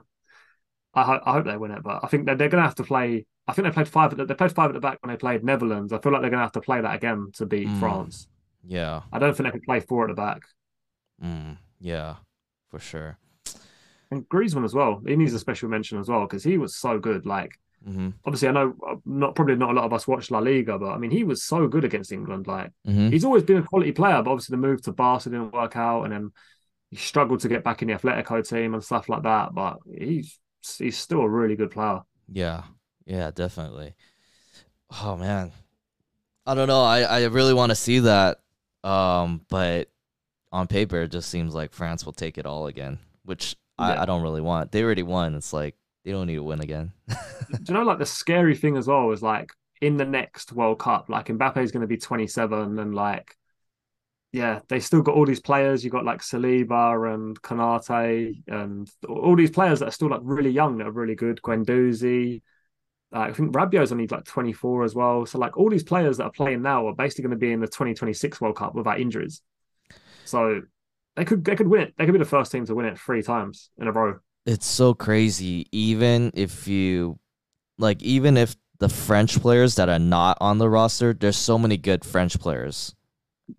I, 0.94 1.02
ho- 1.04 1.20
I 1.24 1.32
hope 1.32 1.44
they 1.44 1.56
win 1.56 1.70
it, 1.70 1.82
but 1.82 2.00
I 2.02 2.08
think 2.08 2.26
that 2.26 2.38
they're 2.38 2.48
going 2.48 2.62
to 2.62 2.66
have 2.68 2.76
to 2.76 2.84
play. 2.84 3.26
I 3.46 3.52
think 3.52 3.66
they 3.66 3.72
played 3.72 3.88
five. 3.88 4.12
At 4.12 4.18
the, 4.18 4.24
they 4.26 4.34
played 4.34 4.52
five 4.52 4.70
at 4.70 4.74
the 4.74 4.80
back 4.80 4.98
when 5.02 5.10
they 5.12 5.16
played 5.18 5.44
Netherlands. 5.44 5.92
I 5.92 5.98
feel 6.00 6.12
like 6.12 6.20
they're 6.22 6.30
going 6.30 6.40
to 6.40 6.44
have 6.44 6.52
to 6.52 6.60
play 6.60 6.80
that 6.80 6.94
again 6.94 7.30
to 7.34 7.46
beat 7.46 7.68
Mm. 7.68 7.78
France. 7.78 8.28
Yeah. 8.66 9.02
I 9.12 9.18
don't 9.18 9.36
think 9.36 9.46
they 9.46 9.52
can 9.52 9.60
play 9.62 9.80
four 9.80 10.04
at 10.04 10.08
the 10.08 10.14
back. 10.14 10.42
Mm, 11.22 11.58
yeah, 11.80 12.16
for 12.70 12.78
sure. 12.78 13.18
And 14.10 14.28
Griezmann 14.28 14.64
as 14.64 14.74
well. 14.74 15.00
He 15.06 15.16
needs 15.16 15.32
a 15.34 15.38
special 15.38 15.68
mention 15.68 15.98
as 15.98 16.08
well 16.08 16.22
because 16.22 16.42
he 16.42 16.58
was 16.58 16.74
so 16.76 16.98
good. 16.98 17.26
Like, 17.26 17.58
hmm 17.84 18.10
obviously, 18.24 18.48
I 18.48 18.52
know 18.52 18.74
uh, 18.88 18.96
not 19.04 19.34
probably 19.34 19.56
not 19.56 19.70
a 19.70 19.74
lot 19.74 19.84
of 19.84 19.92
us 19.92 20.08
watch 20.08 20.30
La 20.30 20.40
Liga, 20.40 20.78
but 20.78 20.90
I 20.90 20.98
mean, 20.98 21.10
he 21.10 21.24
was 21.24 21.44
so 21.44 21.68
good 21.68 21.84
against 21.84 22.12
England. 22.12 22.46
Like, 22.46 22.72
hmm 22.84 23.08
he's 23.10 23.24
always 23.24 23.44
been 23.44 23.58
a 23.58 23.62
quality 23.62 23.92
player, 23.92 24.22
but 24.22 24.30
obviously 24.32 24.54
the 24.54 24.66
move 24.66 24.82
to 24.82 24.92
Barca 24.92 25.30
didn't 25.30 25.52
work 25.52 25.76
out, 25.76 26.04
and 26.04 26.12
then 26.12 26.32
he 26.90 26.96
struggled 26.96 27.40
to 27.40 27.48
get 27.48 27.64
back 27.64 27.82
in 27.82 27.88
the 27.88 27.94
Atletico 27.94 28.46
team 28.46 28.74
and 28.74 28.82
stuff 28.84 29.08
like 29.08 29.22
that. 29.22 29.54
But 29.54 29.78
he's 29.86 30.38
he's 30.78 30.98
still 30.98 31.20
a 31.20 31.28
really 31.28 31.56
good 31.56 31.70
player. 31.70 32.00
Yeah. 32.28 32.62
Yeah, 33.06 33.30
definitely. 33.30 33.94
Oh 35.02 35.16
man. 35.16 35.52
I 36.46 36.54
don't 36.54 36.68
know. 36.68 36.82
I, 36.82 37.02
I 37.02 37.24
really 37.26 37.54
want 37.54 37.70
to 37.70 37.76
see 37.76 38.00
that. 38.00 38.40
Um, 38.84 39.42
but 39.48 39.90
on 40.52 40.66
paper 40.68 41.02
it 41.02 41.12
just 41.12 41.30
seems 41.30 41.54
like 41.54 41.72
France 41.72 42.06
will 42.06 42.12
take 42.14 42.38
it 42.38 42.46
all 42.46 42.66
again, 42.66 42.98
which 43.24 43.56
Yeah. 43.78 43.98
I, 43.98 44.02
I 44.02 44.06
don't 44.06 44.22
really 44.22 44.40
want. 44.40 44.72
They 44.72 44.82
already 44.82 45.02
won. 45.02 45.34
It's 45.34 45.52
like 45.52 45.76
they 46.04 46.12
don't 46.12 46.26
need 46.26 46.36
to 46.36 46.42
win 46.44 46.60
again. 46.60 46.92
Do 47.62 47.72
you 47.72 47.74
know, 47.74 47.82
like 47.84 47.98
the 47.98 48.06
scary 48.06 48.56
thing 48.56 48.76
as 48.76 48.86
well 48.86 49.10
is 49.12 49.22
like 49.22 49.52
in 49.80 49.96
the 49.96 50.04
next 50.04 50.52
World 50.52 50.78
Cup, 50.78 51.08
like 51.08 51.26
Mbappe 51.26 51.58
is 51.58 51.72
going 51.72 51.80
to 51.82 51.86
be 51.86 51.96
27, 51.96 52.78
and 52.78 52.94
like, 52.94 53.36
yeah, 54.32 54.60
they 54.68 54.78
still 54.78 55.02
got 55.02 55.16
all 55.16 55.26
these 55.26 55.40
players. 55.40 55.82
You've 55.82 55.92
got 55.92 56.04
like 56.04 56.20
Saliba 56.20 57.12
and 57.12 57.40
Konaté, 57.42 58.42
and 58.46 58.88
all 59.08 59.34
these 59.34 59.50
players 59.50 59.80
that 59.80 59.88
are 59.88 59.92
still 59.92 60.10
like 60.10 60.20
really 60.22 60.50
young 60.50 60.78
that 60.78 60.86
are 60.86 60.92
really 60.92 61.16
good. 61.16 61.40
Guendouzi, 61.42 62.42
uh, 63.14 63.18
I 63.18 63.32
think 63.32 63.52
Rabiot's 63.52 63.90
only 63.90 64.06
like 64.06 64.24
24 64.24 64.84
as 64.84 64.94
well. 64.94 65.26
So 65.26 65.38
like 65.38 65.56
all 65.56 65.68
these 65.68 65.82
players 65.82 66.18
that 66.18 66.24
are 66.24 66.30
playing 66.30 66.62
now 66.62 66.86
are 66.86 66.94
basically 66.94 67.22
going 67.22 67.32
to 67.32 67.44
be 67.44 67.52
in 67.52 67.60
the 67.60 67.66
2026 67.66 68.40
World 68.40 68.56
Cup 68.56 68.74
without 68.74 69.00
injuries. 69.00 69.42
So 70.24 70.62
they 71.16 71.24
could 71.24 71.44
they 71.44 71.56
could 71.56 71.68
win 71.68 71.82
it. 71.82 71.94
They 71.98 72.04
could 72.04 72.12
be 72.12 72.18
the 72.18 72.24
first 72.24 72.52
team 72.52 72.64
to 72.66 72.74
win 72.74 72.86
it 72.86 72.98
three 72.98 73.22
times 73.22 73.70
in 73.78 73.88
a 73.88 73.92
row. 73.92 74.20
it's 74.46 74.66
so 74.66 74.94
crazy. 74.94 75.66
Even 75.72 76.30
if 76.34 76.68
you 76.68 77.18
like, 77.78 78.00
even 78.00 78.36
if 78.36 78.54
the 78.78 78.88
French 78.88 79.40
players 79.40 79.74
that 79.74 79.88
are 79.88 79.98
not 79.98 80.38
on 80.40 80.58
the 80.58 80.68
roster, 80.68 81.12
there's 81.14 81.36
so 81.36 81.58
many 81.58 81.76
good 81.76 82.04
French 82.04 82.38
players 82.38 82.94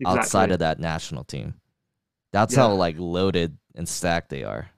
outside 0.05 0.51
of 0.51 0.59
that 0.59 0.79
national 0.79 1.23
team. 1.23 1.55
That's 2.31 2.55
Yeah. 2.55 2.61
how 2.67 2.73
like 2.73 2.95
loaded 2.97 3.57
and 3.75 3.87
stacked 3.87 4.29
they 4.29 4.43
are, 4.43 4.69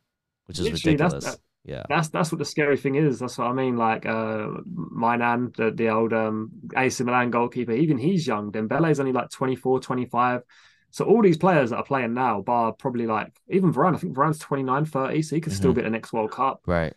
which 0.45 0.59
is 0.59 0.65
Literally, 0.65 0.95
that's- 0.97 1.13
ridiculous. 1.13 1.35
that- 1.35 1.39
yeah. 1.65 1.83
That's 1.87 2.09
that's 2.09 2.29
what 2.31 2.39
the 2.39 2.45
scary 2.45 2.75
thing 2.75 2.95
is. 2.95 3.19
That's 3.19 3.37
what 3.37 3.47
I 3.47 3.53
mean. 3.53 3.77
Like 3.77 4.05
uh 4.05 4.47
Maignan, 4.67 5.55
the, 5.55 5.71
the 5.71 5.87
old 5.89 6.11
um 6.11 6.51
AC 6.75 7.03
Milan 7.05 7.31
goalkeeper, 7.31 7.71
even 7.71 7.97
he's 7.97 8.27
young. 8.27 8.51
Dembele's 8.51 8.99
only 8.99 9.13
like 9.13 9.29
24, 9.29 9.79
25. 9.79 10.41
So 10.91 11.05
all 11.05 11.21
these 11.21 11.37
players 11.37 11.69
that 11.69 11.77
are 11.77 11.83
playing 11.85 12.13
now, 12.13 12.41
bar 12.41 12.73
probably 12.73 13.07
like 13.07 13.31
even 13.49 13.71
Varane, 13.73 13.95
I 13.95 13.97
think 13.97 14.13
Varane's 14.13 14.39
29, 14.39 14.83
30, 14.85 15.21
so 15.21 15.35
he 15.35 15.41
could 15.41 15.53
still 15.53 15.71
Mhm. 15.71 15.75
be 15.75 15.81
at 15.81 15.83
the 15.85 15.89
next 15.91 16.11
World 16.11 16.31
Cup. 16.31 16.61
Right. 16.67 16.93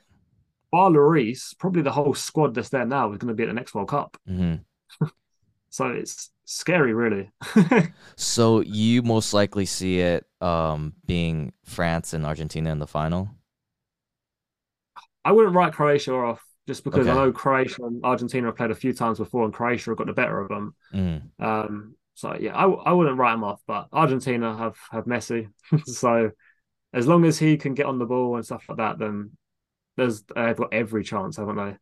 Bar 0.73 0.91
Lloris, 0.91 1.57
probably 1.59 1.83
the 1.83 1.93
whole 1.93 2.15
squad 2.15 2.55
that's 2.55 2.71
there 2.71 2.85
now 2.85 3.13
is 3.13 3.19
going 3.19 3.29
to 3.29 3.35
be 3.35 3.45
at 3.45 3.47
the 3.47 3.53
next 3.55 3.73
World 3.75 3.89
Cup. 3.89 4.17
hmm 4.27 4.55
So 5.71 5.87
it's 5.89 6.31
scary, 6.47 6.95
really. 6.95 7.31
So 8.17 8.61
you 8.61 9.03
most 9.03 9.35
likely 9.35 9.67
see 9.67 10.01
it 10.01 10.25
um, 10.41 10.95
being 11.05 11.53
France 11.65 12.15
and 12.15 12.25
Argentina 12.25 12.71
in 12.73 12.79
the 12.79 12.87
final. 12.87 13.29
I 15.25 15.33
wouldn't 15.33 15.55
write 15.55 15.75
Croatia 15.75 16.15
off 16.15 16.43
just 16.67 16.83
because 16.83 17.07
I 17.07 17.15
know 17.15 17.33
Croatia 17.33 17.85
and 17.85 18.03
Argentina 18.05 18.47
have 18.47 18.57
played 18.57 18.71
a 18.71 18.75
few 18.75 18.93
times 18.93 19.19
before, 19.19 19.45
and 19.45 19.53
Croatia 19.53 19.91
have 19.91 19.99
got 19.99 20.07
the 20.07 20.13
better 20.13 20.41
of 20.41 20.49
them. 20.49 20.75
Mm. 20.95 21.23
Um, 21.39 21.97
so 22.15 22.37
yeah, 22.41 22.57
I, 22.57 22.65
I 22.65 22.93
wouldn't 22.93 23.19
write 23.19 23.35
him 23.35 23.45
off, 23.45 23.61
but 23.67 23.89
Argentina 23.93 24.57
have 24.57 24.77
have 24.91 25.05
Messi, 25.05 25.49
so 25.85 26.31
as 26.93 27.07
long 27.07 27.25
as 27.25 27.39
he 27.39 27.57
can 27.57 27.75
get 27.75 27.87
on 27.87 27.99
the 27.99 28.07
ball 28.07 28.37
and 28.37 28.45
stuff 28.45 28.65
like 28.69 28.79
that, 28.79 28.99
then 28.99 29.33
there's 29.97 30.23
they've 30.35 30.57
got 30.57 30.73
every 30.73 31.05
chance, 31.05 31.37
haven't 31.37 31.57
they? 31.57 31.77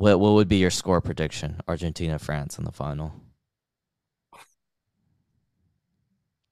What 0.00 0.18
what 0.18 0.32
would 0.32 0.48
be 0.48 0.56
your 0.56 0.70
score 0.70 1.02
prediction? 1.02 1.60
Argentina 1.68 2.18
France 2.18 2.56
in 2.56 2.64
the 2.64 2.72
final. 2.72 3.12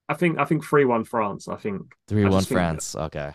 I 0.07 0.12
think 0.12 0.38
I 0.38 0.44
think 0.44 0.66
three 0.66 0.84
one 0.84 1.05
France. 1.05 1.49
I 1.49 1.57
think 1.57 1.94
three 2.09 2.26
one 2.26 2.44
France. 2.44 2.94
okay. 2.94 3.32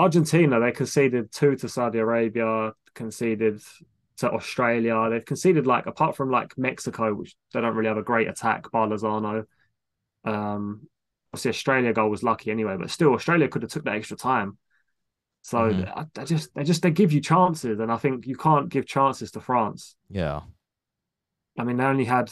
Argentina 0.00 0.58
they 0.58 0.72
conceded 0.72 1.30
two 1.30 1.54
to 1.54 1.68
Saudi 1.68 2.00
Arabia, 2.00 2.72
conceded 2.94 3.62
to 4.16 4.32
Australia. 4.32 5.08
They've 5.08 5.24
conceded 5.24 5.64
like 5.64 5.86
apart 5.86 6.16
from 6.16 6.32
like 6.32 6.58
Mexico, 6.58 7.14
which 7.14 7.36
they 7.54 7.60
don't 7.60 7.76
really 7.76 7.88
have 7.88 7.98
a 7.98 8.02
great 8.02 8.26
attack. 8.26 8.64
Balazano. 8.64 9.44
Um, 10.24 10.88
obviously 11.32 11.50
Australia 11.50 11.92
goal 11.92 12.10
was 12.10 12.24
lucky 12.24 12.50
anyway, 12.50 12.76
but 12.76 12.90
still 12.90 13.14
Australia 13.14 13.46
could 13.46 13.62
have 13.62 13.70
took 13.70 13.84
that 13.84 13.94
extra 13.94 14.16
time. 14.16 14.58
So 15.42 15.58
Mhm. 15.58 15.86
I, 15.96 16.04
I 16.18 16.24
just 16.24 16.54
they 16.54 16.64
just 16.64 16.82
they 16.82 16.90
give 16.90 17.12
you 17.12 17.20
chances, 17.20 17.80
and 17.80 17.90
I 17.90 17.96
think 17.96 18.26
you 18.26 18.36
can't 18.36 18.68
give 18.68 18.86
chances 18.86 19.30
to 19.32 19.40
France. 19.40 19.96
Yeah. 20.10 20.42
I 21.58 21.64
mean, 21.64 21.76
they 21.76 21.84
only 21.84 22.04
had 22.04 22.30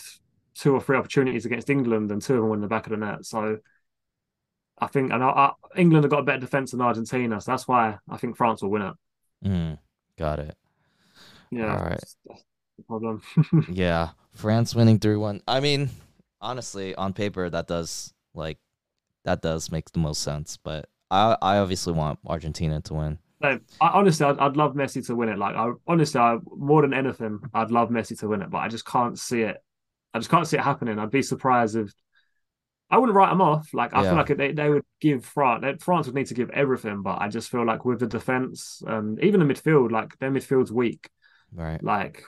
two 0.55 0.75
or 0.75 0.81
three 0.81 0.97
opportunities 0.97 1.47
against 1.47 1.71
England, 1.71 2.11
and 2.11 2.23
two 2.23 2.35
of 2.35 2.41
them 2.41 2.49
were 2.49 2.55
in 2.57 2.61
the 2.63 2.69
back 2.69 2.87
of 2.87 2.91
the 2.91 2.97
net. 2.97 3.25
So 3.25 3.59
I 4.79 4.87
think, 4.87 5.13
and 5.13 5.23
I, 5.23 5.29
I, 5.29 5.53
England 5.77 6.05
have 6.05 6.11
got 6.11 6.21
a 6.21 6.25
better 6.25 6.39
defense 6.41 6.71
than 6.71 6.81
Argentina, 6.81 7.41
so 7.41 7.51
that's 7.51 7.67
why 7.67 7.99
I 8.09 8.17
think 8.17 8.37
France 8.37 8.63
will 8.63 8.71
win 8.71 8.83
it. 8.83 8.95
Mm, 9.45 9.79
got 10.17 10.39
it. 10.39 10.57
Yeah, 11.51 11.67
All 11.67 11.79
right. 11.79 12.01
that's, 12.01 12.17
that's 12.27 12.45
the 12.77 12.83
problem. 12.85 13.23
Yeah. 13.67 14.11
France 14.33 14.75
winning 14.75 14.99
three 14.99 15.17
one. 15.17 15.43
I 15.49 15.61
mean, 15.61 15.91
honestly, 16.41 16.95
on 16.95 17.13
paper 17.13 17.51
that 17.51 17.67
does 17.67 18.13
like 18.35 18.59
that 19.25 19.43
does 19.43 19.71
make 19.73 19.91
the 19.93 19.99
most 20.01 20.23
sense, 20.23 20.57
but 20.57 20.89
I 21.11 21.37
I 21.41 21.59
obviously 21.59 21.93
want 21.93 22.19
Argentina 22.27 22.81
to 22.83 22.95
win. 22.95 23.19
No, 23.41 23.61
I, 23.81 23.89
honestly, 23.89 24.27
I'd, 24.27 24.39
I'd 24.39 24.57
love 24.57 24.75
Messi 24.75 25.07
to 25.07 25.15
win 25.15 25.29
it. 25.29 25.39
Like, 25.39 25.55
I 25.55 25.71
honestly, 25.87 26.21
I, 26.21 26.39
more 26.57 26.83
than 26.83 26.93
anything, 26.93 27.39
I'd 27.55 27.71
love 27.71 27.89
Messi 27.89 28.19
to 28.21 28.29
win 28.29 28.43
it, 28.43 28.51
but 28.51 28.59
I 28.59 28.69
just 28.69 28.85
can't 28.85 29.19
see 29.19 29.43
it. 29.43 29.59
I 30.13 30.19
just 30.19 30.31
can't 30.31 30.47
see 30.47 30.57
it 30.57 30.65
happening. 30.65 30.99
I'd 30.99 31.11
be 31.11 31.23
surprised 31.23 31.77
if 31.77 31.93
I 32.91 32.99
wouldn't 32.99 33.15
write 33.17 33.31
them 33.31 33.41
off. 33.43 33.73
Like, 33.75 33.95
I 33.95 34.03
Yeah. 34.03 34.09
feel 34.11 34.17
like 34.19 34.37
they, 34.37 34.53
they 34.53 34.71
would 34.71 34.85
give 35.01 35.25
France, 35.25 35.63
they- 35.63 35.77
France 35.77 36.07
would 36.07 36.17
need 36.17 36.27
to 36.29 36.35
give 36.35 36.51
everything, 36.51 37.03
but 37.03 37.21
I 37.21 37.29
just 37.29 37.49
feel 37.51 37.65
like 37.65 37.85
with 37.85 38.01
the 38.01 38.07
defense 38.07 38.83
and 38.87 39.23
even 39.23 39.41
the 39.41 39.47
midfield, 39.55 39.93
like 39.93 40.19
their 40.19 40.31
midfield's 40.33 40.73
weak. 40.73 41.09
Right. 41.53 41.83
Like, 41.83 42.25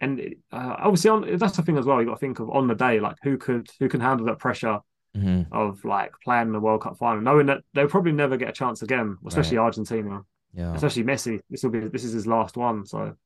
and 0.00 0.34
uh, 0.50 0.76
obviously, 0.78 1.10
on 1.10 1.36
that's 1.36 1.56
the 1.56 1.62
thing 1.62 1.78
as 1.78 1.84
well. 1.86 2.00
You 2.00 2.06
got 2.06 2.14
to 2.14 2.20
think 2.20 2.38
of 2.40 2.50
on 2.50 2.68
the 2.68 2.74
day, 2.74 3.00
like 3.00 3.16
who 3.22 3.38
could 3.38 3.68
who 3.78 3.88
can 3.88 4.00
handle 4.00 4.26
that 4.26 4.38
pressure 4.38 4.80
hmm 5.14 5.42
of 5.52 5.84
like 5.84 6.12
playing 6.22 6.52
the 6.52 6.60
World 6.60 6.82
Cup 6.82 6.98
final, 6.98 7.22
knowing 7.22 7.46
that 7.46 7.62
they'll 7.74 7.88
probably 7.88 8.12
never 8.12 8.36
get 8.36 8.48
a 8.48 8.52
chance 8.52 8.82
again, 8.82 9.18
especially 9.26 9.58
Argentina, 9.58 10.22
Yeah. 10.52 10.74
especially 10.74 11.04
Messi. 11.04 11.40
This 11.48 11.62
will 11.62 11.70
be 11.70 11.80
this 11.80 12.04
is 12.04 12.12
his 12.12 12.26
last 12.26 12.56
one, 12.56 12.86
so. 12.86 13.16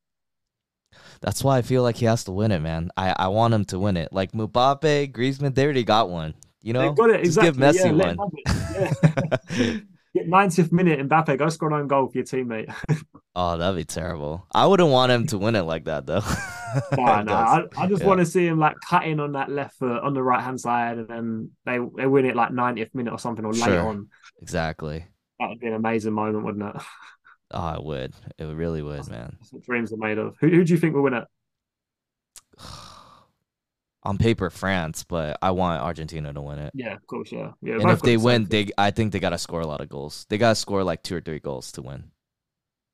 That's 1.21 1.43
why 1.43 1.59
I 1.59 1.63
feel 1.63 1.83
like 1.83 1.97
he 1.97 2.07
has 2.07 2.25
to 2.25 2.33
win 2.33 2.53
it, 2.53 2.61
man. 2.61 2.91
I, 2.97 3.15
I 3.17 3.29
want 3.29 3.55
him 3.55 3.65
to 3.67 3.79
win 3.79 3.97
it. 3.97 4.13
Like 4.13 4.33
Mbappe, 4.33 5.13
Griezmann, 5.13 5.55
they 5.55 5.65
already 5.65 5.85
got 5.85 6.09
one. 6.11 6.35
You 6.63 6.73
know, 6.73 6.93
got 6.93 7.11
it 7.11 7.25
just 7.25 7.27
exactly. 7.27 7.47
give 7.47 7.57
Messi 7.57 7.85
him 7.87 7.99
one. 7.99 8.19
Yeah. 8.71 9.79
Get 10.15 10.27
90th 10.27 10.73
minute, 10.73 11.07
Mbappe, 11.07 11.39
go 11.39 11.49
score 11.51 11.69
an 11.69 11.81
own 11.81 11.87
goal 11.89 12.09
for 12.09 12.19
your 12.19 12.25
teammate. 12.25 12.75
oh, 13.39 13.57
that'd 13.57 13.77
be 13.77 13.85
terrible. 13.85 14.47
I 14.53 14.67
wouldn't 14.67 14.91
want 14.91 15.13
him 15.13 15.27
to 15.29 15.39
win 15.39 15.55
it 15.55 15.63
like 15.63 15.85
that 15.85 16.07
though. 16.07 16.23
nah, 16.97 17.23
nah. 17.23 17.63
I, 17.79 17.85
I 17.85 17.87
just 17.87 18.03
Yeah. 18.03 18.09
want 18.09 18.19
to 18.21 18.27
see 18.27 18.47
him 18.47 18.59
like 18.59 18.77
cutting 18.81 19.21
on 19.21 19.33
that 19.33 19.49
left 19.51 19.77
foot 19.79 20.03
on 20.03 20.13
the 20.13 20.23
right 20.23 20.43
hand 20.43 20.61
side, 20.61 20.99
and 20.99 21.09
then 21.09 21.51
they 21.65 21.79
they 21.97 22.07
win 22.07 22.27
it 22.27 22.37
like 22.37 22.51
90th 22.51 22.95
minute 22.95 23.13
or 23.13 23.19
something, 23.19 23.45
or 23.45 23.53
late 23.53 23.63
Sure. 23.65 23.89
on. 23.89 24.09
exactly. 24.43 25.07
That 25.39 25.51
would 25.51 25.61
be 25.61 25.69
an 25.69 25.75
amazing 25.75 26.13
moment, 26.15 26.45
wouldn't 26.45 26.75
it? 26.77 26.83
Oh, 27.51 27.73
it 27.73 27.83
would. 27.83 28.13
It 28.37 28.45
really 28.45 28.83
would, 28.83 29.09
man. 29.09 29.37
That's 29.41 29.55
what 29.55 29.63
dreams 29.63 29.91
are 29.91 29.97
made 29.97 30.19
of. 30.19 30.37
Who, 30.39 30.49
who 30.49 30.65
do 30.65 30.71
you 30.75 30.79
think 30.79 30.95
will 30.95 31.01
win 31.03 31.15
it? 31.15 31.25
On 34.03 34.19
paper, 34.19 34.51
France, 34.51 35.05
but 35.05 35.39
I 35.41 35.51
want 35.53 35.81
Argentina 35.83 36.31
to 36.33 36.43
win 36.43 36.59
it. 36.59 36.73
Yeah, 36.75 36.95
of 36.95 37.07
course, 37.07 37.33
yeah. 37.33 37.53
yeah 37.63 37.77
and 37.81 37.91
if 37.91 38.03
they 38.03 38.19
win, 38.19 38.45
they 38.45 38.69
I 38.77 38.91
think 38.91 39.13
they 39.13 39.19
gotta 39.19 39.39
score 39.39 39.63
a 39.63 39.67
lot 39.67 39.81
of 39.81 39.89
goals. 39.89 40.27
They 40.29 40.37
gotta 40.37 40.55
score 40.55 40.85
like 40.85 41.03
two 41.03 41.17
or 41.17 41.21
three 41.23 41.41
goals 41.41 41.73
to 41.73 41.83
win. 41.83 42.11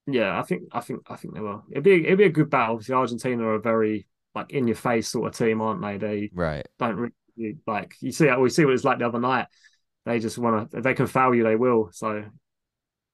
Yeah, 0.06 0.38
I 0.38 0.42
think 0.42 0.64
I 0.72 0.80
think 0.80 1.02
I 1.10 1.16
think 1.16 1.34
they 1.34 1.40
will. 1.40 1.64
It'd 1.70 1.82
be 1.84 2.04
it'd 2.04 2.18
be 2.18 2.24
a 2.24 2.28
good 2.30 2.50
battle. 2.50 2.74
Obviously, 2.74 2.94
Argentina 2.94 3.42
are 3.44 3.54
a 3.54 3.60
very 3.60 4.06
like 4.34 4.50
in 4.52 4.66
your 4.66 4.76
face 4.76 5.08
sort 5.08 5.28
of 5.28 5.36
team, 5.36 5.60
aren't 5.62 5.80
they? 5.80 5.96
They 5.96 6.30
Right. 6.34 6.66
don't 6.78 7.12
really 7.36 7.56
like 7.66 7.96
you 8.00 8.12
see 8.12 8.30
we 8.36 8.50
see 8.50 8.64
what 8.64 8.74
it's 8.74 8.84
like 8.84 8.98
the 8.98 9.06
other 9.06 9.20
night. 9.20 9.46
They 10.04 10.18
just 10.18 10.36
want 10.38 10.70
to 10.70 10.76
if 10.78 10.84
they 10.84 10.94
can 10.94 11.06
foul 11.06 11.34
you, 11.34 11.42
they 11.44 11.56
will. 11.56 11.88
So 11.92 12.24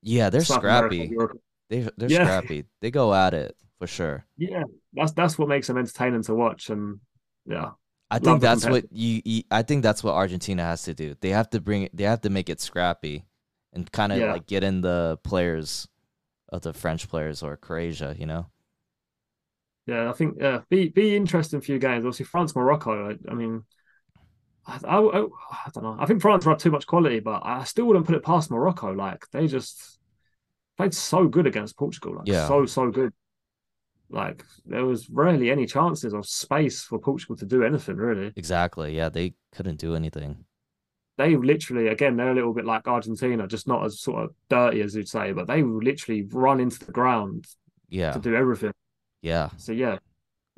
Yeah, 0.03 0.31
they're 0.31 0.41
South 0.45 0.65
America, 0.65 0.95
scrappy. 0.97 1.13
Europe- 1.13 1.43
They 1.69 1.89
they're 1.97 2.11
Yeah. 2.11 2.25
scrappy. 2.25 2.65
They 2.81 2.91
go 2.91 3.15
at 3.15 3.35
it 3.35 3.57
for 3.79 3.87
sure. 3.87 4.25
Yeah, 4.37 4.65
that's 4.93 5.13
that's 5.13 5.39
what 5.39 5.49
makes 5.49 5.69
them 5.69 5.79
entertaining 5.79 6.23
to 6.25 6.35
watch. 6.35 6.71
And 6.71 7.01
yeah, 7.47 7.73
I 8.11 8.19
think 8.19 8.41
that's 8.41 8.67
what 8.67 8.91
you, 8.93 9.23
you. 9.25 9.43
I 9.51 9.63
think 9.63 9.83
that's 9.85 10.03
what 10.03 10.15
Argentina 10.15 10.65
has 10.65 10.83
to 10.85 10.95
do. 10.95 11.15
They 11.21 11.31
have 11.31 11.51
to 11.51 11.61
bring. 11.61 11.83
it- 11.83 11.97
They 11.97 12.05
have 12.05 12.23
to 12.23 12.31
make 12.31 12.49
it 12.49 12.61
scrappy, 12.61 13.27
and 13.73 13.91
kind 13.93 14.11
of 14.13 14.19
Yeah. 14.19 14.33
like 14.33 14.47
get 14.47 14.65
in 14.65 14.81
the 14.81 15.19
players 15.23 15.87
of 16.53 16.63
the 16.63 16.73
French 16.73 17.09
players 17.09 17.43
or 17.43 17.57
Croatia. 17.57 18.15
You 18.19 18.27
know. 18.27 18.47
yeah, 19.87 20.09
I 20.11 20.13
think 20.13 20.37
yeah, 20.41 20.61
be 20.69 20.89
be 20.89 21.17
interesting 21.17 21.61
few 21.61 21.79
games. 21.79 22.05
Obviously, 22.05 22.27
France 22.27 22.55
Morocco. 22.55 23.11
I, 23.11 23.31
I 23.31 23.35
mean, 23.35 23.65
I, 24.67 24.79
I, 24.85 24.99
I, 24.99 25.71
don't 25.75 25.83
know. 25.83 25.97
I 25.99 26.07
think 26.07 26.23
France 26.23 26.45
have 26.45 26.59
too 26.59 26.71
much 26.71 26.87
quality, 26.87 27.21
but 27.21 27.43
I 27.45 27.65
still 27.65 27.87
wouldn't 27.87 28.07
put 28.07 28.15
it 28.15 28.23
past 28.23 28.51
Morocco. 28.51 28.93
Like 28.93 29.25
they 29.33 29.47
just 29.47 29.99
played 30.77 30.95
so 30.95 31.27
good 31.29 31.47
against 31.47 31.77
Portugal. 31.77 32.17
Like 32.17 32.27
Yeah. 32.27 32.47
so 32.47 32.67
so 32.67 32.91
good. 32.91 33.13
Like 34.11 34.45
there 34.67 34.85
was 34.85 35.09
rarely 35.11 35.51
any 35.51 35.67
chances 35.67 36.13
or 36.15 36.23
space 36.25 36.83
for 36.83 36.99
Portugal 36.99 37.37
to 37.37 37.47
do 37.47 37.63
anything 37.65 37.97
really. 37.97 38.33
Exactly. 38.37 38.97
Yeah, 38.97 39.09
they 39.09 39.35
couldn't 39.53 39.79
do 39.79 39.95
anything. 39.95 40.45
They 41.21 41.37
literally, 41.37 41.89
again, 41.89 42.17
they're 42.17 42.31
a 42.31 42.35
little 42.35 42.55
bit 42.55 42.65
like 42.65 42.89
Argentina, 42.89 43.47
just 43.47 43.69
not 43.69 43.85
as 43.85 44.01
sort 44.01 44.25
of 44.25 44.31
dirty 44.49 44.81
as 44.81 44.95
you'd 44.95 45.07
say, 45.07 45.33
but 45.33 45.47
they 45.47 45.63
will 45.63 45.83
literally 45.83 46.23
run 46.23 46.61
into 46.61 46.83
the 46.85 46.93
ground 46.93 47.45
Yeah. 47.91 48.13
to 48.13 48.19
do 48.19 48.35
everything. 48.35 48.73
Yeah. 49.21 49.51
So 49.59 49.73
yeah, 49.73 49.99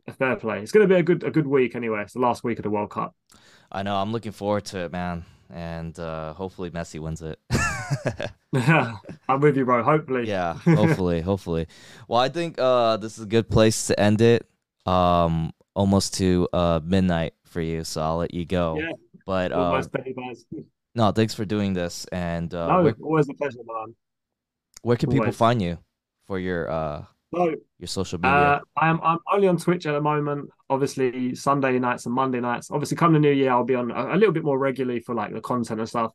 a 0.07 0.13
fair 0.13 0.37
play. 0.37 0.61
It's 0.63 0.71
going 0.71 0.89
to 0.89 0.95
be 0.95 1.01
a 1.01 1.03
good 1.03 1.25
a 1.25 1.33
good 1.33 1.49
week 1.49 1.75
anyway. 1.75 2.03
It's 2.03 2.13
the 2.13 2.21
last 2.21 2.45
week 2.45 2.61
of 2.61 2.63
the 2.63 2.71
World 2.71 2.91
Cup. 2.91 3.17
I 3.73 3.83
know. 3.83 3.97
I'm 3.97 4.13
looking 4.13 4.31
forward 4.31 4.65
to 4.67 4.79
it, 4.85 4.93
man. 4.93 5.25
And 5.51 5.99
uh, 5.99 6.33
hopefully 6.35 6.71
Messi 6.71 7.01
wins 7.01 7.23
it. 7.23 7.39
I'm 9.29 9.41
with 9.41 9.57
you, 9.57 9.65
bro. 9.65 9.83
Hopefully. 9.83 10.29
yeah. 10.29 10.55
Hopefully. 10.55 11.21
hopefully. 11.31 11.67
Well, 12.07 12.21
I 12.21 12.29
think 12.29 12.59
uh, 12.61 12.99
this 12.99 13.19
is 13.19 13.25
a 13.25 13.29
good 13.29 13.51
place 13.51 13.89
to 13.89 13.99
end 13.99 14.21
it. 14.21 14.47
Um, 14.87 15.53
almost 15.75 16.15
to 16.15 16.47
uh 16.53 16.81
midnight 16.85 17.33
for 17.45 17.61
you, 17.61 17.83
so 17.85 18.01
I'll 18.03 18.19
let 18.19 18.35
you 18.35 18.45
go. 18.45 18.79
Yeah. 18.79 18.93
But 19.27 19.53
uh, 19.53 19.57
Almost 19.57 19.91
no, 20.95 21.11
thanks 21.13 21.35
for 21.35 21.45
doing 21.45 21.73
this. 21.73 22.05
And 22.13 22.53
uh, 22.55 22.67
No, 22.69 22.83
where, 22.85 22.95
always 23.03 23.29
a 23.29 23.35
pleasure, 23.35 23.59
man. 23.65 23.95
where 24.83 24.97
can 24.97 25.11
people 25.11 25.33
find 25.33 25.61
you 25.63 25.79
for 26.27 26.39
your 26.39 26.71
uh 26.71 27.05
So 27.35 27.55
your 27.79 27.87
social 27.89 28.19
media? 28.19 28.33
uh, 28.33 28.61
I'm 28.77 29.01
I'm 29.03 29.19
only 29.33 29.49
on 29.49 29.57
Twitch 29.57 29.87
at 29.87 29.93
the 29.93 30.01
moment. 30.01 30.51
Obviously, 30.69 31.35
Sunday 31.35 31.79
nights 31.79 32.07
and 32.07 32.15
Monday 32.15 32.41
nights. 32.41 32.71
Obviously, 32.71 32.97
come 32.97 33.13
the 33.13 33.19
new 33.19 33.31
year, 33.33 33.51
I'll 33.51 33.65
be 33.65 33.75
on 33.75 33.91
a, 33.91 34.15
a 34.15 34.17
little 34.17 34.33
bit 34.33 34.45
more 34.45 34.59
regularly 34.59 35.01
for 35.01 35.15
like 35.15 35.33
the 35.33 35.41
content 35.41 35.81
and 35.81 35.89
stuff. 35.89 36.13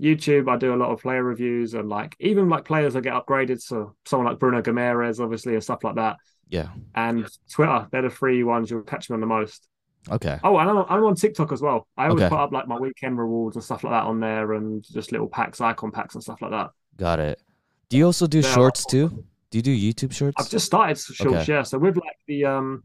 YouTube, 0.00 0.48
I 0.48 0.56
do 0.56 0.74
a 0.74 0.76
lot 0.76 0.90
of 0.90 1.00
player 1.02 1.22
reviews 1.22 1.74
and 1.74 1.88
like 1.88 2.16
even 2.20 2.48
like 2.48 2.64
players 2.64 2.94
that 2.94 3.02
get 3.02 3.12
upgraded. 3.14 3.60
So 3.60 3.94
someone 4.06 4.28
like 4.28 4.38
Bruno 4.38 4.62
Guimarães, 4.62 5.20
obviously, 5.20 5.54
and 5.54 5.62
stuff 5.62 5.84
like 5.84 5.96
that. 5.96 6.16
yeah. 6.48 6.68
And 6.94 7.28
Twitter, 7.52 7.86
they're 7.92 8.02
the 8.02 8.10
three 8.10 8.42
ones 8.42 8.70
you'll 8.70 8.82
catch 8.82 9.10
me 9.10 9.14
on 9.14 9.20
the 9.20 9.26
most. 9.26 9.68
Okay. 10.10 10.38
Oh, 10.42 10.56
and 10.58 10.70
I'm, 10.70 10.84
I'm 10.88 11.04
on 11.04 11.14
TikTok 11.14 11.52
as 11.52 11.60
well. 11.60 11.86
I 11.96 12.08
always 12.08 12.22
Okay. 12.22 12.30
put 12.30 12.38
up 12.40 12.52
like 12.52 12.66
my 12.66 12.78
weekend 12.78 13.18
rewards 13.18 13.56
and 13.56 13.64
stuff 13.64 13.84
like 13.84 13.92
that 13.92 14.04
on 14.04 14.20
there, 14.20 14.54
and 14.54 14.82
just 14.82 15.12
little 15.12 15.28
packs, 15.28 15.60
icon 15.60 15.90
packs, 15.90 16.14
and 16.14 16.22
stuff 16.22 16.40
like 16.40 16.50
that. 16.52 16.70
Got 16.96 17.18
it. 17.20 17.42
Do 17.88 17.96
you 17.96 18.06
also 18.06 18.26
do 18.26 18.38
Yeah. 18.38 18.54
shorts 18.54 18.86
too? 18.86 19.24
Do 19.50 19.58
you 19.58 19.62
do 19.62 19.76
YouTube 19.76 20.12
shorts? 20.12 20.36
I've 20.40 20.50
just 20.50 20.66
started 20.66 20.96
shorts, 20.98 21.20
Okay. 21.22 21.52
yeah. 21.52 21.62
So 21.62 21.78
with 21.78 21.96
like 21.96 22.16
the 22.26 22.44
um 22.46 22.82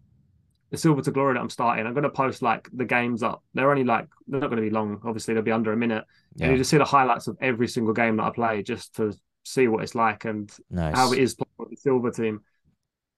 the 0.71 0.77
Silver 0.77 1.01
to 1.03 1.11
Glory 1.11 1.35
that 1.35 1.39
I'm 1.39 1.49
starting, 1.49 1.85
I'm 1.85 1.93
gonna 1.93 2.09
post 2.09 2.41
like 2.41 2.67
the 2.73 2.85
games 2.85 3.23
up. 3.23 3.43
They're 3.53 3.69
only 3.69 3.83
like 3.83 4.07
they're 4.27 4.39
not 4.41 4.49
gonna 4.49 4.61
be 4.63 4.71
long. 4.71 4.99
Obviously, 5.05 5.33
they'll 5.35 5.43
be 5.43 5.51
under 5.51 5.71
a 5.71 5.77
minute. 5.77 6.03
And 6.41 6.51
you 6.51 6.57
just 6.57 6.69
see 6.69 6.77
the 6.77 6.85
highlights 6.85 7.27
of 7.27 7.37
every 7.39 7.67
single 7.67 7.93
game 7.93 8.17
that 8.17 8.23
I 8.23 8.29
play, 8.31 8.63
just 8.63 8.95
to 8.95 9.13
see 9.43 9.67
what 9.67 9.83
it's 9.83 9.95
like 9.95 10.25
and 10.25 10.51
Nice. 10.69 10.95
how 10.95 11.13
it 11.13 11.19
is 11.19 11.35
playing 11.35 11.47
with 11.59 11.69
the 11.69 11.77
Silver 11.77 12.11
team. 12.11 12.41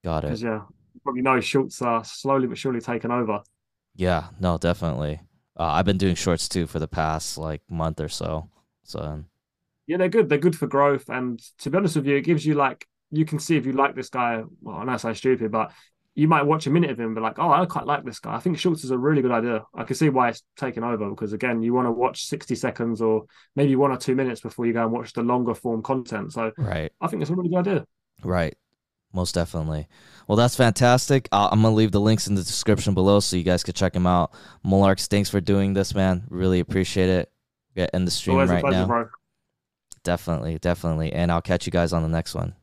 Got 0.04 0.26
it. 0.26 0.40
Yeah, 0.40 0.62
you 0.94 1.02
probably 1.04 1.22
know 1.24 1.40
shorts 1.40 1.82
are 1.82 2.04
slowly 2.04 2.48
but 2.48 2.58
surely 2.58 2.82
taking 2.82 3.12
over. 3.12 3.42
Yeah. 3.98 4.28
No, 4.40 4.58
definitely. 4.58 5.20
Uh, 5.60 5.64
I've 5.64 5.86
been 5.86 5.98
doing 5.98 6.16
shorts 6.16 6.48
too 6.48 6.68
for 6.68 6.80
the 6.80 6.88
past 6.88 7.38
like 7.38 7.62
month 7.70 8.00
or 8.00 8.10
so. 8.10 8.48
So 8.84 9.24
Yeah, 9.88 9.98
they're 9.98 10.08
good. 10.08 10.30
They're 10.30 10.38
good 10.38 10.58
for 10.58 10.68
growth. 10.68 11.10
And 11.10 11.42
to 11.60 11.70
be 11.70 11.78
honest 11.78 11.96
with 11.96 12.06
you, 12.06 12.16
it 12.16 12.22
gives 12.22 12.46
you 12.46 12.54
like 12.54 12.88
you 13.10 13.26
can 13.26 13.40
see 13.40 13.58
if 13.58 13.66
you 13.66 13.74
like 13.74 13.96
this 13.96 14.10
guy. 14.10 14.44
Well, 14.62 14.78
I 14.78 14.86
know 14.86 14.94
I 14.94 14.98
sound 14.98 15.18
stupid, 15.18 15.52
but 15.52 15.72
you 16.14 16.28
might 16.28 16.44
watch 16.44 16.68
a 16.68 16.70
minute 16.70 16.90
of 16.90 17.00
him 17.00 17.08
and 17.08 17.16
be 17.16 17.22
like, 17.22 17.38
oh, 17.38 17.52
I 17.52 17.66
quite 17.66 17.86
like 17.86 18.04
this 18.04 18.20
guy. 18.20 18.36
I 18.36 18.40
think 18.40 18.58
shorts 18.58 18.84
is 18.84 18.92
a 18.92 18.98
really 18.98 19.22
good 19.22 19.32
idea. 19.32 19.64
I 19.76 19.84
can 19.84 19.96
see 19.96 20.10
why 20.10 20.30
it's 20.30 20.44
taken 20.58 20.84
over 20.84 21.10
because 21.10 21.34
again, 21.34 21.62
you 21.62 21.74
want 21.74 21.88
to 21.88 21.92
watch 21.92 22.26
60 22.26 22.56
seconds 22.56 23.02
or 23.02 23.26
maybe 23.56 23.76
one 23.76 23.92
or 23.92 23.98
two 23.98 24.16
minutes 24.16 24.42
before 24.42 24.66
you 24.66 24.74
go 24.74 24.84
and 24.84 24.92
watch 24.92 25.14
the 25.14 25.22
longer 25.22 25.54
form 25.54 25.82
content. 25.82 26.34
So 26.34 26.52
right. 26.58 26.92
I 27.02 27.08
think 27.08 27.22
it's 27.22 27.32
a 27.32 27.36
really 27.36 27.50
good 27.50 27.68
idea. 27.68 27.86
Right. 28.24 28.56
Most 29.14 29.34
definitely. 29.36 29.88
Well, 30.28 30.36
that's 30.36 30.56
fantastic. 30.56 31.28
Uh, 31.32 31.50
I'm 31.52 31.62
going 31.62 31.72
to 31.72 31.76
leave 31.78 31.92
the 31.92 32.02
links 32.02 32.28
in 32.28 32.36
the 32.36 32.44
description 32.44 32.94
below 32.94 33.20
so 33.20 33.38
you 33.38 33.44
guys 33.44 33.64
can 33.64 33.74
check 33.74 33.94
them 33.94 34.06
out. 34.06 34.34
Mullarkz, 34.66 35.08
thanks 35.08 35.30
for 35.30 35.40
doing 35.40 35.74
this, 35.74 35.96
man. 35.96 36.24
Really 36.30 36.60
appreciate 36.60 37.10
it. 37.10 37.32
yeah, 37.76 37.88
in 37.94 38.06
the 38.06 38.12
stream 38.12 38.36
Always 38.36 38.50
a 38.50 38.54
right 38.56 38.62
pleasure, 38.64 38.80
now. 38.80 38.86
bro. 38.86 39.10
Definitely, 40.04 40.58
definitely. 40.60 41.14
And 41.14 41.32
I'll 41.32 41.42
catch 41.42 41.66
you 41.66 41.72
guys 41.72 41.94
on 41.94 42.04
the 42.04 42.10
next 42.10 42.36
one. 42.36 42.56